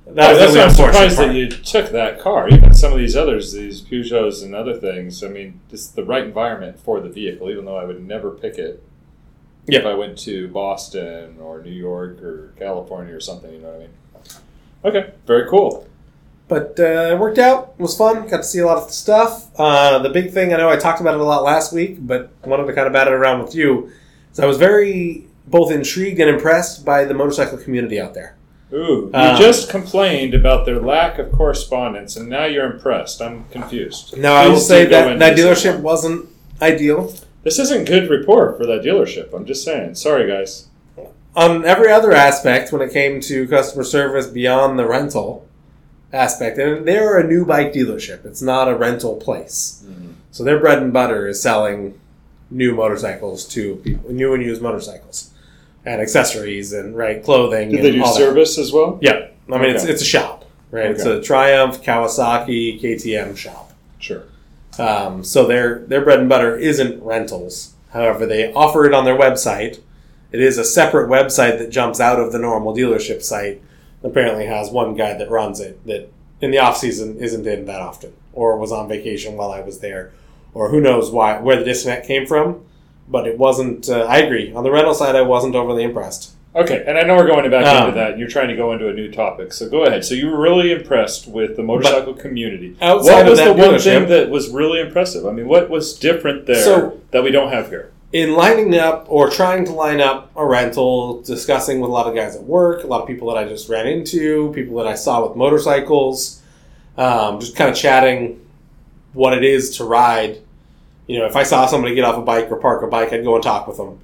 That 0.06 0.36
Oh, 0.36 0.38
that's 0.38 0.56
why 0.56 0.62
I'm 0.62 0.70
surprised 0.70 1.18
part. 1.18 1.28
that 1.30 1.36
you 1.36 1.50
took 1.50 1.92
that 1.92 2.20
car. 2.20 2.48
Even 2.50 2.74
some 2.74 2.94
of 2.94 2.98
these 2.98 3.16
others, 3.16 3.52
these 3.52 3.82
Peugeots 3.82 4.42
and 4.44 4.56
other 4.56 4.74
things. 4.74 5.22
I 5.24 5.28
mean, 5.28 5.60
it's 5.70 5.88
the 5.88 6.06
right 6.06 6.24
environment 6.24 6.80
for 6.80 7.02
the 7.02 7.10
vehicle. 7.10 7.50
Even 7.50 7.66
though 7.66 7.76
I 7.78 7.84
would 7.84 8.06
never 8.06 8.32
pick 8.32 8.58
it 8.58 8.82
if 9.68 9.86
I 9.86 9.94
went 9.96 10.18
to 10.20 10.48
Boston 10.48 11.38
or 11.42 11.62
New 11.62 11.72
York 11.72 12.22
or 12.22 12.54
California 12.58 13.14
or 13.14 13.20
something. 13.20 13.52
You 13.52 13.60
know 13.60 13.68
what 13.68 13.76
I 13.76 13.80
mean? 13.80 13.90
Okay. 14.86 15.14
Very 15.26 15.50
cool. 15.50 15.86
But 16.48 16.80
uh, 16.80 17.12
it 17.12 17.20
worked 17.20 17.40
out. 17.40 17.74
It 17.78 17.82
was 17.82 17.98
fun. 17.98 18.26
Got 18.30 18.38
to 18.38 18.44
see 18.44 18.60
a 18.60 18.66
lot 18.66 18.78
of 18.78 18.90
stuff. 18.92 19.50
Uh, 19.60 20.00
the 20.00 20.08
big 20.10 20.32
thing, 20.32 20.54
I 20.54 20.58
know 20.58 20.70
I 20.70 20.78
talked 20.78 21.02
about 21.02 21.16
it 21.16 21.20
a 21.20 21.24
lot 21.24 21.44
last 21.44 21.74
week, 21.74 21.98
but 22.00 22.32
wanted 22.46 22.68
to 22.68 22.74
kind 22.74 22.88
of 22.88 22.94
bat 22.94 23.08
it 23.10 23.14
around 23.14 23.44
with 23.44 23.54
you. 23.54 23.92
So 24.32 24.44
I 24.44 24.46
was 24.46 24.58
very 24.58 25.27
both 25.48 25.72
intrigued 25.72 26.20
and 26.20 26.30
impressed 26.30 26.86
by 26.86 27.06
the 27.06 27.14
motorcycle 27.14 27.58
community 27.58 28.00
out 28.00 28.14
there. 28.14 28.36
Ooh, 28.74 29.10
you 29.10 29.12
Um, 29.14 29.38
just 29.40 29.70
complained 29.70 30.34
about 30.34 30.66
their 30.66 30.80
lack 30.80 31.18
of 31.20 31.32
correspondence, 31.32 32.18
and 32.18 32.28
now 32.28 32.46
you're 32.46 32.66
impressed. 32.70 33.22
I'm 33.22 33.46
confused. 33.50 34.18
No, 34.18 34.34
I 34.34 34.48
will 34.48 34.58
say 34.60 34.86
that 34.86 35.20
that 35.20 35.38
dealership 35.38 35.76
one. 35.76 35.84
wasn't 35.84 36.30
ideal. 36.62 37.14
This 37.44 37.60
isn't 37.60 37.86
good 37.86 38.10
report 38.10 38.58
for 38.58 38.66
that 38.66 38.82
dealership. 38.84 39.34
I'm 39.34 39.46
just 39.46 39.64
saying. 39.64 39.96
Sorry, 39.96 40.28
guys. 40.28 40.68
on 41.36 41.64
every 41.66 41.90
other 41.92 42.12
aspect 42.12 42.74
when 42.74 42.82
it 42.82 42.92
came 42.92 43.22
to 43.22 43.48
customer 43.48 43.84
service 43.84 44.28
beyond 44.28 44.78
the 44.78 44.86
rental 44.86 45.46
aspect 46.12 46.58
and 46.58 46.86
they're 46.88 47.18
a 47.20 47.28
new 47.28 47.46
bike 47.46 47.72
dealership 47.74 48.26
it's 48.26 48.42
not 48.42 48.68
a 48.68 48.76
rental 48.76 49.18
place 49.18 49.84
so 50.32 50.44
their 50.44 50.58
bread 50.60 50.82
and 50.82 50.92
butter 50.94 51.28
is 51.28 51.40
selling 51.42 52.00
new 52.50 52.74
motorcycles 52.74 53.46
to 53.46 53.76
people 53.84 54.10
new 54.12 54.34
and 54.34 54.42
used 54.42 54.62
motorcycles 54.62 55.32
and 55.88 56.02
accessories 56.02 56.74
and 56.74 56.96
right 56.96 57.24
clothing 57.24 57.70
Did 57.70 57.78
and 57.80 57.86
they 57.86 57.92
do 57.94 58.04
all 58.04 58.14
that. 58.14 58.18
service 58.20 58.58
as 58.58 58.72
well? 58.74 59.00
yeah 59.02 59.28
i 59.52 59.58
mean 59.58 59.70
it's, 59.72 59.84
Okay. 59.84 59.94
it's 59.94 60.02
a 60.02 60.06
shop 60.06 60.44
right? 60.70 60.92
It's 60.92 61.06
a 61.06 61.22
Triumph, 61.22 61.82
Kawasaki, 61.82 62.82
KTM 62.82 63.38
shop. 63.38 63.72
Sure. 64.00 64.24
Um, 64.78 65.24
so 65.24 65.48
their 65.48 65.80
their 65.80 66.02
bread 66.02 66.20
and 66.20 66.28
butter 66.28 66.58
isn't 66.58 67.02
rentals. 67.02 67.74
However, 67.94 68.26
they 68.26 68.52
offer 68.54 68.86
it 68.86 68.94
on 68.94 69.06
their 69.06 69.18
website. 69.18 69.80
It 70.34 70.42
is 70.42 70.58
a 70.58 70.66
separate 70.66 71.10
website 71.10 71.58
that 71.60 71.70
jumps 71.70 72.02
out 72.02 72.20
of 72.20 72.34
the 72.34 72.38
normal 72.40 72.76
dealership 72.76 73.24
site. 73.24 73.62
Apparently, 74.04 74.46
has 74.46 74.70
one 74.70 74.94
guy 74.94 75.14
that 75.14 75.32
runs 75.32 75.62
it 75.62 75.84
that 75.88 76.12
in 76.42 76.52
the 76.52 76.60
off 76.60 76.78
season 76.78 77.18
isn't 77.18 77.48
in 77.48 77.66
that 77.66 77.80
often, 77.82 78.12
or 78.34 78.58
was 78.58 78.74
on 78.74 78.90
vacation 78.90 79.38
while 79.38 79.52
I 79.52 79.62
was 79.62 79.80
there, 79.80 80.12
or 80.54 80.68
who 80.70 80.82
knows 80.82 81.10
why 81.12 81.40
where 81.40 81.56
the 81.58 81.64
disconnect 81.64 82.06
came 82.06 82.26
from. 82.28 82.62
But 83.08 83.28
it 83.28 83.38
wasn't. 83.38 83.90
Uh, 83.90 84.02
I 84.04 84.18
agree 84.20 84.54
on 84.54 84.64
the 84.64 84.72
rental 84.72 84.94
side. 84.94 85.16
I 85.16 85.22
wasn't 85.22 85.56
overly 85.56 85.84
impressed. 85.84 86.32
Okay, 86.56 86.84
and 86.88 86.98
I 86.98 87.04
know 87.04 87.16
we're 87.16 87.28
going 87.28 87.50
back 87.52 87.66
Um, 87.68 87.90
into 87.90 88.00
that. 88.00 88.12
and 88.12 88.20
You're 88.20 88.28
trying 88.30 88.48
to 88.48 88.56
go 88.56 88.72
into 88.74 88.90
a 88.90 88.94
new 88.94 89.12
topic, 89.12 89.54
so 89.54 89.70
go 89.70 89.84
ahead. 89.86 90.04
So 90.04 90.16
you 90.16 90.28
were 90.32 90.40
really 90.40 90.72
impressed 90.72 91.28
with 91.28 91.56
the 91.56 91.62
motorcycle 91.62 92.14
community. 92.16 92.76
Outside 92.82 93.14
what 93.14 93.22
of 93.26 93.30
was 93.30 93.40
that 93.40 93.46
the 93.46 93.54
one 93.54 93.70
dealership- 93.76 93.84
thing 93.84 94.08
that 94.10 94.30
was 94.32 94.50
really 94.50 94.80
impressive? 94.82 95.26
I 95.28 95.32
mean, 95.32 95.48
what 95.48 95.70
was 95.70 95.94
different 95.94 96.48
there 96.48 96.56
So- 96.56 96.94
that 97.12 97.24
we 97.24 97.32
don't 97.32 97.52
have 97.52 97.70
here? 97.70 97.92
in 98.14 98.34
lining 98.36 98.74
up 98.74 99.06
or 99.10 99.30
trying 99.30 99.66
to 99.66 99.74
line 99.74 100.00
up 100.00 100.32
a 100.38 100.44
rental, 100.46 101.22
discussing 101.24 101.82
with 101.82 101.90
a 101.90 101.94
lot 101.94 102.08
of 102.08 102.16
guys 102.16 102.38
at 102.38 102.44
work, 102.44 102.84
a 102.86 102.88
lot 102.88 103.02
of 103.02 103.08
people 103.08 103.28
that 103.30 103.38
I 103.38 103.44
just 103.48 103.68
ran 103.68 103.86
into, 103.86 104.50
people 104.54 104.78
that 104.78 104.88
I 104.88 104.96
saw 104.96 105.28
with 105.28 105.36
motorcycles, 105.36 106.42
um, 106.98 107.38
just 107.40 107.56
kind 107.58 107.70
of 107.70 107.76
chatting 107.76 108.40
what 109.14 109.34
it 109.38 109.44
is 109.44 109.76
to 109.78 109.84
ride. 109.84 110.38
You 111.08 111.20
know, 111.20 111.26
if 111.26 111.36
I 111.36 111.44
saw 111.44 111.66
somebody 111.66 111.96
get 111.96 112.04
off 112.04 112.18
a 112.18 112.22
bike 112.22 112.52
or 112.52 112.58
park 112.58 112.84
a 112.84 112.88
bike, 112.88 113.14
I'd 113.14 113.24
go 113.24 113.36
and 113.36 113.44
talk 113.44 113.68
with 113.68 113.78
them, 113.78 114.00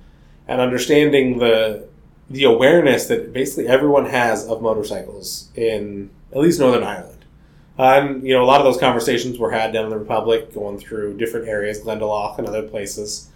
and 0.48 0.62
understanding 0.62 1.40
the 1.40 1.88
the 2.30 2.46
awareness 2.46 3.08
that 3.08 3.34
basically 3.34 3.68
everyone 3.68 4.06
has 4.06 4.48
of 4.48 4.62
motorcycles 4.62 5.50
in 5.56 6.10
at 6.32 6.40
least 6.40 6.60
Northern 6.60 6.84
Ireland. 6.84 7.26
And 7.78 8.26
you 8.26 8.34
know, 8.34 8.44
a 8.44 8.46
lot 8.46 8.62
of 8.62 8.66
those 8.66 8.80
conversations 8.80 9.38
were 9.38 9.52
had 9.52 9.74
down 9.74 9.86
in 9.86 9.92
the 9.92 9.98
Republic, 9.98 10.54
going 10.54 10.80
through 10.80 11.18
different 11.18 11.48
areas, 11.48 11.82
Glendalough 11.82 12.38
and 12.38 12.48
other 12.48 12.64
places. 12.64 13.30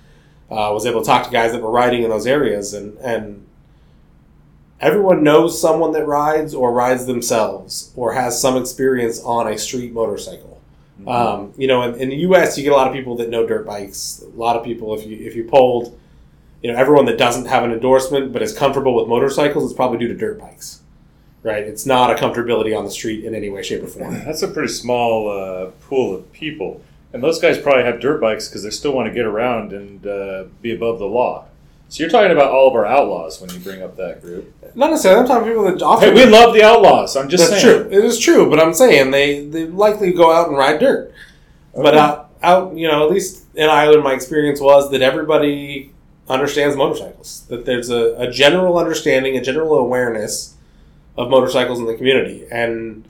Uh, 0.50 0.72
was 0.72 0.86
able 0.86 1.02
to 1.02 1.06
talk 1.06 1.26
to 1.26 1.30
guys 1.30 1.52
that 1.52 1.62
were 1.62 1.70
riding 1.70 2.04
in 2.04 2.10
those 2.10 2.26
areas 2.26 2.74
and 2.74 2.98
and 3.00 3.46
everyone 4.80 5.24
knows 5.24 5.60
someone 5.60 5.92
that 5.92 6.06
rides 6.06 6.54
or 6.54 6.72
rides 6.72 7.06
themselves 7.06 7.92
or 7.96 8.14
has 8.14 8.40
some 8.40 8.56
experience 8.56 9.22
on 9.24 9.48
a 9.48 9.58
street 9.58 9.92
motorcycle 9.92 10.57
um, 11.06 11.54
you 11.58 11.68
know 11.68 11.84
in, 11.84 12.00
in 12.00 12.10
the 12.10 12.16
us 12.16 12.58
you 12.58 12.64
get 12.64 12.72
a 12.72 12.76
lot 12.76 12.88
of 12.88 12.94
people 12.94 13.16
that 13.18 13.30
know 13.30 13.46
dirt 13.46 13.66
bikes. 13.66 14.24
A 14.24 14.38
lot 14.38 14.56
of 14.56 14.64
people 14.64 14.98
if 14.98 15.06
you 15.06 15.18
if 15.26 15.36
you 15.36 15.44
polled 15.44 16.00
you 16.64 16.72
know 16.72 16.78
everyone 16.78 17.06
that 17.06 17.18
doesn't 17.18 17.46
have 17.46 17.64
an 17.64 17.72
endorsement 17.72 18.32
but 18.34 18.42
is 18.42 18.58
comfortable 18.58 18.96
with 18.96 19.08
motorcycles 19.08 19.64
it's 19.66 19.74
probably 19.74 19.98
due 19.98 20.08
to 20.08 20.16
dirt 20.16 20.40
bikes 20.40 20.82
right? 21.48 21.64
It's 21.64 21.86
not 21.86 22.12
a 22.12 22.16
comfortability 22.16 22.78
on 22.78 22.84
the 22.84 22.92
street 22.92 23.24
in 23.24 23.34
any 23.34 23.50
way 23.50 23.64
shape 23.64 23.84
or 23.84 23.88
form. 23.88 24.14
That's 24.26 24.42
a 24.42 24.48
pretty 24.48 24.72
small 24.72 25.30
uh, 25.30 25.72
pool 25.88 26.16
of 26.16 26.32
people, 26.34 26.82
and 27.14 27.24
those 27.24 27.40
guys 27.40 27.58
probably 27.58 27.84
have 27.84 28.00
dirt 28.00 28.20
bikes 28.20 28.48
because 28.48 28.64
they 28.64 28.70
still 28.70 28.92
want 28.92 29.08
to 29.08 29.14
get 29.14 29.26
around 29.26 29.74
and 29.74 30.06
uh, 30.06 30.46
be 30.62 30.74
above 30.76 31.00
the 31.00 31.08
law. 31.08 31.46
So 31.90 32.04
you're 32.04 32.10
talking 32.12 32.32
about 32.32 32.52
all 32.52 32.68
of 32.68 32.74
our 32.76 32.86
outlaws 32.86 33.40
when 33.40 33.50
you 33.50 33.60
bring 33.60 33.82
up 33.82 33.96
that 33.98 34.22
group. 34.22 34.54
not 34.76 34.90
necessarily 34.90 35.22
i'm 35.22 35.28
talking 35.28 35.44
about 35.44 35.50
people 35.50 35.64
that 35.72 35.82
often 35.82 36.10
Hey, 36.16 36.26
we 36.26 36.30
love 36.30 36.54
the 36.54 36.64
outlaws. 36.64 37.16
I'm 37.16 37.30
just 37.30 37.50
That's 37.50 37.62
saying. 37.62 37.90
true. 37.90 37.98
It 37.98 38.04
is 38.04 38.20
true, 38.20 38.50
but 38.50 38.60
I'm 38.60 38.74
saying 38.74 39.12
they, 39.12 39.46
they 39.46 39.66
likely 39.66 40.12
go 40.14 40.32
out 40.32 40.50
and 40.50 40.58
ride 40.58 40.80
dirt. 40.80 41.14
But 41.74 41.94
Okay. 41.94 41.98
out, 42.00 42.30
out, 42.44 42.76
you 42.76 42.88
know, 42.88 43.06
at 43.06 43.12
least 43.12 43.46
in 43.56 43.70
Ireland, 43.70 44.04
my 44.04 44.14
experience 44.14 44.60
was 44.60 44.92
that 44.92 45.02
everybody 45.02 45.92
understands 46.28 46.76
motorcycles. 46.76 47.46
That 47.50 47.66
there's 47.66 47.90
a, 47.90 48.16
a 48.18 48.30
general 48.32 48.78
understanding, 48.78 49.38
a 49.38 49.42
general 49.42 49.76
awareness 49.78 50.56
of 51.18 51.30
motorcycles 51.30 51.80
in 51.80 51.86
the 51.86 51.96
community. 51.96 52.46
And 52.52 53.08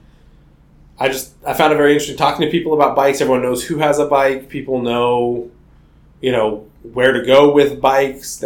I 0.99 1.07
just, 1.09 1.33
I 1.45 1.53
found 1.53 1.73
it 1.73 1.77
very 1.77 1.93
interesting 1.93 2.17
talking 2.17 2.45
to 2.45 2.51
people 2.51 2.73
about 2.73 2.95
bikes. 2.95 3.21
Everyone 3.21 3.41
knows 3.41 3.63
who 3.65 3.77
has 3.79 3.97
a 3.99 4.05
bike. 4.05 4.49
People 4.49 4.81
know, 4.81 5.49
you 6.21 6.31
know, 6.31 6.67
where 6.93 7.13
to 7.13 7.26
go 7.26 7.52
with 7.52 7.82
bikes. 7.82 8.43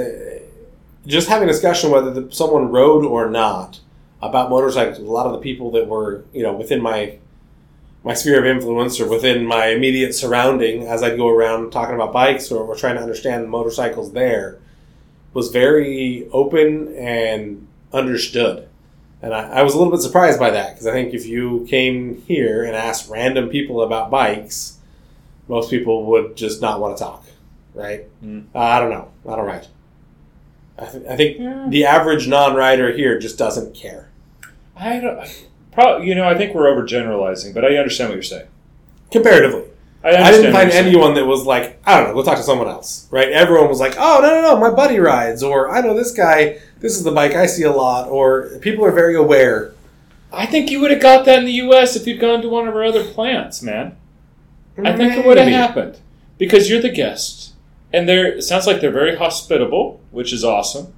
Just 1.05 1.29
having 1.29 1.49
a 1.49 1.51
discussion 1.51 1.91
whether 1.91 2.11
the, 2.11 2.31
someone 2.31 2.71
rode 2.71 3.05
or 3.05 3.29
not 3.29 3.79
about 4.21 4.49
motorcycles 4.49 4.99
a 4.99 5.01
lot 5.01 5.25
of 5.25 5.31
the 5.31 5.39
people 5.39 5.71
that 5.71 5.87
were 5.87 6.23
you 6.31 6.43
know 6.43 6.53
within 6.53 6.79
my 6.79 7.17
my 8.03 8.13
sphere 8.13 8.39
of 8.39 8.45
influence 8.45 8.99
or 8.99 9.07
within 9.07 9.45
my 9.45 9.67
immediate 9.67 10.13
surrounding 10.13 10.87
as 10.87 11.03
I'd 11.03 11.17
go 11.17 11.27
around 11.27 11.71
talking 11.71 11.95
about 11.95 12.13
bikes 12.13 12.51
or, 12.51 12.63
or 12.63 12.75
trying 12.75 12.95
to 12.95 13.01
understand 13.01 13.49
motorcycles 13.49 14.13
there 14.13 14.59
was 15.33 15.49
very 15.49 16.27
open 16.31 16.93
and 16.95 17.67
understood. 17.93 18.67
And 19.21 19.33
I, 19.33 19.49
I 19.49 19.61
was 19.63 19.73
a 19.73 19.77
little 19.77 19.91
bit 19.91 20.01
surprised 20.01 20.39
by 20.39 20.49
that 20.49 20.73
because 20.73 20.87
I 20.87 20.91
think 20.91 21.13
if 21.13 21.25
you 21.25 21.65
came 21.69 22.21
here 22.23 22.63
and 22.63 22.75
asked 22.75 23.09
random 23.09 23.49
people 23.49 23.81
about 23.83 24.09
bikes, 24.09 24.79
most 25.47 25.69
people 25.69 26.05
would 26.07 26.35
just 26.35 26.61
not 26.61 26.79
want 26.79 26.97
to 26.97 27.03
talk, 27.03 27.25
right? 27.73 28.07
Mm. 28.23 28.45
Uh, 28.53 28.59
I 28.59 28.79
don't 28.79 28.89
know. 28.89 29.11
I 29.27 29.35
don't 29.35 29.45
ride. 29.45 29.67
I, 30.79 30.85
th- 30.85 31.05
I 31.07 31.15
think 31.15 31.69
the 31.69 31.85
average 31.85 32.27
non-rider 32.27 32.91
here 32.93 33.19
just 33.19 33.37
doesn't 33.37 33.75
care. 33.75 34.09
I 34.75 34.99
don't. 34.99 35.47
Probably, 35.71 36.07
you 36.07 36.15
know, 36.15 36.27
I 36.27 36.35
think 36.35 36.53
we're 36.53 36.65
overgeneralizing, 36.65 37.53
but 37.53 37.63
I 37.63 37.77
understand 37.77 38.09
what 38.09 38.15
you're 38.15 38.23
saying. 38.23 38.47
Comparatively, 39.11 39.65
I, 40.03 40.15
I 40.15 40.31
didn't 40.31 40.53
find 40.53 40.71
anyone 40.71 41.13
that 41.13 41.25
was 41.25 41.45
like, 41.45 41.79
I 41.85 41.97
don't 41.97 42.09
know, 42.09 42.13
go 42.15 42.23
talk 42.23 42.37
to 42.37 42.43
someone 42.43 42.67
else, 42.67 43.07
right? 43.11 43.29
Everyone 43.29 43.69
was 43.69 43.79
like, 43.79 43.95
oh, 43.97 44.19
no, 44.21 44.29
no, 44.29 44.41
no, 44.41 44.57
my 44.59 44.69
buddy 44.69 44.99
rides, 44.99 45.43
or 45.43 45.69
I 45.69 45.81
know 45.81 45.93
this 45.93 46.11
guy, 46.11 46.59
this 46.79 46.97
is 46.97 47.03
the 47.03 47.11
bike 47.11 47.33
I 47.33 47.45
see 47.45 47.63
a 47.63 47.71
lot, 47.71 48.09
or 48.09 48.57
people 48.59 48.83
are 48.85 48.91
very 48.91 49.15
aware. 49.15 49.73
I 50.33 50.45
think 50.45 50.71
you 50.71 50.79
would 50.81 50.91
have 50.91 51.01
got 51.01 51.25
that 51.25 51.39
in 51.39 51.45
the 51.45 51.51
U.S. 51.53 51.95
if 51.95 52.07
you'd 52.07 52.19
gone 52.21 52.41
to 52.41 52.49
one 52.49 52.67
of 52.67 52.75
our 52.75 52.83
other 52.83 53.03
plants, 53.03 53.61
man. 53.61 53.97
I 54.77 54.95
think 54.95 55.13
it 55.13 55.25
would 55.25 55.37
have 55.37 55.49
happened 55.49 55.99
because 56.37 56.69
you're 56.69 56.81
the 56.81 56.89
guest, 56.89 57.40
and 57.93 58.07
they're. 58.07 58.37
It 58.37 58.43
sounds 58.43 58.67
like 58.67 58.81
they're 58.81 58.91
very 58.91 59.15
hospitable, 59.15 60.01
which 60.11 60.33
is 60.33 60.43
awesome, 60.43 60.93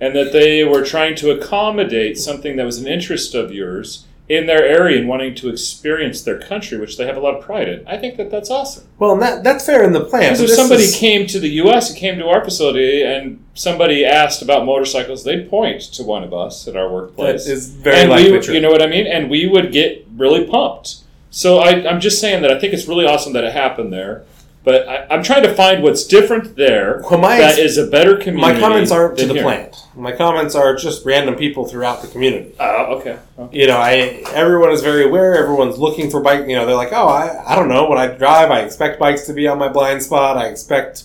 and 0.00 0.14
that 0.14 0.32
they 0.32 0.64
were 0.64 0.84
trying 0.84 1.14
to 1.16 1.30
accommodate 1.30 2.18
something 2.18 2.56
that 2.56 2.64
was 2.64 2.78
an 2.78 2.86
interest 2.86 3.34
of 3.34 3.52
yours 3.52 4.06
in 4.26 4.46
their 4.46 4.64
area 4.64 4.98
and 4.98 5.06
wanting 5.06 5.34
to 5.34 5.50
experience 5.50 6.22
their 6.22 6.40
country, 6.40 6.78
which 6.78 6.96
they 6.96 7.06
have 7.06 7.16
a 7.16 7.20
lot 7.20 7.34
of 7.34 7.44
pride 7.44 7.68
in. 7.68 7.86
I 7.86 7.98
think 7.98 8.16
that 8.16 8.30
that's 8.30 8.50
awesome. 8.50 8.84
Well, 8.98 9.12
and 9.12 9.20
that, 9.20 9.44
that's 9.44 9.66
fair 9.66 9.84
in 9.84 9.92
the 9.92 10.02
plan. 10.04 10.32
Because 10.32 10.50
if 10.50 10.56
somebody 10.56 10.84
is- 10.84 10.96
came 10.96 11.26
to 11.26 11.38
the 11.38 11.50
U.S. 11.50 11.90
and 11.90 11.98
came 11.98 12.18
to 12.18 12.26
our 12.28 12.42
facility 12.42 13.02
and 13.02 13.44
somebody 13.52 14.02
asked 14.04 14.40
about 14.40 14.64
motorcycles, 14.64 15.24
they'd 15.24 15.50
point 15.50 15.82
to 15.82 16.02
one 16.02 16.24
of 16.24 16.32
us 16.32 16.66
at 16.66 16.74
our 16.74 16.90
workplace. 16.90 17.46
is 17.46 17.68
very 17.68 17.96
and 17.98 18.10
likely 18.10 18.32
we, 18.32 18.40
true. 18.40 18.54
you 18.54 18.60
know 18.62 18.70
what 18.70 18.80
I 18.82 18.86
mean? 18.86 19.06
And 19.06 19.28
we 19.28 19.46
would 19.46 19.72
get 19.72 20.06
really 20.16 20.46
pumped. 20.46 20.96
So 21.30 21.58
I, 21.58 21.86
I'm 21.86 22.00
just 22.00 22.18
saying 22.18 22.40
that 22.42 22.50
I 22.50 22.58
think 22.58 22.72
it's 22.72 22.88
really 22.88 23.04
awesome 23.04 23.34
that 23.34 23.44
it 23.44 23.52
happened 23.52 23.92
there. 23.92 24.24
But 24.64 24.88
I, 24.88 25.06
I'm 25.10 25.22
trying 25.22 25.42
to 25.42 25.54
find 25.54 25.82
what's 25.82 26.04
different 26.04 26.56
there 26.56 27.02
Well, 27.10 27.20
my 27.20 27.36
that 27.36 27.58
is 27.58 27.76
a 27.76 27.86
better 27.86 28.16
community. 28.16 28.54
my 28.54 28.58
comments 28.58 28.90
aren't 28.90 29.18
to 29.18 29.26
the 29.26 29.34
here. 29.34 29.42
plant. 29.42 29.76
My 29.94 30.10
comments 30.10 30.54
are 30.54 30.74
just 30.74 31.04
random 31.04 31.34
people 31.36 31.66
throughout 31.66 32.00
the 32.00 32.08
community. 32.08 32.54
Oh, 32.58 32.96
okay. 32.96 33.18
okay. 33.38 33.58
you 33.58 33.66
know, 33.66 33.76
I 33.76 34.24
everyone 34.32 34.72
is 34.72 34.80
very 34.80 35.04
aware. 35.04 35.36
Everyone's 35.36 35.78
looking 35.78 36.10
for 36.10 36.20
bike. 36.20 36.48
You 36.48 36.56
know, 36.56 36.64
they're 36.64 36.74
like, 36.74 36.92
oh, 36.92 37.06
I, 37.06 37.52
I 37.52 37.54
don't 37.54 37.68
know. 37.68 37.88
When 37.88 37.98
I 37.98 38.06
drive, 38.06 38.50
I 38.50 38.60
expect 38.60 38.98
bikes 38.98 39.26
to 39.26 39.34
be 39.34 39.46
on 39.46 39.58
my 39.58 39.68
blind 39.68 40.02
spot. 40.02 40.38
I 40.38 40.46
expect 40.48 41.04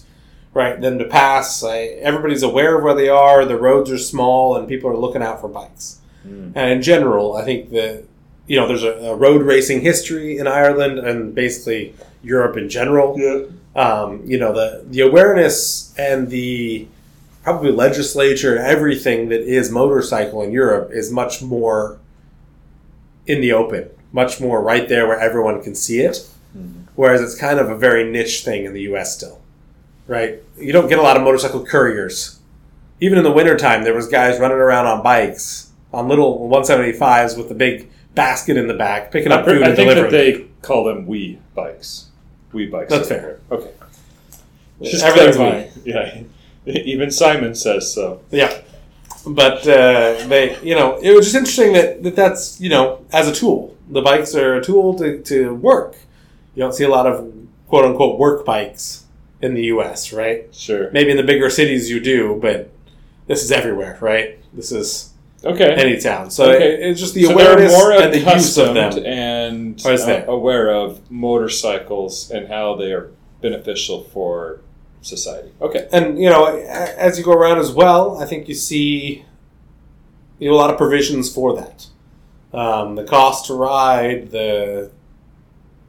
right 0.53 0.79
them 0.79 0.97
to 0.97 1.05
pass. 1.05 1.61
I, 1.61 1.79
everybody's 2.01 2.43
aware 2.43 2.77
of 2.77 2.83
where 2.83 2.95
they 2.95 3.09
are. 3.09 3.43
The 3.43 3.57
roads 3.57 3.91
are 3.91 3.97
small, 3.97 4.55
and 4.55 4.69
people 4.69 4.89
are 4.89 4.97
looking 4.97 5.21
out 5.21 5.41
for 5.41 5.49
bikes. 5.49 5.99
Mm. 6.25 6.53
And 6.55 6.71
in 6.71 6.81
general, 6.81 7.35
I 7.35 7.43
think 7.43 7.71
that 7.71 8.05
you 8.47 8.55
know, 8.55 8.67
there's 8.67 8.83
a, 8.83 8.93
a 9.11 9.15
road 9.15 9.43
racing 9.43 9.81
history 9.81 10.37
in 10.37 10.47
Ireland 10.47 10.97
and 10.97 11.35
basically 11.35 11.93
Europe 12.21 12.57
in 12.57 12.69
general. 12.69 13.15
Yeah. 13.17 13.43
Um, 13.75 14.21
you 14.25 14.37
know, 14.39 14.53
the 14.53 14.83
the 14.89 15.01
awareness 15.01 15.93
and 15.97 16.29
the 16.29 16.87
probably 17.43 17.71
legislature 17.71 18.55
and 18.55 18.65
everything 18.65 19.29
that 19.29 19.41
is 19.41 19.71
motorcycle 19.71 20.41
in 20.41 20.51
Europe 20.51 20.89
is 20.91 21.11
much 21.11 21.41
more 21.41 21.97
in 23.27 23.41
the 23.41 23.53
open, 23.53 23.89
much 24.11 24.41
more 24.41 24.61
right 24.61 24.89
there 24.89 25.07
where 25.07 25.19
everyone 25.19 25.61
can 25.63 25.75
see 25.75 25.99
it. 25.99 26.27
Mhm. 26.57 26.83
Whereas 26.95 27.21
it's 27.21 27.35
kind 27.35 27.59
of 27.59 27.69
a 27.69 27.75
very 27.77 28.09
niche 28.09 28.43
thing 28.43 28.65
in 28.65 28.73
the 28.73 28.81
U.S. 28.81 29.15
still, 29.15 29.39
right? 30.07 30.41
You 30.59 30.73
don't 30.73 30.89
get 30.89 30.99
a 30.99 31.01
lot 31.01 31.15
of 31.15 31.23
motorcycle 31.23 31.65
couriers. 31.65 32.39
Even 32.99 33.17
in 33.17 33.23
the 33.23 33.31
wintertime, 33.31 33.83
there 33.83 33.93
was 33.93 34.07
guys 34.07 34.39
running 34.39 34.57
around 34.57 34.85
on 34.87 35.01
bikes 35.03 35.69
on 35.93 36.07
little 36.09 36.49
175s 36.49 37.37
with 37.37 37.47
the 37.49 37.55
big 37.55 37.89
basket 38.15 38.57
in 38.57 38.67
the 38.67 38.73
back, 38.73 39.11
picking 39.11 39.31
up 39.31 39.41
I, 39.41 39.45
food 39.45 39.63
I 39.63 39.67
and 39.67 39.75
think 39.75 39.89
delivering. 39.89 40.11
that 40.11 40.17
they 40.17 40.45
call 40.61 40.83
them 40.83 41.07
wee 41.07 41.39
bikes. 41.55 42.07
Wii 42.53 42.71
bikes. 42.71 42.89
That's 42.89 43.07
fair. 43.07 43.39
Okay. 43.51 43.71
Just 44.81 45.03
Everything's 45.03 45.35
clarifying. 45.35 45.71
Yeah. 45.85 46.23
Even 46.65 47.11
Simon 47.11 47.55
says 47.55 47.93
so. 47.93 48.21
Yeah, 48.31 48.61
but 49.25 49.67
uh, 49.67 50.27
they, 50.27 50.57
you 50.61 50.75
know, 50.75 50.97
it 51.01 51.15
was 51.15 51.25
just 51.25 51.35
interesting 51.35 51.73
that, 51.73 52.03
that 52.03 52.15
that's 52.15 52.59
you 52.61 52.69
know 52.69 53.05
as 53.11 53.27
a 53.27 53.33
tool. 53.33 53.75
The 53.89 54.01
bikes 54.01 54.35
are 54.35 54.55
a 54.55 54.63
tool 54.63 54.93
to, 54.99 55.21
to 55.23 55.55
work. 55.55 55.95
You 56.55 56.61
don't 56.61 56.73
see 56.73 56.83
a 56.83 56.89
lot 56.89 57.07
of 57.07 57.33
quote 57.67 57.85
unquote 57.85 58.19
work 58.19 58.45
bikes 58.45 59.05
in 59.41 59.53
the 59.53 59.63
U.S. 59.63 60.13
Right? 60.13 60.53
Sure. 60.53 60.91
Maybe 60.91 61.11
in 61.11 61.17
the 61.17 61.23
bigger 61.23 61.49
cities 61.49 61.89
you 61.89 61.99
do, 61.99 62.37
but 62.41 62.71
this 63.27 63.43
is 63.43 63.51
everywhere, 63.51 63.97
right? 64.01 64.37
This 64.53 64.71
is 64.71 65.08
Okay. 65.45 65.71
any 65.73 65.99
town. 65.99 66.29
So 66.31 66.51
Okay. 66.51 66.73
it- 66.73 66.79
it's 66.81 66.99
just 66.99 67.13
the 67.13 67.23
so 67.23 67.31
awareness 67.33 67.71
more 67.71 67.91
and 67.93 68.13
the 68.13 68.19
use 68.19 68.57
of 68.57 68.73
them. 68.73 69.03
and 69.05 69.81
uh, 69.85 70.23
aware 70.27 70.69
of 70.73 70.99
motorcycles 71.09 72.29
and 72.31 72.47
how 72.49 72.75
they 72.75 72.91
are 72.91 73.11
beneficial 73.41 74.03
for 74.03 74.59
society. 75.01 75.49
Okay. 75.61 75.87
and 75.93 76.19
you 76.21 76.29
know, 76.29 76.45
as 76.45 77.17
you 77.17 77.23
go 77.23 77.31
around 77.31 77.57
as 77.59 77.71
well, 77.71 78.17
I 78.21 78.25
think 78.25 78.49
you 78.49 78.53
see 78.55 79.23
you 80.39 80.49
know, 80.49 80.55
a 80.55 80.57
lot 80.57 80.69
of 80.69 80.77
provisions 80.77 81.33
for 81.33 81.55
that. 81.55 81.87
Um, 82.53 82.95
the 82.95 83.03
cost 83.03 83.45
to 83.47 83.53
ride, 83.53 84.31
the 84.31 84.89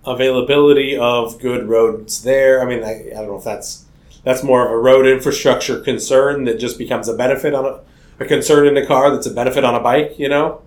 availability 0.04 0.96
of 0.96 1.38
good 1.40 1.68
roads 1.68 2.22
there. 2.22 2.62
I 2.62 2.64
mean, 2.66 2.82
I, 2.84 3.10
I 3.10 3.14
don't 3.14 3.28
know 3.28 3.36
if 3.38 3.44
that's 3.44 3.84
that's 4.24 4.42
more 4.42 4.64
of 4.66 4.70
a 4.70 4.76
road 4.76 5.06
infrastructure 5.06 5.80
concern 5.80 6.44
that 6.44 6.58
just 6.58 6.78
becomes 6.78 7.08
a 7.08 7.14
benefit 7.14 7.54
on 7.54 7.64
a, 7.64 7.80
a 8.20 8.26
concern 8.26 8.66
in 8.66 8.76
a 8.76 8.86
car 8.86 9.10
that's 9.10 9.26
a 9.26 9.30
benefit 9.30 9.64
on 9.64 9.74
a 9.74 9.80
bike. 9.80 10.18
You 10.18 10.28
know, 10.28 10.62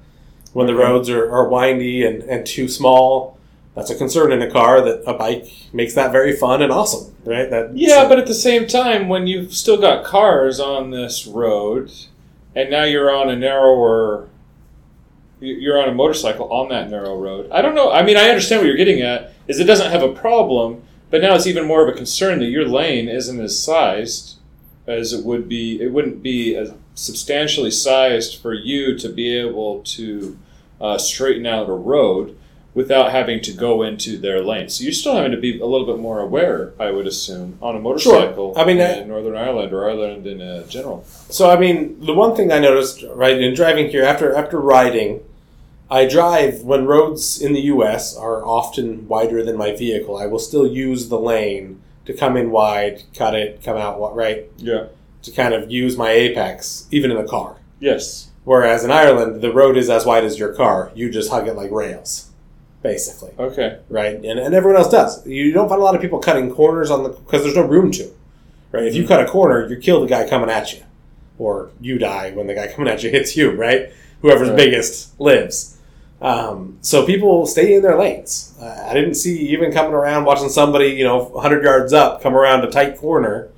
when 0.53 0.67
the 0.67 0.75
roads 0.75 1.09
are, 1.09 1.31
are 1.31 1.47
windy 1.47 2.05
and, 2.05 2.23
and 2.23 2.45
too 2.45 2.67
small. 2.67 3.37
That's 3.75 3.89
a 3.89 3.95
concern 3.95 4.31
in 4.31 4.41
a 4.41 4.51
car 4.51 4.81
that 4.81 5.03
a 5.07 5.15
bike 5.15 5.51
makes 5.73 5.95
that 5.95 6.11
very 6.11 6.35
fun 6.35 6.61
and 6.61 6.71
awesome, 6.71 7.15
right? 7.25 7.49
That 7.49 7.75
Yeah, 7.75 8.07
but 8.07 8.19
at 8.19 8.27
the 8.27 8.33
same 8.35 8.67
time, 8.67 9.09
when 9.09 9.25
you've 9.25 9.53
still 9.53 9.81
got 9.81 10.03
cars 10.05 10.59
on 10.59 10.91
this 10.91 11.25
road, 11.25 11.91
and 12.55 12.69
now 12.69 12.83
you're 12.83 13.11
on 13.11 13.31
a 13.31 13.35
narrower, 13.35 14.29
you're 15.39 15.81
on 15.81 15.89
a 15.89 15.93
motorcycle 15.93 16.53
on 16.53 16.69
that 16.69 16.91
narrow 16.91 17.17
road. 17.17 17.49
I 17.51 17.63
don't 17.63 17.73
know. 17.73 17.91
I 17.91 18.03
mean, 18.03 18.15
I 18.15 18.29
understand 18.29 18.61
what 18.61 18.67
you're 18.67 18.77
getting 18.77 19.01
at. 19.01 19.33
Is 19.47 19.59
it 19.59 19.65
doesn't 19.65 19.91
have 19.91 20.03
a 20.03 20.13
problem, 20.13 20.83
but 21.09 21.21
now 21.23 21.33
it's 21.33 21.47
even 21.47 21.65
more 21.65 21.81
of 21.81 21.93
a 21.93 21.97
concern 21.97 22.39
that 22.39 22.45
your 22.45 22.67
lane 22.67 23.09
isn't 23.09 23.41
as 23.41 23.59
sized 23.59 24.35
as 24.85 25.13
it 25.13 25.25
would 25.25 25.49
be. 25.49 25.81
It 25.81 25.91
wouldn't 25.91 26.21
be 26.21 26.55
as 26.55 26.73
substantially 26.95 27.71
sized 27.71 28.41
for 28.41 28.53
you 28.53 28.97
to 28.97 29.09
be 29.09 29.35
able 29.37 29.81
to 29.83 30.37
uh, 30.79 30.97
straighten 30.97 31.45
out 31.45 31.69
a 31.69 31.73
road 31.73 32.37
without 32.73 33.11
having 33.11 33.39
to 33.39 33.51
go 33.53 33.83
into 33.83 34.17
their 34.17 34.43
lane. 34.43 34.67
So 34.67 34.83
you're 34.83 34.93
still 34.93 35.15
having 35.15 35.31
to 35.31 35.37
be 35.37 35.59
a 35.59 35.65
little 35.65 35.85
bit 35.85 35.99
more 35.99 36.19
aware, 36.19 36.73
I 36.79 36.91
would 36.91 37.05
assume, 37.05 37.57
on 37.61 37.75
a 37.75 37.79
motorcycle 37.79 38.53
Sure. 38.53 38.61
I 38.61 38.65
mean, 38.65 38.79
in 38.79 39.07
Northern 39.07 39.35
Ireland 39.35 39.73
or 39.73 39.87
Ireland 39.87 40.25
in 40.25 40.41
uh, 40.41 40.65
general. 40.67 41.05
So 41.29 41.49
I 41.49 41.59
mean, 41.59 42.03
the 42.03 42.13
one 42.13 42.35
thing 42.35 42.51
I 42.51 42.59
noticed 42.59 43.03
right 43.13 43.39
in 43.39 43.53
driving 43.53 43.89
here 43.89 44.03
after 44.03 44.33
after 44.35 44.59
riding, 44.59 45.21
I 45.89 46.07
drive 46.07 46.61
when 46.61 46.85
roads 46.85 47.39
in 47.39 47.53
the 47.53 47.61
U.S. 47.61 48.17
are 48.17 48.43
often 48.43 49.07
wider 49.07 49.43
than 49.43 49.55
my 49.55 49.75
vehicle. 49.75 50.17
I 50.17 50.25
will 50.25 50.39
still 50.39 50.65
use 50.65 51.09
the 51.09 51.19
lane 51.19 51.81
to 52.05 52.13
come 52.13 52.35
in 52.35 52.49
wide, 52.49 53.03
cut 53.15 53.35
it, 53.35 53.61
come 53.63 53.77
out 53.77 53.99
right 54.15 54.49
Yeah. 54.57 54.87
To 55.23 55.31
kind 55.31 55.53
of 55.53 55.71
use 55.71 55.97
my 55.97 56.11
apex, 56.11 56.87
even 56.91 57.11
in 57.11 57.17
the 57.17 57.23
car. 57.23 57.55
Yes. 57.79 58.29
Whereas 58.43 58.83
in 58.83 58.91
Ireland, 58.91 59.41
the 59.41 59.51
road 59.53 59.77
is 59.77 59.89
as 59.89 60.05
wide 60.05 60.23
as 60.25 60.37
your 60.37 60.53
car. 60.53 60.91
You 60.95 61.09
just 61.09 61.31
hug 61.31 61.47
it 61.47 61.55
like 61.55 61.71
rails, 61.71 62.29
basically, 62.81 63.31
Okay. 63.39 63.79
right? 63.89 64.15
And, 64.15 64.39
and 64.39 64.53
everyone 64.53 64.79
else 64.81 64.91
does. 64.91 65.25
You 65.25 65.51
don't 65.53 65.69
find 65.69 65.81
a 65.81 65.83
lot 65.83 65.95
of 65.95 66.01
people 66.01 66.19
cutting 66.19 66.51
corners 66.53 66.91
on 66.91 67.03
the 67.03 67.09
because 67.09 67.43
there's 67.43 67.55
no 67.55 67.63
room 67.65 67.91
to, 67.91 68.09
right? 68.71 68.83
If 68.85 68.95
you 68.95 69.03
Mhm. 69.03 69.07
cut 69.07 69.21
a 69.21 69.25
corner, 69.25 69.65
you 69.67 69.77
kill 69.77 70.01
the 70.01 70.07
guy 70.07 70.27
coming 70.27 70.49
at 70.49 70.73
you, 70.73 70.79
or 71.39 71.69
you 71.79 71.97
die 71.97 72.31
when 72.35 72.47
the 72.47 72.53
guy 72.53 72.67
coming 72.67 72.91
at 72.91 73.01
you 73.03 73.09
hits 73.09 73.37
you, 73.37 73.51
right? 73.51 73.89
Whoever's 74.21 74.49
Right. 74.49 74.57
biggest 74.57 75.19
lives. 75.19 75.77
Um, 76.21 76.77
so 76.81 77.05
people 77.05 77.45
stay 77.45 77.73
in 77.73 77.81
their 77.81 77.97
lanes. 77.97 78.53
Uh, 78.61 78.87
I 78.89 78.93
didn't 78.93 79.15
see 79.15 79.37
even 79.49 79.71
coming 79.73 79.93
around 79.93 80.23
watching 80.25 80.47
somebody, 80.49 80.87
you 80.87 81.03
know, 81.03 81.17
100 81.33 81.63
yards 81.63 81.91
up 81.93 82.21
come 82.21 82.35
around 82.35 82.63
a 82.63 82.69
tight 82.69 82.97
corner. 82.97 83.49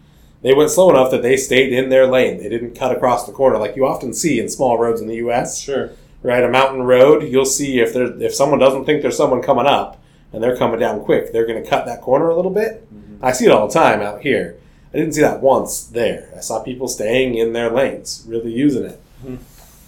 They 0.46 0.54
went 0.54 0.70
slow 0.70 0.92
enough 0.92 1.10
that 1.10 1.24
they 1.24 1.38
stayed 1.38 1.74
in 1.74 1.90
their 1.90 2.06
lane. 2.06 2.38
They 2.38 2.50
didn't 2.50 2.76
cut 2.76 2.96
across 2.96 3.26
the 3.26 3.32
corner 3.32 3.58
like 3.58 3.76
you 3.76 3.84
often 3.88 4.14
see 4.14 4.40
in 4.40 4.48
small 4.48 4.78
roads 4.78 5.02
in 5.02 5.08
the 5.08 5.16
U.S 5.16 5.60
Sure. 5.60 5.90
right? 6.22 6.44
A 6.44 6.48
mountain 6.50 6.84
road, 6.84 7.24
you'll 7.24 7.46
see 7.46 7.80
if 7.80 7.96
there 7.96 8.16
if 8.22 8.36
someone 8.36 8.60
doesn't 8.60 8.86
think 8.86 9.02
there's 9.02 9.18
someone 9.18 9.42
coming 9.42 9.66
up 9.66 10.00
and 10.32 10.44
they're 10.44 10.56
coming 10.56 10.80
down 10.80 11.00
quick, 11.04 11.34
they're 11.34 11.48
going 11.48 11.64
to 11.64 11.68
cut 11.68 11.88
that 11.88 12.02
corner 12.02 12.30
a 12.30 12.36
little 12.36 12.52
bit. 12.52 12.88
I 13.24 13.32
see 13.32 13.46
it 13.46 13.52
all 13.52 13.66
the 13.68 13.74
time 13.74 14.02
out 14.02 14.22
here. 14.22 14.56
I 14.94 14.98
didn't 15.00 15.14
see 15.14 15.22
that 15.22 15.42
once 15.42 15.82
there. 15.88 16.30
I 16.38 16.42
saw 16.42 16.62
people 16.62 16.88
staying 16.88 17.34
in 17.34 17.54
their 17.54 17.72
lanes, 17.72 18.24
really 18.28 18.52
using 18.52 18.86
it 18.86 19.00
Mhm. 19.26 19.38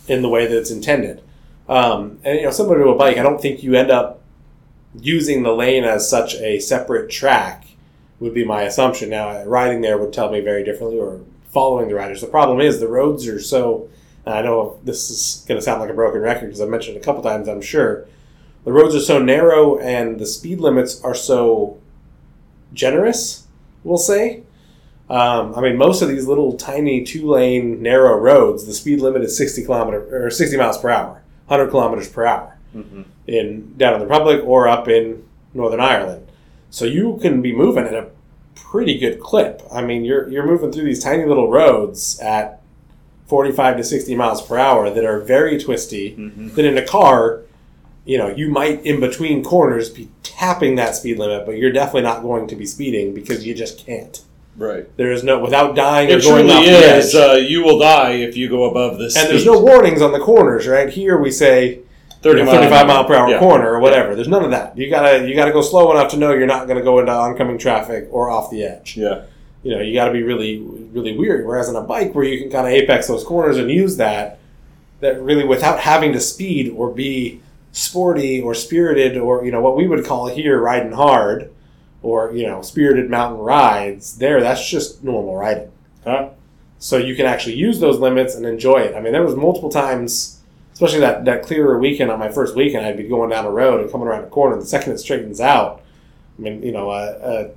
in 0.08 0.24
the 0.24 0.30
way 0.30 0.48
that 0.48 0.58
it's 0.58 0.72
intended. 0.72 1.22
Um, 1.70 2.18
and 2.24 2.40
you 2.40 2.46
know, 2.46 2.52
similar 2.52 2.80
to 2.84 2.90
a 2.90 2.96
bike, 2.96 3.18
I 3.20 3.24
don't 3.24 3.40
think 3.40 3.62
you 3.62 3.76
end 3.76 3.92
up 3.92 4.22
using 5.00 5.44
the 5.44 5.52
lane 5.54 5.84
as 5.84 6.10
such 6.10 6.34
a 6.36 6.58
separate 6.60 7.12
track. 7.12 7.66
Would 8.20 8.34
be 8.34 8.46
my 8.46 8.64
assumption. 8.64 9.10
Now, 9.10 9.44
riding 9.44 9.82
there 9.82 9.98
would 9.98 10.12
tell 10.14 10.32
me 10.32 10.40
very 10.42 10.64
differently, 10.64 11.00
or 11.00 11.22
following 11.52 11.88
the 11.88 11.96
riders. 11.96 12.22
The 12.22 12.28
problem 12.28 12.60
is 12.60 12.80
the 12.80 12.88
roads 12.88 13.28
are 13.28 13.40
so 13.40 13.90
and 14.28 14.36
I 14.36 14.42
know 14.42 14.78
this 14.84 15.10
is 15.10 15.46
going 15.48 15.58
to 15.58 15.62
sound 15.62 15.80
like 15.80 15.90
a 15.90 15.94
broken 15.94 16.20
record 16.20 16.48
because 16.48 16.60
I've 16.60 16.68
mentioned 16.68 16.98
it 16.98 17.00
a 17.00 17.04
couple 17.04 17.24
times, 17.24 17.48
I'm 17.48 17.62
sure. 17.62 18.06
The 18.66 18.74
roads 18.74 18.94
are 18.94 19.00
so 19.00 19.20
narrow 19.20 19.80
and 19.80 20.20
the 20.20 20.26
speed 20.26 20.60
limits 20.60 21.02
are 21.02 21.16
so 21.16 21.80
generous, 22.74 23.48
we'll 23.86 23.98
say. 23.98 24.44
Um, 25.10 25.56
I 25.56 25.62
mean, 25.62 25.78
most 25.78 26.02
of 26.02 26.10
these 26.10 26.28
little 26.28 26.58
tiny 26.58 27.06
two 27.06 27.26
lane 27.26 27.82
narrow 27.82 28.18
roads, 28.18 28.66
the 28.66 28.74
speed 28.74 29.00
limit 29.00 29.22
is 29.22 29.38
60 29.38 29.64
kilometer 29.64 30.26
or 30.26 30.30
60 30.30 30.58
miles 30.58 30.78
per 30.78 30.90
hour, 30.90 31.24
100 31.48 31.70
kilometers 31.70 32.10
per 32.10 32.26
hour 32.26 32.54
Mm-hmm. 32.76 33.04
in 33.28 33.78
down 33.78 33.94
in 33.94 34.00
the 34.02 34.06
Republic 34.06 34.42
or 34.46 34.68
up 34.68 34.90
in 34.90 35.24
Northern 35.54 35.80
Ireland. 35.80 36.27
So 36.70 36.86
you 36.86 37.18
can 37.22 37.42
be 37.42 37.56
moving 37.56 37.86
at 37.86 37.94
a 37.94 38.10
pretty 38.56 38.98
good 38.98 39.20
clip. 39.20 39.62
I 39.72 39.82
mean, 39.82 40.04
you're 40.06 40.30
you're 40.30 40.46
moving 40.46 40.72
through 40.72 40.86
these 40.86 41.04
tiny 41.04 41.26
little 41.26 41.50
roads 41.50 42.20
at 42.20 42.62
45 43.28 43.78
to 43.78 43.84
60 43.84 44.16
miles 44.16 44.42
per 44.42 44.58
hour 44.58 44.90
that 44.90 45.06
are 45.06 45.20
very 45.20 45.60
twisty. 45.60 46.16
Mm-hmm. 46.16 46.56
That 46.56 46.66
in 46.66 46.78
a 46.78 46.86
car, 46.86 47.42
you 48.06 48.18
know, 48.18 48.30
you 48.30 48.50
might 48.50 48.86
in 48.86 49.00
between 49.00 49.44
corners 49.44 49.90
be 49.90 50.10
tapping 50.24 50.76
that 50.76 50.96
speed 50.96 51.20
limit, 51.20 51.46
but 51.46 51.58
you're 51.58 51.72
definitely 51.72 52.04
not 52.04 52.22
going 52.22 52.48
to 52.48 52.56
be 52.56 52.66
speeding 52.66 53.14
because 53.14 53.46
you 53.46 53.54
just 53.54 53.86
can't. 53.86 54.22
Right. 54.56 54.96
There 54.98 55.12
is 55.12 55.24
no 55.24 55.40
without 55.40 55.76
dying 55.76 56.10
It 56.10 56.24
going 56.24 56.48
truly 56.48 56.68
is. 56.68 57.14
Uh, 57.14 57.34
you 57.34 57.64
will 57.64 57.78
die 57.78 58.14
if 58.14 58.36
you 58.36 58.50
go 58.50 58.64
above 58.64 58.98
this. 58.98 59.16
and 59.16 59.30
there's 59.30 59.46
no 59.46 59.60
warnings 59.60 60.02
on 60.02 60.14
the 60.14 60.20
corners, 60.20 60.68
right? 60.68 60.90
Here 60.90 61.18
we 61.18 61.32
say 61.32 61.82
30 62.22 62.40
you 62.40 62.46
know, 62.46 62.52
mile 62.52 62.62
35 62.62 62.88
mile 62.88 63.06
per 63.06 63.16
hour 63.16 63.30
Yeah. 63.30 63.40
corner 63.40 63.72
or 63.74 63.80
whatever. 63.80 64.16
There's 64.16 64.28
none 64.28 64.44
of 64.44 64.52
that. 64.52 64.78
You 64.78 64.90
gotta 64.90 65.28
you 65.28 65.36
gotta 65.36 65.52
go 65.52 65.62
slow 65.62 65.92
enough 65.92 66.12
to 66.12 66.18
know 66.18 66.32
you're 66.34 66.48
not 66.48 66.68
gonna 66.68 66.82
go 66.84 67.00
into 67.00 67.12
oncoming 67.12 67.58
traffic 67.58 68.08
or 68.12 68.30
off 68.30 68.50
the 68.50 68.64
edge. 68.64 68.98
Yeah. 68.98 69.22
You 69.64 69.76
know, 69.76 69.82
you 69.82 69.94
gotta 69.94 70.12
be 70.12 70.24
really 70.24 70.60
really 70.60 71.18
weird. 71.18 71.46
Whereas 71.46 71.70
on 71.70 71.76
a 71.76 71.82
bike 71.82 72.14
where 72.16 72.26
you 72.26 72.40
can 72.42 72.50
kind 72.52 72.68
of 72.68 72.74
apex 72.74 73.08
those 73.08 73.24
corners 73.24 73.58
and 73.58 73.70
use 73.70 73.98
that, 73.98 74.40
that 75.00 75.22
really 75.22 75.44
without 75.46 75.80
having 75.80 76.14
to 76.14 76.20
speed 76.20 76.74
or 76.76 76.92
be 76.92 77.42
sporty 77.72 78.42
or 78.42 78.56
spirited 78.56 79.18
or 79.18 79.46
you 79.46 79.52
know 79.52 79.62
what 79.62 79.76
we 79.78 79.88
would 79.88 80.04
call 80.06 80.28
here 80.28 80.60
riding 80.60 80.92
hard 80.94 81.52
or 82.02 82.32
you 82.34 82.48
know 82.48 82.62
spirited 82.62 83.10
mountain 83.10 83.40
rides. 83.40 84.18
There, 84.18 84.42
that's 84.42 84.68
just 84.68 85.04
normal 85.04 85.36
riding. 85.36 85.72
Huh? 86.04 86.30
So 86.80 86.98
you 86.98 87.16
can 87.16 87.26
actually 87.26 87.56
use 87.56 87.80
those 87.80 88.00
limits 88.00 88.36
and 88.36 88.46
enjoy 88.46 88.78
it. 88.78 88.96
I 88.96 89.02
mean, 89.02 89.12
there 89.12 89.24
was 89.24 89.36
multiple 89.36 89.70
times 89.70 90.37
especially 90.78 91.00
that, 91.00 91.26
that 91.26 91.42
clearer 91.42 91.80
weekend 91.80 92.12
on 92.12 92.20
my 92.20 92.30
first 92.30 92.56
weekend, 92.56 92.86
I'd 92.86 92.98
be 92.98 93.08
going 93.08 93.32
down 93.32 93.46
a 93.46 93.50
road 93.50 93.82
and 93.82 93.92
coming 93.92 94.08
around 94.08 94.26
a 94.26 94.28
corner. 94.28 94.54
And 94.54 94.62
the 94.62 94.68
second 94.68 94.94
it 94.94 95.00
straightens 95.00 95.42
out, 95.42 95.82
I 96.38 96.42
mean, 96.44 96.62
you 96.62 96.72
know, 96.72 96.92
a, 96.92 97.14
a 97.16 97.50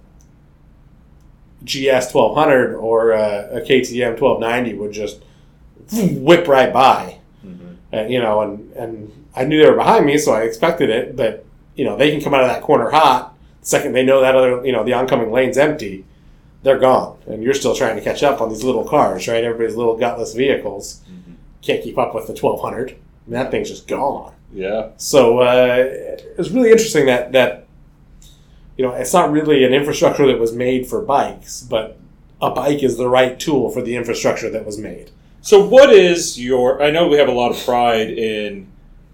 GS 1.65 2.15
1200 2.15 2.75
or 2.75 3.11
a, 3.11 3.57
a 3.57 3.61
KTM 3.61 4.19
1290 4.19 4.75
would 4.79 4.93
just 4.93 5.23
whip 5.93 6.49
right 6.49 6.73
by. 6.73 7.19
Mm-hmm. 7.45 7.75
And, 7.93 8.11
you 8.11 8.23
know, 8.23 8.41
and, 8.41 8.73
and 8.73 9.27
I 9.37 9.45
knew 9.45 9.63
they 9.63 9.69
were 9.69 9.77
behind 9.77 10.07
me, 10.07 10.17
so 10.17 10.33
I 10.33 10.45
expected 10.45 10.89
it. 10.89 11.15
But, 11.15 11.45
you 11.75 11.85
know, 11.85 11.99
they 11.99 12.11
can 12.11 12.23
come 12.23 12.33
out 12.33 12.41
of 12.43 12.49
that 12.49 12.63
corner 12.63 12.89
hot. 12.89 13.37
The 13.61 13.67
second 13.67 13.93
they 13.93 14.03
know 14.03 14.23
that 14.23 14.35
other, 14.35 14.65
you 14.65 14.73
know, 14.73 14.83
the 14.83 14.95
oncoming 14.95 15.31
lane's 15.31 15.59
empty, 15.59 16.07
they're 16.63 16.79
gone. 16.79 17.19
And 17.27 17.43
you're 17.43 17.53
still 17.53 17.75
trying 17.77 17.97
to 17.97 18.03
catch 18.03 18.23
up 18.23 18.41
on 18.41 18.49
these 18.49 18.65
little 18.65 18.89
cars, 18.89 19.29
right? 19.29 19.45
Everybody's 19.45 19.77
little 19.77 19.99
gutless 19.99 20.33
vehicles 20.33 21.03
Mm-hmm. 21.07 21.33
can't 21.61 21.83
keep 21.83 21.99
up 21.99 22.15
with 22.15 22.27
the 22.27 22.33
1200. 22.33 22.97
I 23.31 23.33
mean, 23.33 23.43
that 23.45 23.51
thing's 23.53 23.69
just 23.69 23.87
gone. 23.87 24.35
Yeah. 24.53 24.91
So 24.97 25.39
uh, 25.39 25.77
it 25.79 26.35
was 26.37 26.51
really 26.51 26.73
interesting 26.73 27.07
that 27.07 27.31
that 27.33 27.69
you 28.77 28.85
know 28.85 28.93
it's 28.93 29.13
not 29.13 29.31
really 29.31 29.65
an 29.65 29.73
infrastructure 29.73 30.27
that 30.27 30.41
was 30.41 30.53
made 30.53 30.89
for 30.89 31.01
bikes, 31.01 31.63
but 31.63 31.99
a 32.43 32.51
bike 32.51 32.83
is 32.83 32.97
the 32.97 33.09
right 33.09 33.39
tool 33.39 33.71
for 33.71 33.83
the 33.83 33.95
infrastructure 33.95 34.51
that 34.51 34.67
was 34.67 34.79
made. 34.79 35.13
So, 35.43 35.65
what 35.65 35.93
is 35.93 36.41
your? 36.41 36.83
I 36.83 36.91
know 36.91 37.07
we 37.07 37.19
have 37.19 37.29
a 37.29 37.33
lot 37.33 37.53
of 37.53 37.65
pride 37.65 38.11
in 38.11 38.67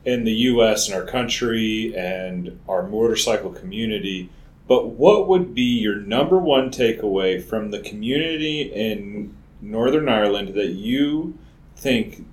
in 0.06 0.24
the 0.24 0.32
U.S. 0.32 0.88
and 0.88 0.96
our 0.96 1.04
country 1.04 1.94
and 1.94 2.58
our 2.66 2.88
motorcycle 2.88 3.50
community, 3.50 4.30
but 4.66 4.88
what 4.88 5.28
would 5.28 5.54
be 5.54 5.62
your 5.62 5.96
number 5.96 6.38
one 6.38 6.70
takeaway 6.70 7.42
from 7.42 7.70
the 7.70 7.80
community 7.80 8.62
in 8.62 9.36
Northern 9.60 10.08
Ireland 10.08 10.54
that 10.54 10.68
you 10.68 11.36
think 11.76 12.24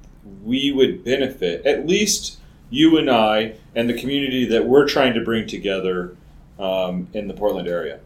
we 0.43 0.71
would 0.71 1.03
benefit? 1.03 1.65
At 1.65 1.88
least 1.88 2.39
you 2.69 2.97
and 2.97 3.09
I 3.09 3.53
and 3.75 3.89
the 3.89 3.93
community 3.93 4.45
that 4.45 4.65
we're 4.65 4.88
trying 4.88 5.13
to 5.13 5.21
bring 5.21 5.47
together 5.47 6.15
um, 6.59 7.07
in 7.13 7.27
the 7.27 7.33
Portland 7.33 7.67
area. 7.67 7.99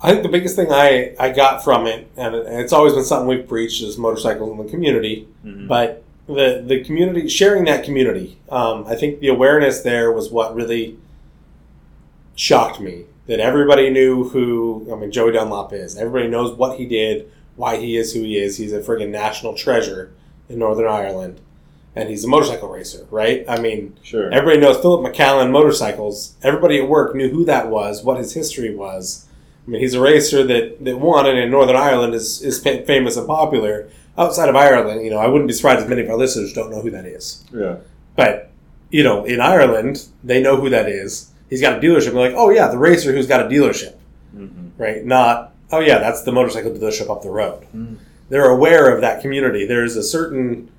I 0.00 0.10
think 0.10 0.24
the 0.24 0.28
biggest 0.28 0.56
thing 0.56 0.72
I, 0.72 1.14
I 1.18 1.30
got 1.30 1.62
from 1.62 1.86
it, 1.86 2.10
and 2.16 2.34
it's 2.34 2.72
always 2.72 2.92
been 2.92 3.04
something 3.04 3.28
we've 3.28 3.46
preached, 3.46 3.82
is 3.82 3.96
motorcycles 3.96 4.50
in 4.50 4.64
the 4.64 4.70
community. 4.70 5.28
Mhm. 5.44 5.68
But 5.68 6.02
the 6.26 6.62
the 6.66 6.82
community 6.84 7.28
sharing 7.28 7.64
that 7.64 7.84
community. 7.84 8.38
Um, 8.48 8.84
I 8.86 8.96
think 8.96 9.20
the 9.20 9.28
awareness 9.28 9.80
there 9.82 10.10
was 10.12 10.30
what 10.30 10.54
really 10.54 10.98
shocked 12.34 12.80
me. 12.80 13.04
That 13.26 13.38
everybody 13.38 13.90
knew 13.90 14.28
who 14.28 14.88
I 14.92 14.96
mean 14.96 15.12
Joey 15.12 15.32
Dunlop 15.32 15.72
is. 15.72 15.96
Everybody 15.96 16.28
knows 16.28 16.56
what 16.56 16.78
he 16.78 16.86
did, 16.86 17.30
why 17.54 17.76
he 17.76 17.96
is 17.96 18.12
who 18.12 18.22
he 18.22 18.36
is. 18.36 18.56
He's 18.56 18.72
a 18.72 18.80
friggin' 18.80 19.10
national 19.10 19.54
treasure 19.54 20.12
in 20.48 20.58
Northern 20.58 20.86
Ireland, 20.88 21.40
and 21.96 22.08
he's 22.08 22.24
a 22.24 22.28
motorcycle 22.28 22.68
racer, 22.68 23.06
right? 23.10 23.44
I 23.48 23.60
mean, 23.60 23.98
Sure. 24.02 24.30
Everybody 24.32 24.60
knows 24.60 24.78
Philip 24.78 25.00
McCallen 25.12 25.50
motorcycles. 25.50 26.34
Everybody 26.42 26.78
at 26.78 26.88
work 26.88 27.14
knew 27.14 27.28
who 27.30 27.44
that 27.46 27.68
was, 27.68 28.02
what 28.02 28.18
his 28.18 28.34
history 28.34 28.74
was. 28.74 29.26
I 29.66 29.70
mean, 29.70 29.80
he's 29.80 29.94
a 29.94 30.00
racer 30.00 30.42
that, 30.44 30.84
that 30.84 30.98
won 30.98 31.26
and 31.26 31.38
in 31.38 31.50
Northern 31.50 31.76
Ireland 31.76 32.14
is, 32.14 32.42
is 32.42 32.60
famous 32.62 33.16
and 33.16 33.26
popular. 33.26 33.88
Outside 34.18 34.48
of 34.48 34.56
Ireland, 34.56 35.04
you 35.04 35.10
know, 35.10 35.18
I 35.18 35.26
wouldn't 35.28 35.48
be 35.48 35.54
surprised 35.54 35.82
if 35.82 35.88
many 35.88 36.02
of 36.02 36.10
our 36.10 36.16
listeners 36.16 36.52
don't 36.52 36.70
know 36.70 36.80
who 36.82 36.90
that 36.90 37.06
is. 37.06 37.44
yeah. 37.54 37.76
But, 38.16 38.50
you 38.90 39.02
know, 39.02 39.24
in 39.24 39.40
Ireland, 39.40 40.06
they 40.22 40.42
know 40.42 40.56
who 40.56 40.68
that 40.70 40.86
is. 40.88 41.30
He's 41.48 41.60
got 41.62 41.78
a 41.78 41.80
dealership. 41.80 42.12
They're 42.12 42.28
like, 42.28 42.34
oh, 42.36 42.50
yeah, 42.50 42.68
the 42.68 42.76
racer 42.78 43.12
who's 43.12 43.26
got 43.26 43.40
a 43.46 43.48
dealership, 43.48 43.94
hmm 44.32 44.68
right? 44.78 45.04
Not, 45.04 45.52
oh, 45.70 45.78
yeah, 45.80 45.98
that's 45.98 46.22
the 46.22 46.32
motorcycle 46.32 46.72
dealership 46.72 47.08
up 47.10 47.22
the 47.22 47.30
road. 47.30 47.66
Mm. 47.74 47.96
They're 48.32 48.48
aware 48.48 48.88
of 48.88 49.02
that 49.02 49.20
community. 49.20 49.66
There's 49.66 49.94
a 49.94 50.02
certain 50.02 50.70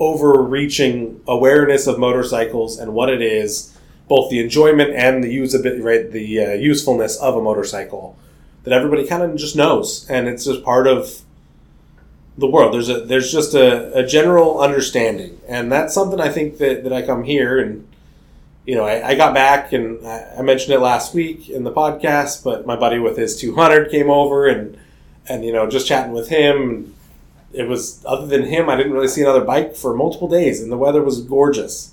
overreaching 0.00 1.20
awareness 1.28 1.86
of 1.86 2.00
motorcycles 2.00 2.80
and 2.80 2.94
what 2.94 3.10
it 3.10 3.22
is, 3.22 3.78
both 4.08 4.28
the 4.28 4.40
enjoyment 4.40 4.90
and 4.90 5.22
the 5.22 5.28
usability, 5.28 5.84
right, 5.84 6.10
the 6.10 6.40
uh, 6.40 6.52
usefulness 6.54 7.16
of 7.18 7.36
a 7.36 7.40
motorcycle 7.40 8.18
that 8.64 8.72
everybody 8.72 9.06
kind 9.06 9.22
of 9.22 9.36
just 9.36 9.54
knows, 9.54 10.04
and 10.10 10.26
it's 10.26 10.46
just 10.46 10.64
part 10.64 10.88
of 10.88 11.22
the 12.36 12.48
world. 12.48 12.74
There's 12.74 12.88
a 12.88 13.04
there's 13.04 13.30
just 13.30 13.54
a, 13.54 13.96
a 13.96 14.04
general 14.04 14.60
understanding, 14.60 15.40
and 15.46 15.70
that's 15.70 15.94
something 15.94 16.20
I 16.20 16.30
think 16.30 16.58
that, 16.58 16.82
that 16.82 16.92
I 16.92 17.02
come 17.02 17.22
here 17.22 17.60
and 17.60 17.86
you 18.66 18.74
know 18.74 18.84
I, 18.84 19.10
I 19.10 19.14
got 19.14 19.32
back 19.32 19.72
and 19.72 20.04
I, 20.04 20.38
I 20.38 20.42
mentioned 20.42 20.74
it 20.74 20.80
last 20.80 21.14
week 21.14 21.48
in 21.48 21.62
the 21.62 21.72
podcast, 21.72 22.42
but 22.42 22.66
my 22.66 22.74
buddy 22.74 22.98
with 22.98 23.16
his 23.16 23.36
200 23.40 23.92
came 23.92 24.10
over 24.10 24.48
and 24.48 24.76
and 25.28 25.44
you 25.44 25.52
know 25.52 25.70
just 25.70 25.86
chatting 25.86 26.12
with 26.12 26.30
him 26.30 26.92
it 27.52 27.68
was 27.68 28.02
other 28.04 28.26
than 28.26 28.44
him 28.44 28.68
i 28.68 28.76
didn't 28.76 28.92
really 28.92 29.08
see 29.08 29.22
another 29.22 29.42
bike 29.44 29.74
for 29.76 29.94
multiple 29.94 30.28
days 30.28 30.60
and 30.60 30.70
the 30.70 30.76
weather 30.76 31.02
was 31.02 31.20
gorgeous 31.22 31.92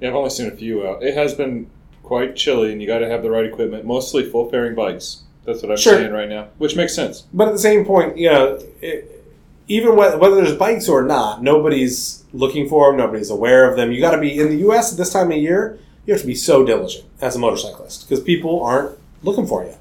Yeah, 0.00 0.08
I've 0.10 0.14
only 0.16 0.30
seen 0.30 0.48
a 0.48 0.56
few 0.56 0.86
out. 0.86 1.02
It 1.02 1.14
has 1.14 1.32
been 1.34 1.70
quite 2.02 2.34
chilly, 2.34 2.72
and 2.72 2.80
you 2.82 2.88
got 2.88 2.98
to 2.98 3.08
have 3.08 3.22
the 3.22 3.30
right 3.30 3.44
equipment. 3.46 3.84
Mostly 3.84 4.28
full 4.28 4.50
fairing 4.50 4.74
bikes. 4.74 5.22
That's 5.44 5.62
what 5.62 5.70
I'm 5.70 5.76
Sure. 5.76 5.94
saying 5.94 6.10
right 6.12 6.28
now, 6.28 6.48
which 6.58 6.74
makes 6.74 6.92
sense. 6.94 7.22
but 7.32 7.46
at 7.48 7.52
the 7.54 7.60
same 7.70 7.84
point 7.84 8.18
you 8.18 8.28
know 8.30 8.58
it, 8.80 9.24
even 9.68 9.92
whe- 9.92 10.18
whether 10.18 10.34
there's 10.36 10.56
bikes 10.56 10.88
or 10.88 11.02
not 11.02 11.42
nobody's 11.42 12.24
looking 12.32 12.68
for 12.68 12.88
them 12.90 12.96
nobody's 12.98 13.30
aware 13.30 13.68
of 13.70 13.76
them 13.76 13.92
you 13.92 14.00
got 14.00 14.10
to 14.16 14.20
be 14.20 14.38
in 14.40 14.48
the 14.50 14.56
us 14.64 14.90
at 14.92 14.98
this 14.98 15.12
time 15.12 15.30
of 15.30 15.38
year 15.38 15.78
you 16.04 16.12
have 16.12 16.20
to 16.20 16.26
be 16.26 16.34
so 16.34 16.64
diligent 16.66 17.04
as 17.20 17.36
a 17.36 17.38
motorcyclist 17.38 18.02
because 18.08 18.22
people 18.24 18.62
aren't 18.64 18.98
looking 19.22 19.46
for 19.46 19.62
you 19.64 19.74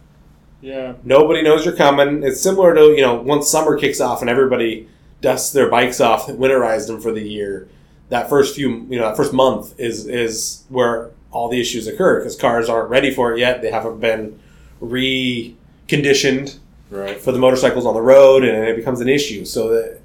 Yeah. 0.62 0.94
nobody 1.04 1.42
knows 1.42 1.66
you're 1.66 1.76
coming 1.76 2.22
it's 2.24 2.40
similar 2.42 2.76
to 2.76 2.82
you 2.98 3.02
know 3.02 3.16
once 3.16 3.50
summer 3.50 3.76
kicks 3.78 4.00
off 4.00 4.22
and 4.22 4.30
everybody 4.30 4.88
dusts 5.22 5.54
their 5.54 5.70
bikes 5.70 6.00
off 6.02 6.28
winterize 6.28 6.88
them 6.88 7.00
for 7.00 7.12
the 7.12 7.22
year. 7.22 7.68
That 8.10 8.30
first 8.30 8.56
few 8.56 8.70
you 8.90 9.00
know 9.00 9.08
that 9.08 9.16
first 9.18 9.34
month 9.34 9.80
is 9.80 10.06
is 10.08 10.64
where 10.70 11.12
all 11.32 11.48
the 11.50 11.62
issues 11.62 11.88
occur 11.88 12.20
because 12.20 12.36
cars 12.36 12.68
aren't 12.68 12.90
ready 12.90 13.12
for 13.14 13.32
it 13.34 13.40
yet. 13.40 13.62
They 13.62 13.72
haven't 13.72 14.00
been 14.00 14.38
reconditioned 14.82 16.58
Right. 16.90 17.18
for 17.22 17.32
the 17.32 17.40
motorcycles 17.40 17.86
on 17.86 17.94
the 17.94 18.02
road 18.02 18.44
and 18.44 18.68
it 18.68 18.76
becomes 18.76 19.00
an 19.00 19.08
issue. 19.08 19.46
So 19.46 19.70
the, 19.70 20.00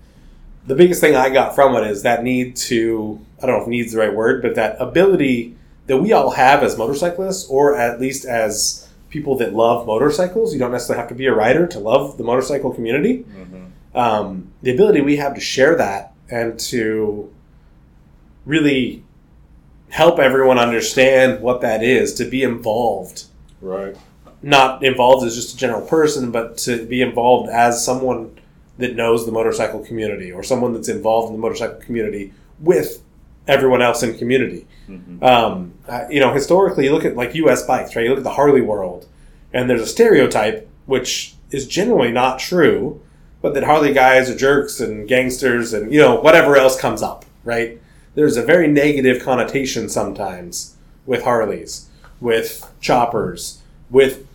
the 0.68 0.74
biggest 0.76 1.00
thing 1.00 1.16
i 1.16 1.28
got 1.30 1.52
from 1.54 1.74
it 1.76 1.84
is 1.88 2.02
that 2.02 2.22
need 2.22 2.54
to 2.56 3.20
i 3.42 3.46
don't 3.46 3.56
know 3.56 3.62
if 3.62 3.68
needs 3.68 3.92
the 3.92 3.98
right 3.98 4.12
word 4.14 4.40
but 4.42 4.54
that 4.56 4.76
ability 4.80 5.56
that 5.86 5.96
we 5.98 6.12
all 6.12 6.30
have 6.30 6.62
as 6.64 6.76
motorcyclists 6.78 7.48
or 7.48 7.76
at 7.76 8.00
least 8.00 8.24
as 8.24 8.88
people 9.10 9.36
that 9.36 9.52
love 9.54 9.86
motorcycles 9.86 10.52
you 10.52 10.58
don't 10.60 10.72
necessarily 10.72 11.00
have 11.00 11.08
to 11.08 11.14
be 11.14 11.26
a 11.26 11.32
rider 11.34 11.66
to 11.68 11.78
love 11.80 12.18
the 12.18 12.24
motorcycle 12.24 12.72
community. 12.72 13.22
Hmm 13.22 13.65
um, 13.96 14.52
the 14.62 14.72
ability 14.72 15.00
we 15.00 15.16
have 15.16 15.34
to 15.34 15.40
share 15.40 15.74
that 15.76 16.12
and 16.30 16.58
to 16.58 17.32
really 18.44 19.02
help 19.88 20.18
everyone 20.18 20.58
understand 20.58 21.40
what 21.40 21.60
that 21.60 21.82
is 21.82 22.14
to 22.14 22.24
be 22.24 22.42
involved 22.42 23.24
Right. 23.60 23.96
not 24.42 24.84
involved 24.84 25.24
as 25.26 25.34
just 25.34 25.54
a 25.54 25.56
general 25.56 25.80
person, 25.80 26.30
but 26.30 26.58
to 26.58 26.84
be 26.86 27.00
involved 27.02 27.48
as 27.50 27.84
someone 27.84 28.38
that 28.78 28.94
knows 28.94 29.24
the 29.24 29.32
motorcycle 29.32 29.80
community 29.80 30.30
or 30.30 30.42
someone 30.42 30.74
that's 30.74 30.88
involved 30.88 31.28
in 31.28 31.32
the 31.32 31.40
motorcycle 31.40 31.80
community 31.80 32.32
with 32.60 33.02
everyone 33.48 33.80
else 33.80 34.02
in 34.02 34.16
community. 34.18 34.66
hmm 34.86 35.24
Um, 35.24 35.72
you 36.10 36.20
know, 36.20 36.32
historically, 36.34 36.84
you 36.84 36.92
look 36.92 37.04
at 37.06 37.16
like 37.16 37.34
U.S. 37.36 37.64
bikes, 37.64 37.96
right? 37.96 38.02
You 38.04 38.10
look 38.10 38.18
at 38.18 38.24
the 38.24 38.30
Harley 38.30 38.60
world, 38.60 39.06
and 39.52 39.70
there's 39.70 39.80
a 39.80 39.86
stereotype 39.86 40.68
which 40.84 41.34
is 41.50 41.66
generally 41.66 42.12
not 42.12 42.38
true, 42.38 43.00
but 43.42 43.54
that 43.54 43.64
Harley 43.64 43.92
guys 43.92 44.28
are 44.30 44.36
jerks 44.36 44.80
and 44.80 45.08
gangsters 45.08 45.72
and 45.72 45.92
you 45.92 46.00
know 46.00 46.16
whatever 46.16 46.56
else 46.56 46.78
comes 46.78 47.02
up, 47.02 47.24
right? 47.44 47.80
There's 48.14 48.36
a 48.36 48.42
very 48.42 48.68
negative 48.68 49.22
connotation 49.22 49.88
sometimes 49.88 50.76
with 51.04 51.22
Harleys, 51.22 51.88
with 52.20 52.72
choppers, 52.80 53.62
with 53.90 54.26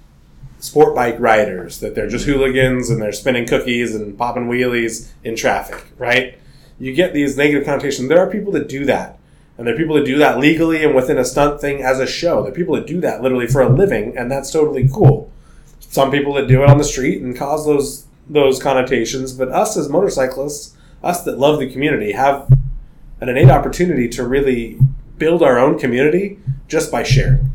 sport 0.60 0.94
bike 0.96 1.20
riders 1.20 1.80
that 1.80 1.96
they're 1.96 2.08
just 2.08 2.26
hooligans 2.26 2.90
and 2.90 3.02
they're 3.02 3.12
spinning 3.12 3.48
cookies 3.48 3.96
and 3.96 4.18
popping 4.18 4.48
wheelies 4.48 5.10
in 5.24 5.36
traffic, 5.36 5.84
right? 5.98 6.38
You 6.80 6.94
get 6.94 7.14
these 7.14 7.36
negative 7.36 7.66
connotations. 7.66 8.08
There 8.08 8.20
are 8.20 8.30
people 8.30 8.52
that 8.54 8.70
do 8.70 8.86
that. 8.86 9.18
And 9.58 9.68
there 9.68 9.76
are 9.76 9.78
people 9.78 9.96
that 9.96 10.06
do 10.06 10.18
that 10.18 10.40
legally 10.40 10.84
and 10.84 10.96
within 10.96 11.18
a 11.18 11.26
stunt 11.26 11.62
thing 11.62 11.84
as 11.84 12.00
a 12.00 12.08
show. 12.08 12.42
There 12.42 12.52
are 12.52 12.56
people 12.56 12.76
that 12.76 12.88
do 12.88 13.00
that 13.02 13.22
literally 13.22 13.48
for 13.48 13.62
a 13.62 13.70
living, 13.70 14.18
and 14.18 14.32
that's 14.32 14.52
totally 14.52 14.90
cool. 14.92 15.32
Some 15.80 16.10
people 16.10 16.34
that 16.36 16.48
do 16.48 16.64
it 16.64 16.70
on 16.70 16.78
the 16.78 16.84
street 16.84 17.22
and 17.22 17.36
cause 17.36 17.66
those 17.66 18.08
those 18.32 18.62
connotations, 18.62 19.34
but 19.34 19.50
us 19.50 19.76
as 19.78 19.90
motorcyclists, 19.90 20.76
us 21.04 21.24
that 21.24 21.38
love 21.38 21.60
the 21.60 21.72
community, 21.72 22.14
have 22.14 22.52
an 23.20 23.30
innate 23.30 23.50
opportunity 23.50 24.08
to 24.10 24.26
really 24.26 24.80
build 25.18 25.44
our 25.44 25.60
own 25.60 25.78
community 25.78 26.40
just 26.68 26.92
by 26.92 27.04
sharing, 27.04 27.54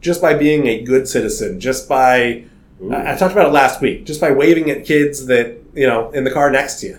just 0.00 0.20
by 0.20 0.34
being 0.34 0.66
a 0.66 0.82
good 0.82 1.08
citizen, 1.08 1.58
just 1.58 1.88
by. 1.88 2.44
I 2.90 3.12
I 3.12 3.16
talked 3.16 3.32
about 3.32 3.48
it 3.48 3.52
last 3.52 3.80
week. 3.80 4.04
Just 4.04 4.20
by 4.20 4.30
waving 4.30 4.70
at 4.70 4.84
kids 4.84 5.26
that 5.26 5.58
you 5.74 5.86
know 5.86 6.10
in 6.10 6.24
the 6.24 6.30
car 6.30 6.50
next 6.50 6.80
to 6.80 6.86
you, 6.88 6.98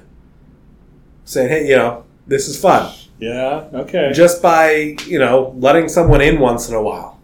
saying, 1.25 1.49
"Hey, 1.49 1.69
you 1.69 1.75
know, 1.75 2.03
this 2.25 2.47
is 2.47 2.59
fun." 2.59 2.91
yeah. 3.19 3.69
Okay. 3.73 4.11
Just 4.13 4.41
by 4.41 4.95
you 5.05 5.19
know 5.19 5.53
letting 5.57 5.89
someone 5.89 6.21
in 6.21 6.39
once 6.39 6.67
in 6.69 6.75
a 6.75 6.81
while. 6.81 7.14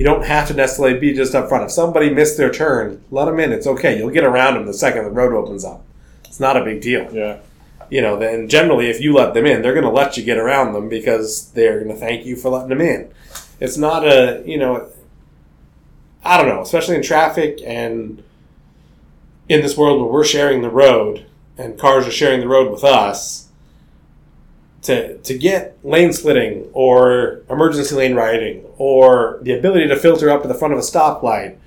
You 0.00 0.06
don't 0.06 0.24
have 0.24 0.48
to 0.48 0.54
necessarily 0.54 0.98
be 0.98 1.12
just 1.12 1.34
up 1.34 1.50
front. 1.50 1.64
If 1.64 1.72
somebody 1.72 2.08
missed 2.08 2.38
their 2.38 2.50
turn, 2.50 3.04
let 3.10 3.26
them 3.26 3.38
in. 3.38 3.52
It's 3.52 3.66
okay. 3.66 3.98
You'll 3.98 4.08
get 4.08 4.24
around 4.24 4.54
them 4.54 4.64
the 4.64 4.72
second 4.72 5.04
the 5.04 5.10
road 5.10 5.34
opens 5.34 5.62
up. 5.62 5.84
It's 6.24 6.40
not 6.40 6.56
a 6.56 6.64
big 6.64 6.80
deal. 6.80 7.14
yeah. 7.14 7.40
You 7.90 8.00
know, 8.00 8.18
then 8.18 8.48
generally, 8.48 8.88
if 8.88 9.02
you 9.02 9.12
let 9.12 9.34
them 9.34 9.44
in, 9.44 9.60
they're 9.60 9.74
going 9.74 9.84
to 9.84 9.90
let 9.90 10.16
you 10.16 10.24
get 10.24 10.38
around 10.38 10.72
them 10.72 10.88
because 10.88 11.50
they're 11.50 11.84
going 11.84 11.94
to 11.94 12.00
thank 12.00 12.24
you 12.24 12.34
for 12.34 12.48
letting 12.48 12.70
them 12.70 12.80
in. 12.80 13.12
It's 13.60 13.76
not 13.76 14.06
a, 14.06 14.42
you 14.46 14.56
know, 14.56 14.88
I 16.24 16.38
don't 16.38 16.48
know, 16.48 16.62
especially 16.62 16.96
in 16.96 17.02
traffic 17.02 17.60
and 17.62 18.22
in 19.50 19.60
this 19.60 19.76
world 19.76 20.00
where 20.00 20.10
we're 20.10 20.24
sharing 20.24 20.62
the 20.62 20.70
road 20.70 21.26
and 21.58 21.78
cars 21.78 22.06
are 22.06 22.10
sharing 22.10 22.40
the 22.40 22.48
road 22.48 22.72
with 22.72 22.84
us. 22.84 23.39
To, 24.84 25.18
to 25.18 25.36
get 25.36 25.76
lane 25.84 26.12
splitting 26.12 26.70
or 26.72 27.42
emergency 27.50 27.94
lane 27.94 28.14
riding 28.14 28.64
or 28.78 29.38
the 29.42 29.52
ability 29.52 29.88
to 29.88 29.96
filter 29.96 30.30
up 30.30 30.40
to 30.40 30.48
the 30.48 30.54
front 30.54 30.72
of 30.72 30.78
a 30.78 30.82
stoplight 30.82 31.58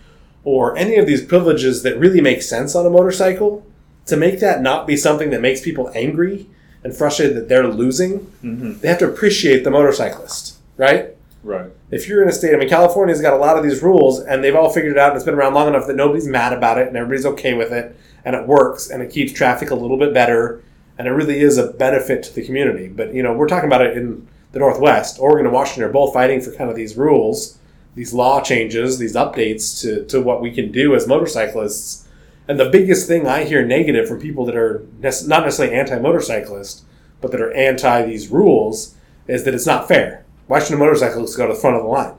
or 0.43 0.75
any 0.75 0.95
of 0.97 1.05
these 1.05 1.23
privileges 1.23 1.83
that 1.83 1.99
really 1.99 2.21
make 2.21 2.41
sense 2.41 2.75
on 2.75 2.85
a 2.85 2.89
motorcycle, 2.89 3.65
to 4.07 4.17
make 4.17 4.39
that 4.39 4.61
not 4.61 4.87
be 4.87 4.97
something 4.97 5.29
that 5.29 5.41
makes 5.41 5.61
people 5.61 5.91
angry 5.93 6.47
and 6.83 6.95
frustrated 6.95 7.37
that 7.37 7.47
they're 7.47 7.67
losing, 7.67 8.17
hmm 8.41 8.73
they 8.79 8.87
have 8.87 8.97
to 8.97 9.07
appreciate 9.07 9.63
the 9.63 9.71
motorcyclist, 9.71 10.57
right? 10.77 11.15
Right. 11.43 11.71
If 11.91 12.07
you're 12.07 12.23
in 12.23 12.29
a 12.29 12.31
state, 12.31 12.53
I 12.53 12.57
mean, 12.57 12.69
California's 12.69 13.21
got 13.21 13.33
a 13.33 13.37
lot 13.37 13.57
of 13.57 13.63
these 13.63 13.83
rules, 13.83 14.19
and 14.19 14.43
they've 14.43 14.55
all 14.55 14.69
figured 14.69 14.93
it 14.93 14.97
out, 14.97 15.09
and 15.09 15.17
it's 15.17 15.25
been 15.25 15.35
around 15.35 15.53
long 15.53 15.67
enough 15.67 15.87
that 15.87 15.95
nobody's 15.95 16.27
mad 16.27 16.51
about 16.51 16.77
it, 16.77 16.87
and 16.87 16.97
everybody's 16.97 17.25
okay 17.27 17.53
with 17.53 17.71
it, 17.71 17.95
and 18.25 18.35
it 18.35 18.47
works, 18.47 18.89
and 18.89 19.03
it 19.03 19.11
keeps 19.11 19.31
traffic 19.31 19.69
a 19.69 19.75
little 19.75 19.97
bit 19.97 20.13
better, 20.13 20.63
and 20.97 21.07
it 21.07 21.11
really 21.11 21.39
is 21.39 21.57
a 21.57 21.67
benefit 21.67 22.23
to 22.23 22.33
the 22.33 22.45
community. 22.45 22.87
But 22.87 23.13
you 23.13 23.23
know, 23.23 23.33
we're 23.33 23.47
talking 23.47 23.69
about 23.69 23.81
it 23.81 23.97
in 23.97 24.27
the 24.51 24.59
Northwest. 24.59 25.19
Oregon 25.19 25.45
and 25.45 25.53
Washington 25.53 25.83
are 25.83 25.93
both 25.93 26.13
fighting 26.13 26.41
for 26.41 26.51
kind 26.51 26.69
of 26.69 26.75
these 26.75 26.95
rules, 26.95 27.57
these 27.95 28.13
law 28.13 28.41
changes, 28.41 28.97
these 28.97 29.15
updates 29.15 29.81
to 29.81 30.05
to 30.05 30.21
what 30.21 30.41
we 30.41 30.51
can 30.51 30.71
do 30.71 30.95
as 30.95 31.07
motorcyclists. 31.07 32.07
And 32.47 32.59
the 32.59 32.69
biggest 32.69 33.07
thing 33.07 33.25
I 33.25 33.45
hear 33.45 33.65
negative 33.65 34.07
from 34.07 34.19
people 34.19 34.45
that 34.45 34.55
are 34.55 34.85
nec- 34.99 35.25
not 35.25 35.43
necessarily 35.43 35.75
anti-motorcyclist, 35.75 36.83
but 37.21 37.31
that 37.31 37.39
are 37.41 37.53
anti 37.53 38.05
these 38.05 38.27
rules, 38.27 38.95
is 39.27 39.45
that 39.45 39.53
it's 39.53 39.65
not 39.65 39.87
fair. 39.87 40.25
Why 40.47 40.59
should 40.59 40.73
a 40.73 40.77
motorcyclist 40.77 41.37
go 41.37 41.47
to 41.47 41.53
the 41.53 41.59
front 41.59 41.77
of 41.77 41.83
the 41.83 41.89
line? 41.89 42.15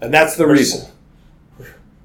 And 0.00 0.12
that's 0.12 0.36
the 0.36 0.46
reason. 0.46 0.90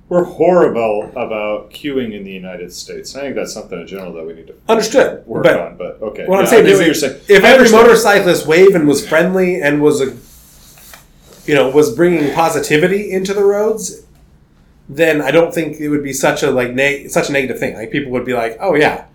We're 0.10 0.24
horrible 0.24 1.12
about 1.16 1.70
queuing 1.70 2.14
in 2.14 2.24
the 2.24 2.32
United 2.32 2.74
States. 2.74 3.16
I 3.16 3.22
think 3.22 3.36
that's 3.36 3.54
something 3.54 3.80
in 3.80 3.86
general 3.88 4.12
that 4.14 4.26
we 4.26 4.34
need 4.34 4.48
to 4.48 4.56
Understood. 4.68 5.26
work 5.28 5.44
But 5.44 5.60
on. 5.60 5.78
But 5.78 6.02
okay, 6.02 6.26
what 6.26 6.40
I'm 6.40 6.48
saying 6.48 6.66
is 6.66 6.78
what 6.80 6.86
you're 6.86 6.92
if- 6.92 6.98
saying. 6.98 7.22
if 7.28 7.44
I 7.44 7.50
every 7.50 7.52
understand. 7.68 7.84
motorcyclist 7.88 8.48
waved 8.48 8.76
and 8.76 8.88
was 8.88 9.08
friendly 9.08 9.62
and 9.62 9.82
was 9.82 10.02
a, 10.02 10.18
you 11.48 11.54
know, 11.56 11.70
was 11.70 11.96
bringing 11.96 12.34
positivity 12.34 13.12
into 13.12 13.34
the 13.36 13.44
roads, 13.44 14.04
then 14.90 15.22
I 15.22 15.30
don't 15.30 15.54
think 15.54 15.80
it 15.80 15.90
would 15.90 16.04
be 16.04 16.14
such 16.14 16.42
a 16.42 16.50
like 16.50 16.74
neg- 16.74 17.12
such 17.12 17.30
a 17.30 17.32
negative 17.32 17.60
thing. 17.60 17.76
Like 17.76 17.92
people 17.92 18.12
would 18.12 18.26
be 18.26 18.34
like, 18.34 18.58
oh 18.60 18.74
yeah, 18.74 19.06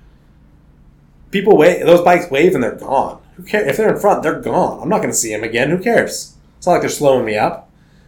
people 1.32 1.57
wave 1.57 1.84
those 1.84 2.03
bikes 2.03 2.30
wave 2.30 2.55
and 2.55 2.62
they're 2.62 2.76
gone. 2.76 3.20
Who 3.36 3.42
cares 3.42 3.66
if 3.68 3.76
they're 3.76 3.92
in 3.92 4.01
front? 4.01 4.22
They're 4.22 4.40
gone. 4.40 4.80
I'm 4.80 4.88
not 4.88 4.99
going 4.99 5.11
to 5.11 5.16
see 5.16 5.30
them 5.32 5.42
again. 5.42 5.70
Who 5.70 5.78
cares? 5.78 6.36
It's 6.59 6.66
not 6.68 6.74
like 6.74 6.82
they're 6.82 6.90
slowing 6.90 7.24
me 7.26 7.36
up. 7.36 7.63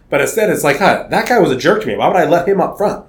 But 0.08 0.20
instead, 0.20 0.50
it's 0.50 0.64
like, 0.64 0.78
huh, 0.78 1.06
that 1.10 1.28
guy 1.28 1.38
was 1.38 1.50
a 1.50 1.56
jerk 1.56 1.82
to 1.82 1.86
me. 1.88 1.96
Why 1.96 2.08
would 2.08 2.16
I 2.16 2.26
let 2.26 2.48
him 2.48 2.60
up 2.60 2.76
front? 2.76 3.06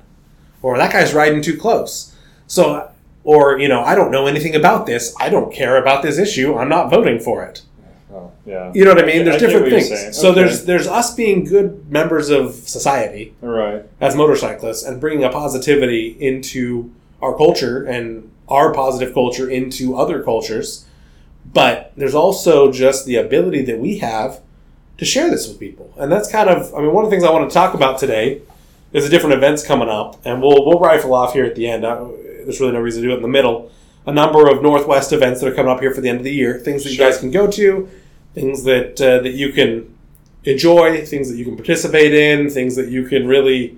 Or 0.61 0.77
that 0.77 0.91
guy's 0.91 1.13
riding 1.13 1.41
too 1.41 1.57
close. 1.57 2.15
So, 2.47 2.89
or 3.23 3.59
you 3.59 3.67
know, 3.67 3.83
I 3.83 3.93
don't 3.95 4.11
know 4.11 4.25
anything 4.25 4.55
about 4.55 4.85
this. 4.85 5.15
I 5.19 5.29
don't 5.29 5.53
care 5.53 5.77
about 5.77 6.01
this 6.01 6.17
issue. 6.17 6.55
I'm 6.57 6.69
not 6.69 6.89
voting 6.89 7.19
for 7.19 7.43
it. 7.43 7.61
Oh, 8.11 8.31
yeah, 8.45 8.71
You 8.73 8.85
know 8.85 8.93
what 8.93 9.03
I 9.03 9.05
mean? 9.05 9.17
Okay, 9.17 9.23
There's 9.23 9.43
I 9.43 9.45
different 9.45 9.69
things. 9.69 9.89
saying. 9.89 10.13
So 10.13 10.31
there's 10.31 10.65
there's 10.65 10.87
us 10.87 11.13
being 11.13 11.43
good 11.43 11.91
members 11.91 12.29
of 12.29 12.53
society 12.53 13.35
right. 13.41 13.83
as 13.99 14.15
motorcyclists 14.15 14.83
and 14.83 14.99
bringing 14.99 15.23
a 15.23 15.29
positivity 15.29 16.15
into 16.19 16.91
our 17.21 17.35
culture 17.35 17.83
and 17.83 18.31
our 18.47 18.73
positive 18.73 19.13
culture 19.13 19.49
into 19.49 19.95
other 19.97 20.23
cultures. 20.23 20.85
But 21.45 21.91
there's 21.97 22.15
also 22.15 22.71
just 22.71 23.05
the 23.05 23.17
ability 23.17 23.63
that 23.63 23.79
we 23.79 23.97
have 23.99 24.39
to 24.97 25.05
share 25.05 25.29
this 25.29 25.47
with 25.47 25.59
people. 25.59 25.93
And 25.97 26.11
that's 26.11 26.31
kind 26.31 26.49
of 26.49 26.73
I 26.73 26.81
mean 26.81 26.93
one 26.93 27.03
of 27.03 27.11
the 27.11 27.15
things 27.15 27.23
I 27.23 27.31
want 27.31 27.49
to 27.49 27.53
talk 27.53 27.73
about 27.73 27.99
today 27.99 28.41
is 28.93 29.03
the 29.03 29.09
different 29.09 29.35
events 29.35 29.65
coming 29.65 29.89
up 29.89 30.19
and 30.25 30.41
we'll 30.41 30.65
we'll 30.65 30.79
rifle 30.79 31.13
off 31.13 31.33
here 31.33 31.45
at 31.45 31.55
the 31.55 31.67
end. 31.67 31.85
I, 31.85 31.95
there's 32.43 32.59
really 32.59 32.73
no 32.73 32.79
reason 32.79 33.01
to 33.01 33.07
do 33.07 33.13
it 33.13 33.17
in 33.17 33.21
the 33.21 33.27
middle. 33.27 33.71
A 34.05 34.11
number 34.11 34.49
of 34.49 34.61
Northwest 34.61 35.11
events 35.11 35.41
that 35.41 35.51
are 35.51 35.55
coming 35.55 35.71
up 35.71 35.81
here 35.81 35.93
for 35.93 35.99
the 35.99 36.07
end 36.07 36.19
of 36.19 36.23
the 36.23 36.33
year, 36.33 36.59
things 36.59 36.85
that 36.85 36.91
you 36.91 36.97
guys 36.97 37.17
can 37.17 37.29
go 37.29 37.45
to, 37.51 37.89
things 38.33 38.63
that 38.63 39.01
uh, 39.01 39.21
that 39.21 39.33
you 39.33 39.51
can 39.51 39.93
enjoy, 40.45 41.05
things 41.05 41.29
that 41.29 41.35
you 41.35 41.43
can 41.43 41.57
participate 41.57 42.13
in, 42.13 42.49
things 42.49 42.77
that 42.77 42.87
you 42.87 43.05
can 43.05 43.27
really, 43.27 43.77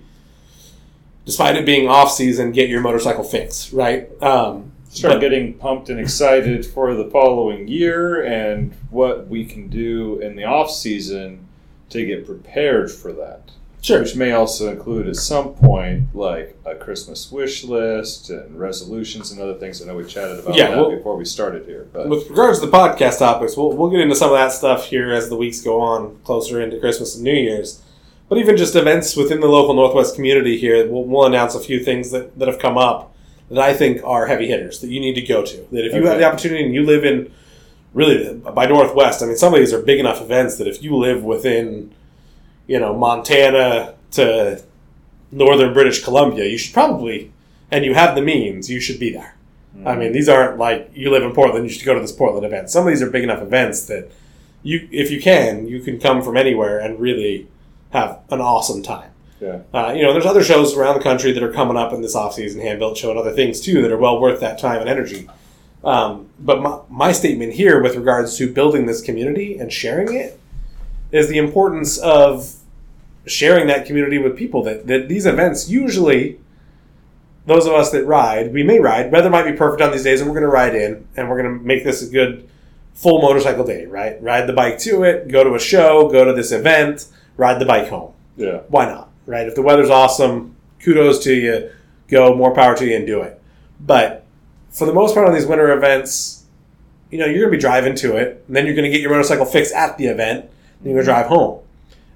despite 1.26 1.56
it 1.56 1.66
being 1.66 1.90
off 1.90 2.12
season, 2.12 2.52
get 2.52 2.70
your 2.70 2.80
motorcycle 2.80 3.24
fix 3.24 3.74
right. 3.74 4.10
Um, 4.22 4.72
Start 4.90 5.16
but- 5.16 5.20
getting 5.22 5.54
pumped 5.54 5.90
and 5.90 6.00
excited 6.00 6.66
for 6.66 6.94
the 6.96 7.06
following 7.06 7.68
year 7.68 8.24
and 8.24 8.74
what 8.90 9.28
we 9.28 9.46
can 9.46 9.68
do 9.70 10.20
in 10.20 10.36
the 10.36 10.44
off 10.46 10.72
season 10.72 11.48
to 11.90 12.06
get 12.06 12.26
prepared 12.26 12.92
for 12.92 13.12
that. 13.14 13.52
sure, 13.82 14.00
Which 14.02 14.16
may 14.16 14.32
also 14.34 14.70
include 14.70 15.08
at 15.08 15.16
some 15.16 15.54
point 15.54 16.14
like 16.14 16.58
a 16.66 16.76
Christmas 16.76 17.32
wish 17.32 17.64
list 17.64 18.30
and 18.30 18.60
resolutions 18.60 19.32
and 19.32 19.40
other 19.40 19.54
things. 19.54 19.82
I 19.82 19.86
know 19.86 19.96
we 19.96 20.04
chatted 20.06 20.40
about 20.40 20.56
Yeah, 20.56 20.70
that 20.72 20.78
well- 20.78 20.90
before 20.92 21.16
we 21.16 21.24
started 21.26 21.66
here, 21.66 21.88
but 21.94 22.10
With 22.10 22.30
regards 22.30 22.60
to 22.60 22.66
the 22.66 22.72
podcast 22.76 23.20
topics, 23.20 23.56
we'll, 23.56 23.72
we'll 23.72 23.90
get 23.90 24.02
into 24.02 24.16
some 24.16 24.32
of 24.32 24.38
that 24.38 24.52
stuff 24.52 24.88
here 24.88 25.14
as 25.14 25.30
the 25.30 25.38
weeks 25.38 25.62
go 25.62 25.80
on, 25.82 26.18
closer 26.24 26.60
into 26.62 26.78
Christmas 26.80 27.16
and 27.16 27.24
New 27.24 27.34
Year's. 27.34 27.82
But 28.28 28.38
even 28.38 28.58
just 28.58 28.76
events 28.76 29.16
within 29.16 29.40
the 29.40 29.48
local 29.48 29.74
Northwest 29.74 30.14
community 30.16 30.58
here, 30.58 30.86
we'll, 30.88 31.06
we'll 31.06 31.26
announce 31.26 31.56
a 31.56 31.60
few 31.60 31.80
things 31.84 32.12
that, 32.12 32.38
that 32.38 32.48
have 32.48 32.60
come 32.60 32.78
up 32.78 33.16
that 33.50 33.60
I 33.60 33.74
think 33.74 34.02
are 34.04 34.28
heavy 34.28 34.48
hitters 34.48 34.80
that 34.82 34.90
you 34.90 35.00
need 35.00 35.16
to 35.16 35.22
go 35.22 35.44
to. 35.44 35.58
That 35.72 35.86
if 35.86 35.94
you 35.94 36.06
have 36.08 36.18
the 36.18 36.26
opportunity 36.26 36.64
and 36.64 36.74
you 36.74 36.84
live 36.84 37.04
in, 37.04 37.32
really, 37.94 38.34
by 38.36 38.68
Northwest, 38.68 39.24
I 39.24 39.26
mean, 39.26 39.38
some 39.38 39.54
of 39.54 39.60
these 39.60 39.74
are 39.74 39.82
big 39.82 40.00
enough 40.00 40.22
events 40.22 40.58
that 40.58 40.68
if 40.68 40.84
you 40.84 40.96
live 40.96 41.24
within, 41.24 41.94
you 42.68 42.80
know, 42.80 42.96
Montana 42.96 43.96
to 44.12 44.64
northern 45.32 45.74
British 45.74 46.04
Columbia, 46.04 46.46
you 46.46 46.58
should 46.58 46.74
probably, 46.74 47.32
and 47.72 47.86
you 47.86 47.94
have 47.94 48.16
the 48.16 48.22
means, 48.22 48.70
you 48.70 48.80
should 48.80 49.00
be 49.00 49.12
there. 49.12 49.36
I 49.86 49.96
mean, 49.96 50.10
hmm. 50.10 50.14
these 50.14 50.28
aren't 50.28 50.58
like 50.58 50.92
you 50.94 51.12
live 51.12 51.24
in 51.24 51.32
Portland, 51.34 51.66
you 51.66 51.72
should 51.72 51.86
go 51.86 51.94
to 51.94 52.02
this 52.02 52.12
Portland 52.12 52.46
event. 52.46 52.70
Some 52.70 52.86
of 52.86 52.90
these 52.90 53.02
are 53.02 53.10
big 53.10 53.24
enough 53.24 53.42
events 53.42 53.86
that 53.86 54.12
you, 54.64 54.88
if 54.92 55.12
you 55.12 55.22
can, 55.22 55.68
you 55.68 55.80
can 55.82 56.00
come 56.00 56.22
from 56.22 56.36
anywhere 56.36 56.80
and 56.80 57.00
really 57.00 57.48
have 57.92 58.20
an 58.30 58.42
awesome 58.42 58.84
time. 58.84 59.12
Yeah. 59.40 59.62
Uh, 59.74 59.94
you 59.96 60.04
know, 60.04 60.12
there's 60.14 60.26
other 60.26 60.44
shows 60.44 60.76
around 60.76 60.96
the 60.96 61.04
country 61.04 61.32
that 61.32 61.42
are 61.42 61.52
coming 61.52 61.78
up 61.78 61.94
in 61.94 62.02
this 62.02 62.16
off-season, 62.16 62.62
hand 62.62 62.80
built 62.80 62.98
show 62.98 63.10
and 63.10 63.20
other 63.20 63.32
things 63.32 63.62
too 63.62 63.82
that 63.82 63.92
are 63.92 63.98
well 63.98 64.20
worth 64.20 64.40
that 64.42 64.60
time 64.60 64.82
and 64.82 64.90
energy. 64.90 65.30
Um, 65.84 66.30
but 66.40 66.62
my, 66.62 66.80
my 66.90 67.12
statement 67.14 67.54
here 67.54 67.82
with 67.82 67.96
regards 67.96 68.38
to 68.38 68.52
building 68.52 68.86
this 68.86 69.02
community 69.02 69.58
and 69.58 69.72
sharing 69.72 70.14
it 70.14 70.40
is 71.12 71.30
the 71.30 71.38
importance 71.38 71.98
of 71.98 72.54
sharing 73.26 73.68
that 73.68 73.86
community 73.86 74.18
with 74.18 74.36
people 74.36 74.62
that, 74.64 74.88
that 74.88 75.08
these 75.08 75.26
events 75.26 75.70
usually 75.70 76.40
those 77.46 77.66
of 77.66 77.74
us 77.74 77.92
that 77.92 78.06
ride, 78.06 78.54
we 78.54 78.62
may 78.62 78.80
ride. 78.80 79.12
Weather 79.12 79.30
might 79.30 79.50
be 79.50 79.54
perfect 79.54 79.82
on 79.82 79.92
these 79.92 80.04
days, 80.04 80.22
and 80.22 80.30
we're 80.30 80.36
going 80.36 80.50
to 80.50 80.54
ride 80.54 80.76
in, 80.76 81.08
and 81.18 81.30
we're 81.30 81.42
going 81.42 81.58
to 81.58 81.66
make 81.66 81.84
this 81.84 82.04
a 82.04 82.10
good 82.10 82.48
full 82.94 83.22
motorcycle 83.22 83.66
day, 83.66 83.86
right? 83.88 84.22
Ride 84.22 84.46
the 84.46 84.54
bike 84.54 84.78
to 84.80 85.04
it, 85.04 85.28
go 85.30 85.44
to 85.44 85.56
a 85.56 85.60
show, 85.60 86.10
go 86.12 86.24
to 86.26 86.34
this 86.34 86.52
event, 86.52 87.08
ride 87.38 87.60
the 87.60 87.66
bike 87.66 87.88
home. 87.90 88.14
yeah. 88.38 88.60
Why 88.68 88.86
not, 88.86 89.09
right? 89.30 89.48
If 89.48 89.56
the 89.56 89.62
weather's 89.62 89.92
awesome, 89.92 90.56
kudos 90.84 91.24
to 91.24 91.34
you. 91.34 91.70
Go, 92.08 92.36
more 92.36 92.54
power 92.54 92.76
to 92.76 92.86
you, 92.86 92.96
and 92.96 93.06
do 93.06 93.22
it. 93.22 93.40
But 93.80 94.26
for 94.72 94.88
the 94.88 94.94
most 94.94 95.14
part 95.14 95.28
on 95.28 95.34
these 95.34 95.46
winter 95.46 95.72
events, 95.72 96.46
you 97.12 97.20
know, 97.20 97.26
you're 97.26 97.42
going 97.42 97.52
to 97.52 97.58
be 97.58 97.62
driving 97.62 97.96
to 97.98 98.18
it, 98.18 98.44
and 98.48 98.56
then 98.56 98.66
you're 98.66 98.76
going 98.76 98.90
to 98.90 98.92
get 98.92 99.02
your 99.02 99.12
motorcycle 99.12 99.46
fixed 99.46 99.74
at 99.74 99.98
the 100.00 100.08
event, 100.08 100.46
and 100.46 100.52
you're 100.86 100.96
going 100.96 101.06
to 101.06 101.12
mm-hmm. 101.12 101.22
drive 101.22 101.28
home. 101.28 101.60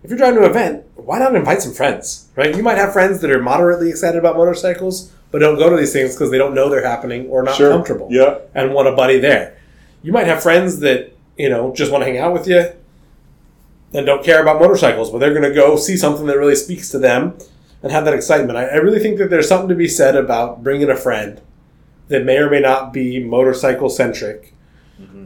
If 0.04 0.10
you're 0.10 0.18
driving 0.18 0.40
to 0.40 0.46
an 0.46 0.50
event, 0.50 0.84
why 0.96 1.20
not 1.20 1.36
invite 1.36 1.62
some 1.62 1.74
friends, 1.74 2.28
right? 2.36 2.56
You 2.56 2.64
might 2.64 2.78
have 2.78 2.92
friends 2.92 3.22
that 3.22 3.30
are 3.30 3.42
moderately 3.42 3.90
excited 3.90 4.18
about 4.18 4.36
motorcycles, 4.36 5.12
but 5.32 5.40
don't 5.40 5.58
go 5.58 5.70
to 5.70 5.78
these 5.78 5.94
things 5.94 6.16
because 6.16 6.32
they 6.32 6.38
don't 6.38 6.54
know 6.54 6.70
they're 6.70 6.86
happening 6.86 7.30
or 7.30 7.44
not 7.44 7.56
Sure. 7.56 7.72
comfortable 7.72 8.08
Yeah. 8.12 8.40
and 8.54 8.74
want 8.74 8.88
a 8.88 8.92
buddy 8.92 9.20
there. 9.20 9.54
You 10.02 10.12
might 10.12 10.28
have 10.28 10.44
friends 10.44 10.80
that, 10.80 11.14
you 11.38 11.50
know, 11.50 11.74
just 11.74 11.92
want 11.92 12.04
to 12.04 12.06
hang 12.06 12.18
out 12.18 12.34
with 12.34 12.48
you 12.48 12.66
and 13.94 14.06
don't 14.06 14.24
care 14.24 14.42
about 14.42 14.60
motorcycles, 14.60 15.12
but 15.12 15.20
they're 15.20 15.34
going 15.34 15.44
to 15.44 15.54
go 15.54 15.76
see 15.76 15.96
something 15.98 16.26
that 16.26 16.38
really 16.38 16.56
speaks 16.56 16.90
to 16.90 17.00
them 17.00 17.38
and 17.82 17.92
have 17.92 18.06
that 18.06 18.14
excitement. 18.14 18.58
I, 18.58 18.66
I 18.66 18.76
really 18.76 19.00
think 19.00 19.18
that 19.18 19.30
there's 19.30 19.48
something 19.48 19.70
to 19.70 19.76
be 19.76 19.88
said 19.88 20.16
about 20.16 20.64
bringing 20.64 20.90
a 20.90 20.96
friend 20.96 21.42
that 22.08 22.26
may 22.26 22.38
or 22.38 22.50
may 22.50 22.60
not 22.60 22.94
be 22.94 23.24
motorcycle 23.24 23.90
centric 23.90 24.54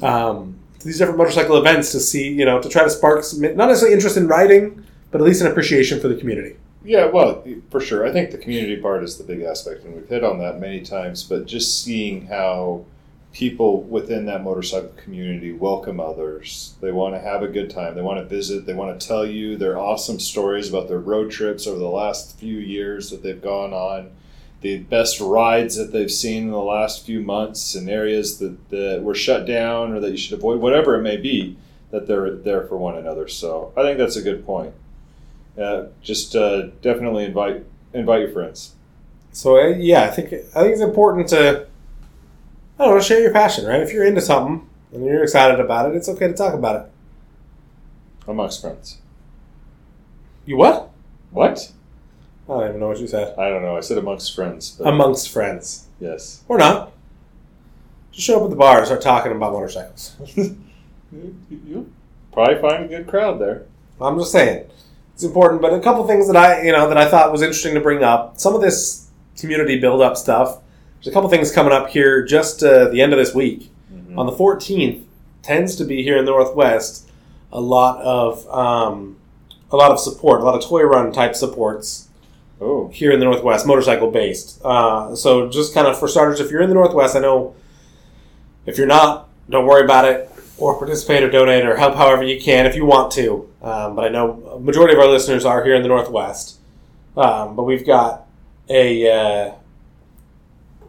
um, 0.01 0.59
to 0.80 0.86
these 0.86 0.97
different 0.97 1.18
motorcycle 1.18 1.57
events 1.57 1.91
to 1.91 1.99
see, 1.99 2.30
you 2.32 2.45
know, 2.45 2.61
to 2.61 2.70
try 2.70 2.84
to 2.84 2.89
spark 2.89 3.24
some, 3.24 3.41
not 3.41 3.68
necessarily 3.68 3.93
interest 3.93 4.18
in 4.18 4.28
riding, 4.28 4.84
but 5.11 5.22
at 5.22 5.26
least 5.26 5.41
an 5.41 5.47
appreciation 5.47 5.99
for 5.99 6.07
the 6.07 6.15
community. 6.15 6.57
Yeah, 6.84 7.05
well, 7.05 7.43
for 7.70 7.82
sure. 7.82 8.05
I 8.05 8.11
think 8.11 8.32
the 8.32 8.38
community 8.38 8.78
part 8.78 9.03
is 9.03 9.18
the 9.18 9.24
big 9.24 9.41
aspect, 9.41 9.84
and 9.84 9.95
we've 9.95 10.07
hit 10.07 10.24
on 10.24 10.39
that 10.39 10.59
many 10.59 10.82
times. 10.82 11.24
But 11.24 11.45
just 11.45 11.84
seeing 11.84 12.28
how 12.28 12.86
people 13.38 13.84
within 13.84 14.26
that 14.26 14.44
motorcycle 14.44 14.92
community 14.98 15.52
welcome 15.52 16.00
others, 16.00 16.74
they 16.82 16.92
want 16.92 17.14
to 17.14 17.20
have 17.20 17.44
a 17.44 17.48
good 17.48 17.70
time, 17.70 17.94
they 17.94 18.02
want 18.02 18.18
to 18.18 18.26
visit, 18.26 18.66
they 18.66 18.74
want 18.74 19.00
to 19.00 19.08
tell 19.08 19.24
you 19.24 19.56
their 19.56 19.78
awesome 19.78 20.20
stories 20.20 20.70
about 20.70 20.88
their 20.88 20.98
road 20.98 21.30
trips 21.30 21.68
over 21.68 21.78
the 21.78 21.86
last 21.86 22.36
few 22.40 22.58
years 22.58 23.12
that 23.12 23.22
they've 23.22 23.44
gone 23.44 23.74
on, 23.74 24.10
the 24.62 24.80
best 24.80 25.20
rides 25.20 25.76
that 25.76 25.92
they've 25.92 26.10
seen 26.10 26.46
in 26.46 26.52
the 26.52 26.58
last 26.58 27.06
few 27.06 27.22
months 27.22 27.76
and 27.76 27.88
areas 27.88 28.40
that, 28.40 28.70
that 28.72 29.04
were 29.04 29.14
shut 29.14 29.46
down 29.46 29.92
or 29.92 30.00
that 30.00 30.10
you 30.10 30.18
should 30.18 30.36
avoid, 30.36 30.60
whatever 30.60 30.96
it 30.96 31.04
may 31.04 31.18
be, 31.18 31.56
that 31.92 32.08
they're 32.08 32.32
there 32.38 32.66
for 32.66 32.76
one 32.76 32.98
another. 32.98 33.28
So 33.28 33.72
I 33.78 33.84
think 33.84 34.00
that's 34.00 34.16
a 34.16 34.24
good 34.24 34.48
point. 34.48 34.74
Uh, 35.56 35.86
just 36.02 36.36
uh, 36.36 36.70
definitely 36.82 37.26
invite 37.26 37.64
invite 37.94 38.22
your 38.22 38.32
friends. 38.32 38.74
So 39.32 39.60
uh, 39.60 39.68
yeah, 39.68 40.06
I 40.06 40.08
think 40.08 40.34
I 40.34 40.62
think 40.62 40.74
it's 40.74 40.82
important 40.82 41.28
to 41.30 41.68
I 42.80 42.86
don't 42.86 42.95
know 42.95 43.01
share 43.01 43.21
your 43.21 43.34
passion, 43.34 43.65
right? 43.65 43.82
If 43.82 43.91
you're 43.91 44.05
into 44.05 44.21
something 44.21 44.67
and 44.93 45.05
you're 45.05 45.23
excited 45.23 45.59
about 45.59 45.89
it, 45.89 45.95
it's 45.95 46.09
okay 46.09 46.28
to 46.28 46.34
talk 46.34 46.53
about 46.53 46.86
it. 46.86 46.91
amongst 48.28 48.61
friends. 48.61 48.97
You 50.45 50.57
what? 50.57 50.91
What? 51.32 51.71
I 52.47 52.53
don't 52.53 52.67
even 52.69 52.80
know 52.80 52.88
what 52.88 52.99
you 52.99 53.07
said. 53.07 53.38
I 53.38 53.49
don't 53.49 53.61
know. 53.61 53.75
I 53.75 53.82
said 53.82 53.97
amongst 53.97 54.34
friends. 54.34 54.78
But 54.78 54.88
Amongst 54.88 55.30
friends, 55.30 55.88
yes. 55.99 56.43
or 56.47 56.57
not. 56.57 56.93
Just 58.11 58.25
show 58.28 58.38
up 58.38 58.43
at 58.43 58.49
the 58.51 58.55
bar 58.55 58.78
and 58.78 58.86
start 58.86 59.01
talking 59.01 59.32
about 59.34 59.51
motorcycles. 59.51 60.15
You'll 61.11 61.88
probably 62.32 62.61
find 62.61 62.86
a 62.86 62.88
good 62.88 63.07
crowd 63.07 63.39
there. 63.39 63.65
I'm 63.99 64.17
just 64.17 64.32
saying 64.32 64.69
it's 65.13 65.23
important. 65.23 65.61
But 65.61 65.73
a 65.73 65.80
couple 65.82 66.07
things 66.07 66.28
that 66.28 66.36
I 66.38 66.61
you 66.63 66.71
know 66.71 66.88
that 66.88 66.97
I 66.97 67.09
thought 67.09 67.32
was 67.32 67.41
interesting 67.41 67.73
to 67.73 67.82
bring 67.82 68.03
up. 68.03 68.39
Some 68.39 68.55
of 68.55 68.61
this 68.61 69.09
community 69.38 69.80
build 69.80 70.01
up 70.01 70.15
stuff. 70.17 70.59
There's 70.98 71.08
a 71.08 71.12
couple 71.12 71.30
things 71.30 71.52
coming 71.52 71.72
up 71.74 71.89
here 71.89 72.24
just 72.26 72.64
uh, 72.64 72.88
the 72.89 73.02
end 73.02 73.14
of 73.14 73.20
this 73.20 73.34
week. 73.34 73.72
Mhm. 73.93 74.18
on 74.18 74.26
the 74.26 74.32
14th 74.34 75.04
tends 75.43 75.76
to 75.78 75.86
be 75.86 76.04
here 76.04 76.18
in 76.18 76.26
the 76.26 76.32
northwest 76.32 77.10
a 77.54 77.62
lot 77.62 78.02
of 78.02 78.45
um, 78.54 79.16
a 79.72 79.78
lot 79.78 79.91
of 79.91 80.00
support 80.00 80.41
a 80.41 80.43
lot 80.43 80.56
of 80.56 80.62
toy 80.64 80.84
run 80.84 81.12
type 81.14 81.36
supports 81.36 82.04
Oh, 82.60 82.88
here 82.88 83.12
in 83.12 83.20
the 83.20 83.26
northwest 83.26 83.66
motorcycle 83.68 84.10
based 84.12 84.60
uh, 84.66 85.16
so 85.16 85.48
just 85.50 85.74
kind 85.74 85.88
of 85.88 85.98
for 85.98 86.08
starters 86.08 86.39
if 86.41 86.50
you're 86.52 86.62
in 86.62 86.68
the 86.70 86.76
northwest 86.76 87.16
i 87.16 87.20
know 87.20 87.56
if 88.66 88.78
you're 88.78 88.88
not 88.88 89.30
don't 89.50 89.66
worry 89.68 89.86
about 89.86 90.06
it 90.06 90.30
or 90.58 90.76
participate 90.78 91.24
or 91.24 91.30
donate 91.30 91.66
or 91.66 91.78
help 91.78 91.95
however 91.95 92.24
you 92.24 92.41
can 92.41 92.66
if 92.66 92.76
you 92.76 92.84
want 92.86 93.12
to 93.14 93.48
um, 93.62 93.95
but 93.95 94.04
i 94.06 94.10
know 94.10 94.41
a 94.56 94.60
majority 94.60 94.93
of 94.95 95.00
our 95.00 95.08
listeners 95.08 95.45
are 95.45 95.64
here 95.64 95.76
in 95.76 95.82
the 95.84 95.88
northwest 95.88 96.58
um, 97.16 97.56
but 97.56 97.64
we've 97.64 97.86
got 97.86 98.26
a 98.70 99.10
uh, 99.10 99.52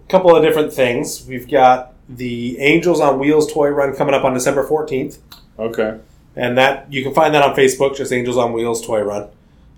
couple 0.09 0.35
of 0.35 0.43
different 0.43 0.73
things. 0.73 1.27
We've 1.27 1.49
got 1.49 1.95
the 2.09 2.59
Angels 2.59 3.01
on 3.01 3.19
Wheels 3.19 3.53
toy 3.53 3.69
run 3.69 3.95
coming 3.95 4.15
up 4.15 4.25
on 4.25 4.35
December 4.35 4.67
14th. 4.67 5.19
Okay. 5.59 5.99
And 6.35 6.57
that 6.57 6.93
you 6.93 7.03
can 7.03 7.13
find 7.13 7.35
that 7.35 7.43
on 7.43 7.55
Facebook, 7.55 7.97
just 7.97 8.13
Angels 8.13 8.37
on 8.37 8.53
Wheels 8.53 8.85
toy 8.85 9.03
run. 9.03 9.29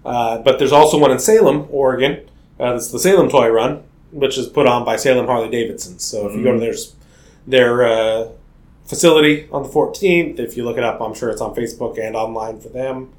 Uh, 0.04 0.38
but 0.38 0.58
there's 0.58 0.72
also 0.72 0.98
one 0.98 1.10
in 1.10 1.18
Salem, 1.18 1.66
Oregon. 1.70 2.28
Uh, 2.58 2.74
it's 2.74 2.90
the 2.90 2.98
Salem 2.98 3.28
toy 3.28 3.48
run, 3.48 3.82
which 4.12 4.38
is 4.38 4.46
put 4.46 4.66
on 4.66 4.84
by 4.84 4.96
Salem 4.96 5.26
Harley 5.26 5.50
Davidson. 5.50 5.98
So 5.98 6.28
if 6.28 6.36
you 6.36 6.42
go 6.42 6.52
to 6.52 6.60
their 6.60 6.74
their 7.46 7.84
uh, 7.84 8.28
facility 8.86 9.48
on 9.50 9.62
the 9.62 9.68
14th, 9.68 10.38
if 10.38 10.56
you 10.56 10.64
look 10.64 10.76
it 10.76 10.84
up, 10.84 11.00
I'm 11.00 11.14
sure 11.14 11.30
it's 11.30 11.40
on 11.40 11.54
Facebook 11.54 11.98
and 11.98 12.14
online 12.14 12.60
for 12.60 12.68
them. 12.68 13.12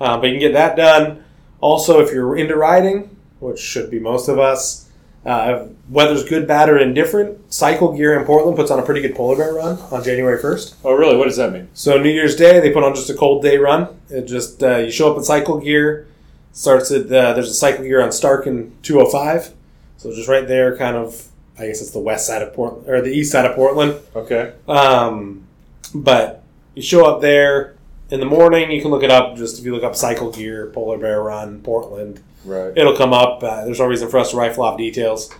Uh, 0.00 0.18
but 0.18 0.26
you 0.26 0.34
can 0.34 0.40
get 0.40 0.52
that 0.52 0.76
done. 0.76 1.24
Also, 1.60 2.00
if 2.00 2.12
you're 2.12 2.36
into 2.36 2.54
riding, 2.54 3.16
which 3.40 3.58
should 3.58 3.90
be 3.90 3.98
most 3.98 4.28
of 4.28 4.38
us, 4.38 4.85
uh, 5.26 5.66
weather's 5.88 6.24
good, 6.24 6.46
bad, 6.46 6.68
or 6.68 6.78
indifferent. 6.78 7.52
Cycle 7.52 7.92
Gear 7.92 8.18
in 8.18 8.24
Portland 8.24 8.56
puts 8.56 8.70
on 8.70 8.78
a 8.78 8.82
pretty 8.82 9.00
good 9.00 9.16
polar 9.16 9.36
bear 9.36 9.52
run 9.52 9.78
on 9.90 10.04
January 10.04 10.40
1st. 10.40 10.76
Oh, 10.84 10.94
really? 10.94 11.16
What 11.16 11.24
does 11.24 11.36
that 11.36 11.52
mean? 11.52 11.68
So 11.74 12.00
New 12.00 12.10
Year's 12.10 12.36
Day, 12.36 12.60
they 12.60 12.70
put 12.70 12.84
on 12.84 12.94
just 12.94 13.10
a 13.10 13.14
cold 13.14 13.42
day 13.42 13.58
run. 13.58 13.88
It 14.08 14.26
just 14.26 14.62
uh, 14.62 14.76
you 14.78 14.90
show 14.90 15.10
up 15.10 15.18
in 15.18 15.24
cycle 15.24 15.58
gear. 15.58 16.06
Starts 16.52 16.90
at 16.90 17.06
uh, 17.06 17.32
there's 17.34 17.50
a 17.50 17.54
cycle 17.54 17.84
gear 17.84 18.00
on 18.00 18.12
Stark 18.12 18.46
and 18.46 18.82
205. 18.84 19.52
So 19.98 20.14
just 20.14 20.28
right 20.28 20.46
there, 20.46 20.76
kind 20.76 20.96
of. 20.96 21.28
I 21.58 21.66
guess 21.66 21.80
it's 21.80 21.90
the 21.90 21.98
west 21.98 22.26
side 22.26 22.42
of 22.42 22.52
Portland 22.52 22.86
or 22.86 23.00
the 23.00 23.10
east 23.10 23.32
side 23.32 23.46
of 23.46 23.56
Portland. 23.56 23.98
Okay. 24.14 24.52
Um, 24.68 25.46
but 25.94 26.44
you 26.74 26.82
show 26.82 27.06
up 27.06 27.22
there 27.22 27.76
in 28.10 28.20
the 28.20 28.26
morning. 28.26 28.70
You 28.70 28.82
can 28.82 28.90
look 28.90 29.02
it 29.02 29.10
up. 29.10 29.36
Just 29.36 29.58
if 29.58 29.64
you 29.64 29.74
look 29.74 29.82
up 29.82 29.96
cycle 29.96 30.30
gear, 30.30 30.70
polar 30.72 30.98
bear 30.98 31.22
run, 31.22 31.62
Portland, 31.62 32.22
Right. 32.46 32.72
it'll 32.76 32.96
come 32.96 33.12
up. 33.12 33.42
Uh, 33.42 33.64
there's 33.64 33.80
no 33.80 33.86
reason 33.86 34.08
for 34.08 34.18
us 34.18 34.30
to 34.30 34.36
rifle 34.36 34.64
off 34.64 34.78
details 34.78 35.34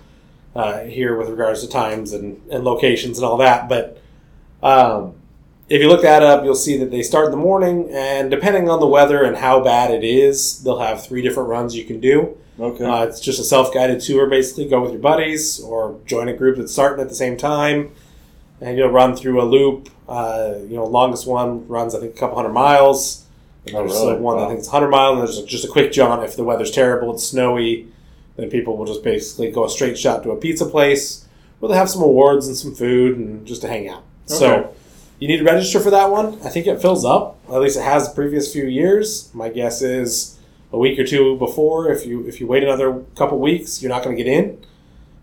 uh, 0.55 0.81
here 0.85 1.17
with 1.17 1.29
regards 1.29 1.63
to 1.63 1.69
times 1.69 2.13
and, 2.13 2.41
and 2.51 2.65
locations 2.65 3.19
and 3.19 3.27
all 3.27 3.37
that. 3.37 3.69
But 3.69 4.03
um, 4.63 5.15
if 5.69 5.81
you 5.81 5.89
look 5.89 6.03
that 6.03 6.23
up, 6.23 6.45
you'll 6.45 6.55
see 6.55 6.77
that 6.79 6.91
they 6.91 7.03
start 7.03 7.27
in 7.27 7.31
the 7.33 7.37
morning, 7.37 7.89
and 7.91 8.31
depending 8.31 8.69
on 8.69 8.81
the 8.81 8.87
weather 8.87 9.25
and 9.25 9.37
how 9.37 9.63
bad 9.63 9.91
it 9.91 10.05
is, 10.05 10.63
they'll 10.63 10.79
have 10.79 11.05
three 11.05 11.23
different 11.23 11.49
runs 11.49 11.77
you 11.77 11.85
can 11.85 12.01
do. 12.01 12.37
Okay. 12.59 12.85
Uh, 12.85 13.05
it's 13.05 13.21
just 13.21 13.39
a 13.39 13.45
self 13.45 13.75
guided 13.75 14.01
tour, 14.01 14.27
basically. 14.29 14.69
Go 14.69 14.81
with 14.81 14.93
your 14.93 15.01
buddies 15.01 15.61
or 15.61 15.99
join 16.07 16.29
a 16.29 16.33
group 16.33 16.57
that's 16.57 16.73
starting 16.73 17.03
at 17.03 17.09
the 17.09 17.15
same 17.15 17.37
time, 17.37 17.93
and 18.61 18.79
you'll 18.79 18.89
run 18.89 19.15
through 19.15 19.43
a 19.43 19.45
loop. 19.45 19.91
Uh, 20.09 20.55
you 20.63 20.77
know, 20.77 20.87
longest 20.87 21.27
one 21.27 21.67
runs 21.69 21.95
I 21.95 22.01
think 22.01 22.15
a 22.15 22.19
couple 22.19 22.37
hundred 22.37 22.53
miles. 22.53 23.26
Oh, 23.75 23.79
There's 23.81 23.93
really? 23.93 24.13
uh, 24.15 24.19
one 24.19 24.39
I 24.39 24.47
think 24.49 24.61
it's 24.61 24.69
100 24.69 24.91
mile, 24.91 25.13
and 25.13 25.21
there's 25.21 25.43
just 25.43 25.65
a 25.65 25.69
quick 25.69 25.93
jaunt. 25.93 26.23
If 26.25 26.37
the 26.37 26.45
weather's 26.45 26.71
terrible, 26.71 27.15
it's 27.15 27.25
snowy, 27.25 27.89
then 28.37 28.51
people 28.51 28.77
will 28.77 28.87
just 28.87 29.03
basically 29.03 29.51
go 29.51 29.65
a 29.65 29.71
straight 29.71 29.99
shot 29.99 30.23
to 30.23 30.31
a 30.31 30.37
pizza 30.37 30.67
place 30.67 31.27
where 31.59 31.71
they 31.71 31.77
have 31.77 31.91
some 31.91 32.03
awards 32.03 32.47
and 32.47 32.57
some 32.57 32.75
food 32.75 33.17
and 33.17 33.47
just 33.47 33.63
to 33.63 33.69
hang 33.69 33.89
out. 33.89 34.05
Okay. 34.31 34.35
So 34.39 34.75
you 35.19 35.27
need 35.29 35.39
to 35.39 35.45
register 35.45 35.81
for 35.81 35.91
that 35.91 36.11
one. 36.11 36.39
I 36.45 36.51
think 36.51 36.67
it 36.67 36.81
fills 36.81 37.05
up. 37.05 37.39
At 37.49 37.61
least 37.61 37.77
it 37.79 37.83
has 37.83 38.09
the 38.09 38.15
previous 38.15 38.53
few 38.53 38.67
years. 38.67 39.31
My 39.35 39.49
guess 39.49 39.83
is 39.83 40.39
a 40.73 40.79
week 40.79 40.99
or 40.99 41.05
two 41.05 41.37
before. 41.39 41.91
If 41.91 42.07
you 42.07 42.27
if 42.27 42.41
you 42.41 42.47
wait 42.47 42.63
another 42.63 43.03
couple 43.17 43.39
weeks, 43.39 43.83
you're 43.83 43.89
not 43.91 44.05
going 44.05 44.17
to 44.17 44.23
get 44.23 44.31
in. 44.31 44.59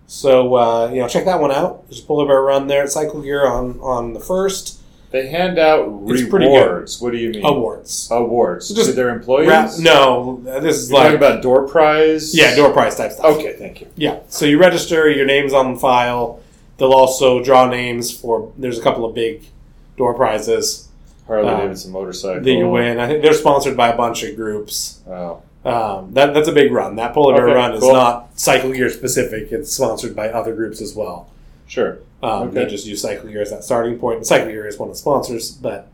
So 0.08 0.56
uh, 0.56 0.90
you 0.90 1.00
know, 1.00 1.08
check 1.08 1.26
that 1.26 1.40
one 1.40 1.52
out. 1.52 1.88
There's 1.88 2.02
a 2.02 2.06
polar 2.06 2.26
bear 2.26 2.42
run 2.42 2.68
there 2.68 2.84
at 2.84 2.92
Cycle 2.92 3.22
Gear 3.22 3.46
on 3.46 3.80
on 3.80 4.14
the 4.14 4.20
first 4.20 4.80
They 5.14 5.28
hand 5.28 5.60
out 5.60 5.88
It's 6.08 6.24
rewards. 6.24 7.00
What 7.00 7.12
do 7.12 7.18
you 7.20 7.30
mean? 7.30 7.46
awards. 7.46 8.08
Awards 8.12 8.68
So 8.68 8.74
just 8.76 8.90
to 8.90 8.96
their 8.96 9.10
employees. 9.10 9.48
Ra- 9.48 9.70
no, 9.80 10.42
this 10.44 10.78
is 10.78 10.90
You're 10.90 10.98
like 11.00 11.06
talking 11.12 11.18
about 11.18 11.44
door 11.44 11.68
prize. 11.68 12.36
yeah, 12.36 12.56
door 12.56 12.74
prize 12.74 12.96
type 12.96 13.12
stuff. 13.12 13.38
Okay, 13.38 13.54
thank 13.54 13.80
you. 13.82 13.88
Yeah. 13.96 14.22
So 14.28 14.46
you 14.48 14.58
register, 14.58 15.08
your 15.12 15.28
name's 15.28 15.54
on 15.54 15.76
the 15.76 15.80
file. 15.80 16.40
They'll 16.80 16.94
also 16.94 17.44
draw 17.44 17.70
names 17.70 18.10
for. 18.12 18.52
There's 18.58 18.80
a 18.80 18.82
couple 18.82 19.06
of 19.06 19.14
big 19.14 19.44
door 19.98 20.16
prizes 20.16 20.88
Harley 21.28 21.48
Uh, 21.50 21.58
Davidson 21.58 21.92
motorcycle. 21.92 22.42
that 22.44 22.52
you 22.52 22.68
win. 22.68 23.00
I 23.00 23.08
think 23.08 23.22
they're 23.22 23.34
sponsored 23.34 23.78
by 23.78 23.90
a 23.90 23.96
bunch 23.96 24.24
of 24.24 24.36
groups. 24.36 25.00
Oh, 25.08 25.44
Um, 25.64 26.10
that 26.14 26.34
that's 26.34 26.48
a 26.48 26.52
big 26.52 26.72
run. 26.72 26.96
That 26.96 27.14
polar 27.14 27.36
bear 27.36 27.50
Okay, 27.50 27.56
run 27.56 27.74
is 27.76 27.84
not 27.84 28.32
cycle 28.38 28.72
gear 28.74 28.90
specific. 28.90 29.52
It's 29.52 29.72
sponsored 29.72 30.16
by 30.16 30.30
other 30.30 30.56
groups 30.56 30.82
as 30.82 30.96
well. 30.96 31.28
sure. 31.68 32.00
Um, 32.24 32.48
Okay. 32.50 32.64
They 32.64 32.70
just 32.70 32.86
use 32.88 33.02
cycle 33.02 33.28
gear 33.30 33.42
as 33.42 33.50
that 33.52 33.64
starting 33.64 34.00
point. 34.00 34.18
And 34.18 34.26
cycle 34.28 34.48
gear 34.48 34.66
is 34.68 34.78
one 34.80 34.90
of 34.90 34.96
the 34.96 35.00
sponsors, 35.00 35.52
but 35.52 35.90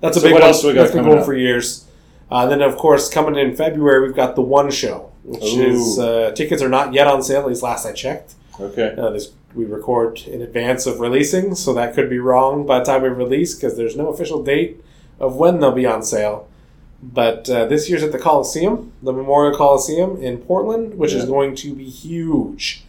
that's 0.00 0.16
a 0.16 0.20
So 0.20 0.26
big 0.26 0.32
what 0.34 0.42
one. 0.42 0.48
else 0.50 0.62
we 0.64 0.72
got 0.72 0.82
That's 0.82 0.94
been 0.94 1.04
going 1.04 1.18
up? 1.18 1.24
for 1.24 1.34
years. 1.34 1.86
Uh, 2.30 2.46
then 2.46 2.62
of 2.62 2.76
course 2.76 3.08
coming 3.10 3.36
in 3.38 3.54
February 3.56 4.06
we've 4.06 4.16
got 4.16 4.34
the 4.34 4.40
one 4.42 4.70
show, 4.70 5.10
which 5.24 5.42
Ooh. 5.54 5.62
is 5.62 5.98
uh, 5.98 6.32
tickets 6.34 6.62
are 6.62 6.68
not 6.68 6.92
yet 6.94 7.06
on 7.06 7.22
sale. 7.22 7.40
At 7.42 7.48
least 7.48 7.62
last 7.62 7.84
I 7.86 7.92
checked. 7.92 8.34
Okay. 8.58 8.94
Uh, 8.96 9.10
this, 9.10 9.32
we 9.54 9.64
record 9.64 10.20
in 10.26 10.40
advance 10.42 10.86
of 10.86 11.00
releasing, 11.00 11.54
so 11.54 11.72
that 11.74 11.94
could 11.94 12.08
be 12.08 12.18
wrong 12.18 12.66
by 12.66 12.78
the 12.78 12.84
time 12.84 13.02
we 13.02 13.08
release 13.08 13.54
because 13.54 13.76
there's 13.76 13.96
no 13.96 14.08
official 14.08 14.42
date 14.42 14.82
of 15.20 15.36
when 15.36 15.60
they'll 15.60 15.72
be 15.72 15.86
on 15.86 16.02
sale. 16.02 16.48
But 17.02 17.50
uh, 17.50 17.66
this 17.66 17.88
year's 17.90 18.02
at 18.02 18.12
the 18.12 18.18
Coliseum, 18.18 18.92
the 19.02 19.12
Memorial 19.12 19.54
Coliseum 19.56 20.16
in 20.22 20.38
Portland, 20.38 20.94
which 20.94 21.12
is 21.12 21.24
going 21.26 21.54
to 21.56 21.74
be 21.74 21.84
huge. 21.84 22.83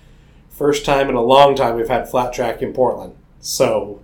First 0.55 0.85
time 0.85 1.09
in 1.09 1.15
a 1.15 1.21
long 1.21 1.55
time 1.55 1.75
we've 1.75 1.87
had 1.89 2.09
flat 2.09 2.31
track 2.33 2.61
in 2.61 2.71
Portland. 2.73 3.13
So 3.41 3.99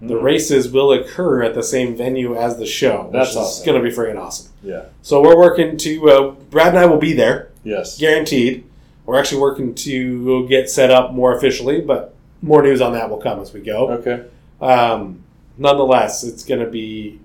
the 0.00 0.14
Mhm. 0.14 0.22
races 0.22 0.70
will 0.70 0.92
occur 0.92 1.42
at 1.42 1.54
the 1.54 1.62
same 1.62 1.96
venue 1.96 2.36
as 2.36 2.58
the 2.58 2.66
show, 2.66 3.04
which 3.04 3.12
That's 3.12 3.30
is 3.30 3.36
awesome. 3.36 3.66
going 3.66 3.82
to 3.82 3.88
be 3.88 3.94
freaking 3.94 4.18
awesome. 4.20 4.48
Yeah. 4.62 4.82
So 5.02 5.20
we're 5.22 5.36
working 5.36 5.76
to, 5.78 6.10
uh, 6.10 6.30
Brad 6.50 6.68
and 6.68 6.78
I 6.78 6.86
will 6.86 6.98
be 6.98 7.12
there 7.12 7.48
Yes. 7.64 7.98
guaranteed. 7.98 8.64
We're 9.06 9.18
actually 9.18 9.40
working 9.40 9.74
to 9.74 10.46
get 10.48 10.70
set 10.70 10.90
up 10.90 11.12
more 11.12 11.34
officially, 11.36 11.80
but 11.80 12.14
more 12.42 12.62
news 12.62 12.80
on 12.80 12.92
that 12.92 13.10
will 13.10 13.16
come 13.18 13.40
as 13.40 13.52
we 13.52 13.60
go. 13.60 13.88
Okay. 13.90 14.20
Um, 14.60 15.20
nonetheless, 15.58 16.22
it's 16.22 16.44
going 16.44 16.60
to 16.60 16.70
be, 16.70 17.18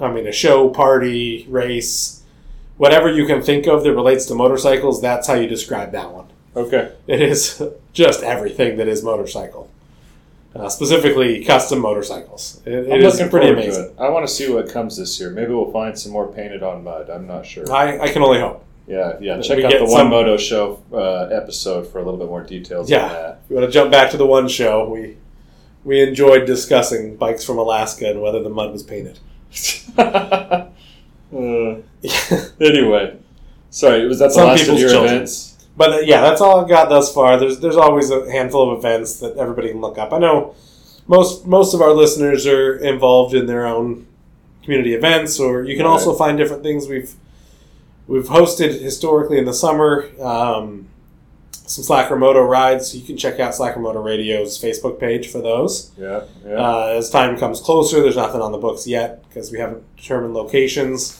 I 0.00 0.10
mean, 0.10 0.26
a 0.26 0.32
show, 0.32 0.68
party, 0.68 1.46
race, 1.48 2.22
whatever 2.78 3.10
you 3.10 3.26
can 3.26 3.42
think 3.42 3.66
of 3.66 3.84
that 3.84 3.92
relates 3.94 4.26
to 4.26 4.34
motorcycles. 4.34 5.00
That's 5.00 5.26
how 5.28 5.34
you 5.34 5.46
describe 5.46 5.92
that 5.92 6.12
one. 6.12 6.21
Okay. 6.54 6.92
It 7.06 7.22
is 7.22 7.62
just 7.92 8.22
everything 8.22 8.76
that 8.76 8.88
is 8.88 9.02
motorcycle, 9.02 9.70
uh, 10.54 10.68
specifically 10.68 11.44
custom 11.44 11.78
motorcycles. 11.80 12.60
It, 12.66 12.72
it 12.88 13.02
is 13.02 13.20
pretty 13.30 13.48
amazing. 13.50 13.94
I 13.98 14.08
want 14.10 14.26
to 14.26 14.32
see 14.32 14.52
what 14.52 14.68
comes 14.70 14.96
this 14.96 15.18
year. 15.18 15.30
Maybe 15.30 15.52
we'll 15.52 15.72
find 15.72 15.98
some 15.98 16.12
more 16.12 16.30
painted 16.30 16.62
on 16.62 16.84
mud. 16.84 17.08
I'm 17.10 17.26
not 17.26 17.46
sure. 17.46 17.70
I, 17.72 17.98
I 18.00 18.08
can 18.12 18.22
only 18.22 18.40
hope. 18.40 18.64
Yeah, 18.86 19.16
yeah. 19.20 19.40
Check 19.40 19.64
out 19.64 19.70
the 19.72 19.78
some- 19.86 19.90
One 19.90 20.10
Moto 20.10 20.36
Show 20.36 20.82
uh, 20.92 21.26
episode 21.34 21.86
for 21.86 22.00
a 22.00 22.04
little 22.04 22.18
bit 22.18 22.28
more 22.28 22.42
details 22.42 22.90
Yeah. 22.90 23.04
on 23.04 23.12
that. 23.12 23.40
If 23.44 23.50
you 23.50 23.56
want 23.56 23.68
to 23.68 23.72
jump 23.72 23.90
back 23.90 24.10
to 24.10 24.16
the 24.16 24.26
one 24.26 24.48
show, 24.48 24.88
we 24.88 25.16
we 25.84 26.00
enjoyed 26.02 26.46
discussing 26.46 27.16
bikes 27.16 27.44
from 27.44 27.58
Alaska 27.58 28.10
and 28.10 28.20
whether 28.20 28.42
the 28.42 28.50
mud 28.50 28.72
was 28.72 28.82
painted. 28.82 29.18
uh, 29.98 30.66
anyway, 32.60 33.16
sorry. 33.70 34.06
Was 34.06 34.18
that 34.18 34.28
the 34.28 34.34
Some 34.34 34.48
last 34.48 34.68
of 34.68 34.78
your 34.78 34.90
children. 34.90 35.14
events? 35.14 35.51
But 35.76 35.92
uh, 35.92 35.98
yeah, 36.00 36.20
that's 36.20 36.40
all 36.40 36.60
I've 36.60 36.68
got 36.68 36.88
thus 36.88 37.12
far. 37.12 37.38
There's 37.38 37.60
there's 37.60 37.76
always 37.76 38.10
a 38.10 38.30
handful 38.30 38.70
of 38.72 38.78
events 38.78 39.20
that 39.20 39.36
everybody 39.36 39.68
can 39.70 39.80
look 39.80 39.98
up. 39.98 40.12
I 40.12 40.18
know 40.18 40.54
most 41.06 41.46
most 41.46 41.72
of 41.74 41.80
our 41.80 41.92
listeners 41.92 42.46
are 42.46 42.76
involved 42.76 43.34
in 43.34 43.46
their 43.46 43.66
own 43.66 44.06
community 44.62 44.94
events, 44.94 45.40
or 45.40 45.64
you 45.64 45.76
can 45.76 45.86
Right. 45.86 45.92
also 45.92 46.14
find 46.14 46.36
different 46.38 46.62
things 46.62 46.88
we've 46.88 47.14
we've 48.06 48.26
hosted 48.26 48.80
historically 48.80 49.38
in 49.38 49.44
the 49.46 49.54
summer. 49.54 50.08
Um, 50.20 50.88
some 51.52 51.84
Slacker 51.84 52.16
Moto 52.16 52.42
rides. 52.42 52.94
You 52.94 53.02
can 53.02 53.16
check 53.16 53.40
out 53.40 53.54
Slacker 53.54 53.80
Moto 53.80 54.02
Radio's 54.02 54.60
Facebook 54.60 55.00
page 55.00 55.28
for 55.28 55.40
those. 55.40 55.90
Yeah, 55.96 56.22
yeah. 56.46 56.52
Uh, 56.54 56.86
as 56.98 57.08
time 57.08 57.38
comes 57.38 57.60
closer, 57.60 58.02
there's 58.02 58.16
nothing 58.16 58.42
on 58.42 58.52
the 58.52 58.58
books 58.58 58.86
yet 58.86 59.26
because 59.28 59.50
we 59.50 59.58
haven't 59.58 59.82
determined 59.96 60.34
locations. 60.34 61.18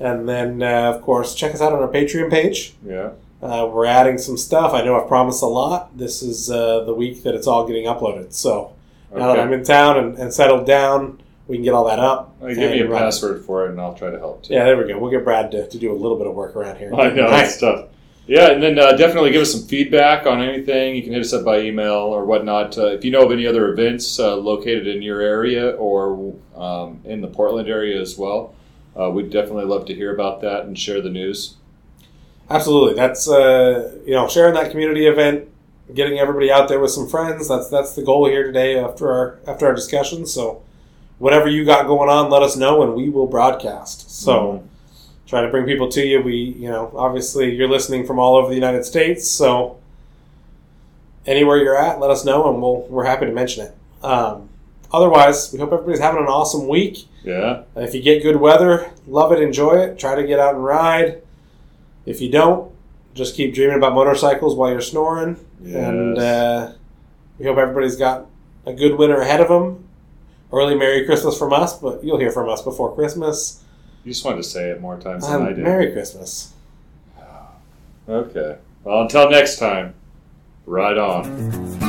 And 0.00 0.28
then, 0.28 0.62
uh, 0.62 0.92
of 0.94 1.02
course, 1.02 1.34
check 1.34 1.54
us 1.54 1.60
out 1.60 1.72
on 1.72 1.80
our 1.80 1.88
Patreon 1.88 2.28
page. 2.30 2.74
yeah. 2.84 3.10
Uh, 3.40 3.68
we're 3.72 3.86
adding 3.86 4.18
some 4.18 4.36
stuff. 4.36 4.72
I 4.74 4.82
know 4.82 5.00
I've 5.00 5.08
promised 5.08 5.42
a 5.42 5.46
lot. 5.46 5.96
This 5.96 6.22
is 6.22 6.50
uh, 6.50 6.84
the 6.84 6.94
week 6.94 7.22
that 7.22 7.34
it's 7.34 7.46
all 7.46 7.66
getting 7.66 7.84
uploaded. 7.84 8.32
So 8.32 8.74
now 9.14 9.28
that 9.28 9.40
I'm 9.40 9.52
in 9.52 9.62
town 9.62 9.96
and, 9.98 10.18
and 10.18 10.32
settled 10.34 10.66
down, 10.66 11.20
we 11.46 11.56
can 11.56 11.64
get 11.64 11.72
all 11.72 11.86
that 11.86 11.98
up. 11.98 12.36
Uh, 12.42 12.48
give 12.48 12.58
me 12.72 12.80
a 12.80 12.88
run. 12.88 13.00
password 13.00 13.44
for 13.44 13.66
it, 13.66 13.70
and 13.70 13.80
I'll 13.80 13.94
try 13.94 14.10
to 14.10 14.18
help 14.18 14.42
too. 14.42 14.54
Yeah, 14.54 14.64
there 14.64 14.76
we 14.76 14.86
go. 14.86 14.98
We'll 14.98 15.10
get 15.10 15.24
Brad 15.24 15.50
to, 15.52 15.68
to 15.68 15.78
do 15.78 15.92
a 15.92 15.94
little 15.94 16.18
bit 16.18 16.26
of 16.26 16.34
work 16.34 16.56
around 16.56 16.76
here. 16.76 16.92
I 16.98 17.10
know 17.10 17.30
that's 17.30 17.58
tough. 17.58 17.88
Yeah, 18.26 18.50
and 18.50 18.62
then 18.62 18.78
uh, 18.78 18.92
definitely 18.92 19.30
give 19.30 19.40
us 19.40 19.52
some 19.52 19.66
feedback 19.66 20.26
on 20.26 20.42
anything. 20.42 20.94
You 20.94 21.02
can 21.02 21.12
hit 21.12 21.22
us 21.22 21.32
up 21.32 21.46
by 21.46 21.60
email 21.60 21.94
or 21.94 22.26
whatnot. 22.26 22.76
Uh, 22.76 22.88
if 22.88 23.02
you 23.02 23.10
know 23.10 23.24
of 23.24 23.32
any 23.32 23.46
other 23.46 23.72
events 23.72 24.18
uh, 24.18 24.36
located 24.36 24.86
in 24.86 25.00
your 25.00 25.22
area 25.22 25.70
or 25.70 26.34
um, 26.54 27.00
in 27.04 27.22
the 27.22 27.28
Portland 27.28 27.70
area 27.70 27.98
as 27.98 28.18
well, 28.18 28.54
uh, 29.00 29.08
we'd 29.08 29.30
definitely 29.30 29.64
love 29.64 29.86
to 29.86 29.94
hear 29.94 30.12
about 30.12 30.42
that 30.42 30.64
and 30.64 30.78
share 30.78 31.00
the 31.00 31.08
news. 31.08 31.56
Absolutely. 32.50 32.94
That's 32.94 33.28
uh, 33.28 33.98
you 34.06 34.12
know 34.12 34.28
sharing 34.28 34.54
that 34.54 34.70
community 34.70 35.06
event, 35.06 35.48
getting 35.94 36.18
everybody 36.18 36.50
out 36.50 36.68
there 36.68 36.80
with 36.80 36.90
some 36.90 37.08
friends. 37.08 37.48
That's 37.48 37.68
that's 37.68 37.94
the 37.94 38.02
goal 38.02 38.26
here 38.28 38.44
today 38.44 38.78
after 38.78 39.10
our 39.12 39.38
after 39.46 39.66
our 39.66 39.74
discussion. 39.74 40.26
So 40.26 40.62
whatever 41.18 41.48
you 41.48 41.64
got 41.64 41.86
going 41.86 42.08
on, 42.08 42.30
let 42.30 42.42
us 42.42 42.56
know 42.56 42.82
and 42.82 42.94
we 42.94 43.08
will 43.08 43.26
broadcast. 43.26 44.10
So 44.10 44.64
try 45.26 45.42
to 45.42 45.48
bring 45.48 45.66
people 45.66 45.88
to 45.90 46.02
you. 46.04 46.22
We, 46.22 46.34
you 46.34 46.70
know, 46.70 46.90
obviously 46.96 47.54
you're 47.54 47.68
listening 47.68 48.06
from 48.06 48.18
all 48.18 48.36
over 48.36 48.48
the 48.48 48.54
United 48.54 48.84
States, 48.84 49.30
so 49.30 49.78
anywhere 51.26 51.58
you're 51.58 51.76
at, 51.78 52.00
let 52.00 52.10
us 52.10 52.24
know, 52.24 52.50
and 52.50 52.62
we'll 52.62 52.82
we're 52.88 53.04
happy 53.04 53.26
to 53.26 53.32
mention 53.32 53.66
it. 53.66 54.04
Um, 54.04 54.48
otherwise, 54.92 55.52
we 55.52 55.58
hope 55.58 55.72
everybody's 55.72 56.00
having 56.00 56.22
an 56.22 56.28
awesome 56.28 56.66
week. 56.66 57.06
Yeah. 57.22 57.64
If 57.76 57.94
you 57.94 58.00
get 58.02 58.22
good 58.22 58.36
weather, 58.36 58.90
love 59.06 59.32
it, 59.32 59.42
enjoy 59.42 59.80
it. 59.82 59.98
Try 59.98 60.14
to 60.14 60.26
get 60.26 60.38
out 60.38 60.54
and 60.54 60.64
ride. 60.64 61.22
If 62.08 62.20
you 62.22 62.30
don't, 62.30 62.72
just 63.14 63.34
keep 63.36 63.54
dreaming 63.54 63.76
about 63.76 63.94
motorcycles 63.94 64.54
while 64.56 64.70
you're 64.70 64.80
snoring. 64.80 65.36
And 65.62 66.18
uh, 66.18 66.72
we 67.38 67.44
hope 67.46 67.58
everybody's 67.58 67.96
got 67.96 68.26
a 68.64 68.72
good 68.72 68.96
winter 68.96 69.20
ahead 69.20 69.40
of 69.40 69.48
them. 69.48 69.84
Early 70.52 70.74
Merry 70.74 71.04
Christmas 71.04 71.36
from 71.38 71.52
us, 71.52 71.78
but 71.78 72.02
you'll 72.02 72.18
hear 72.18 72.30
from 72.32 72.48
us 72.48 72.62
before 72.62 72.94
Christmas. 72.94 73.62
You 74.04 74.12
just 74.12 74.24
wanted 74.24 74.38
to 74.38 74.44
say 74.44 74.70
it 74.70 74.80
more 74.80 74.98
times 74.98 75.28
than 75.28 75.42
I 75.42 75.48
Um, 75.48 75.54
did. 75.56 75.64
Merry 75.64 75.92
Christmas. 75.92 76.54
Okay. 78.08 78.56
Well, 78.84 79.02
until 79.02 79.28
next 79.28 79.58
time, 79.58 79.92
ride 80.64 80.96
on. 80.96 81.87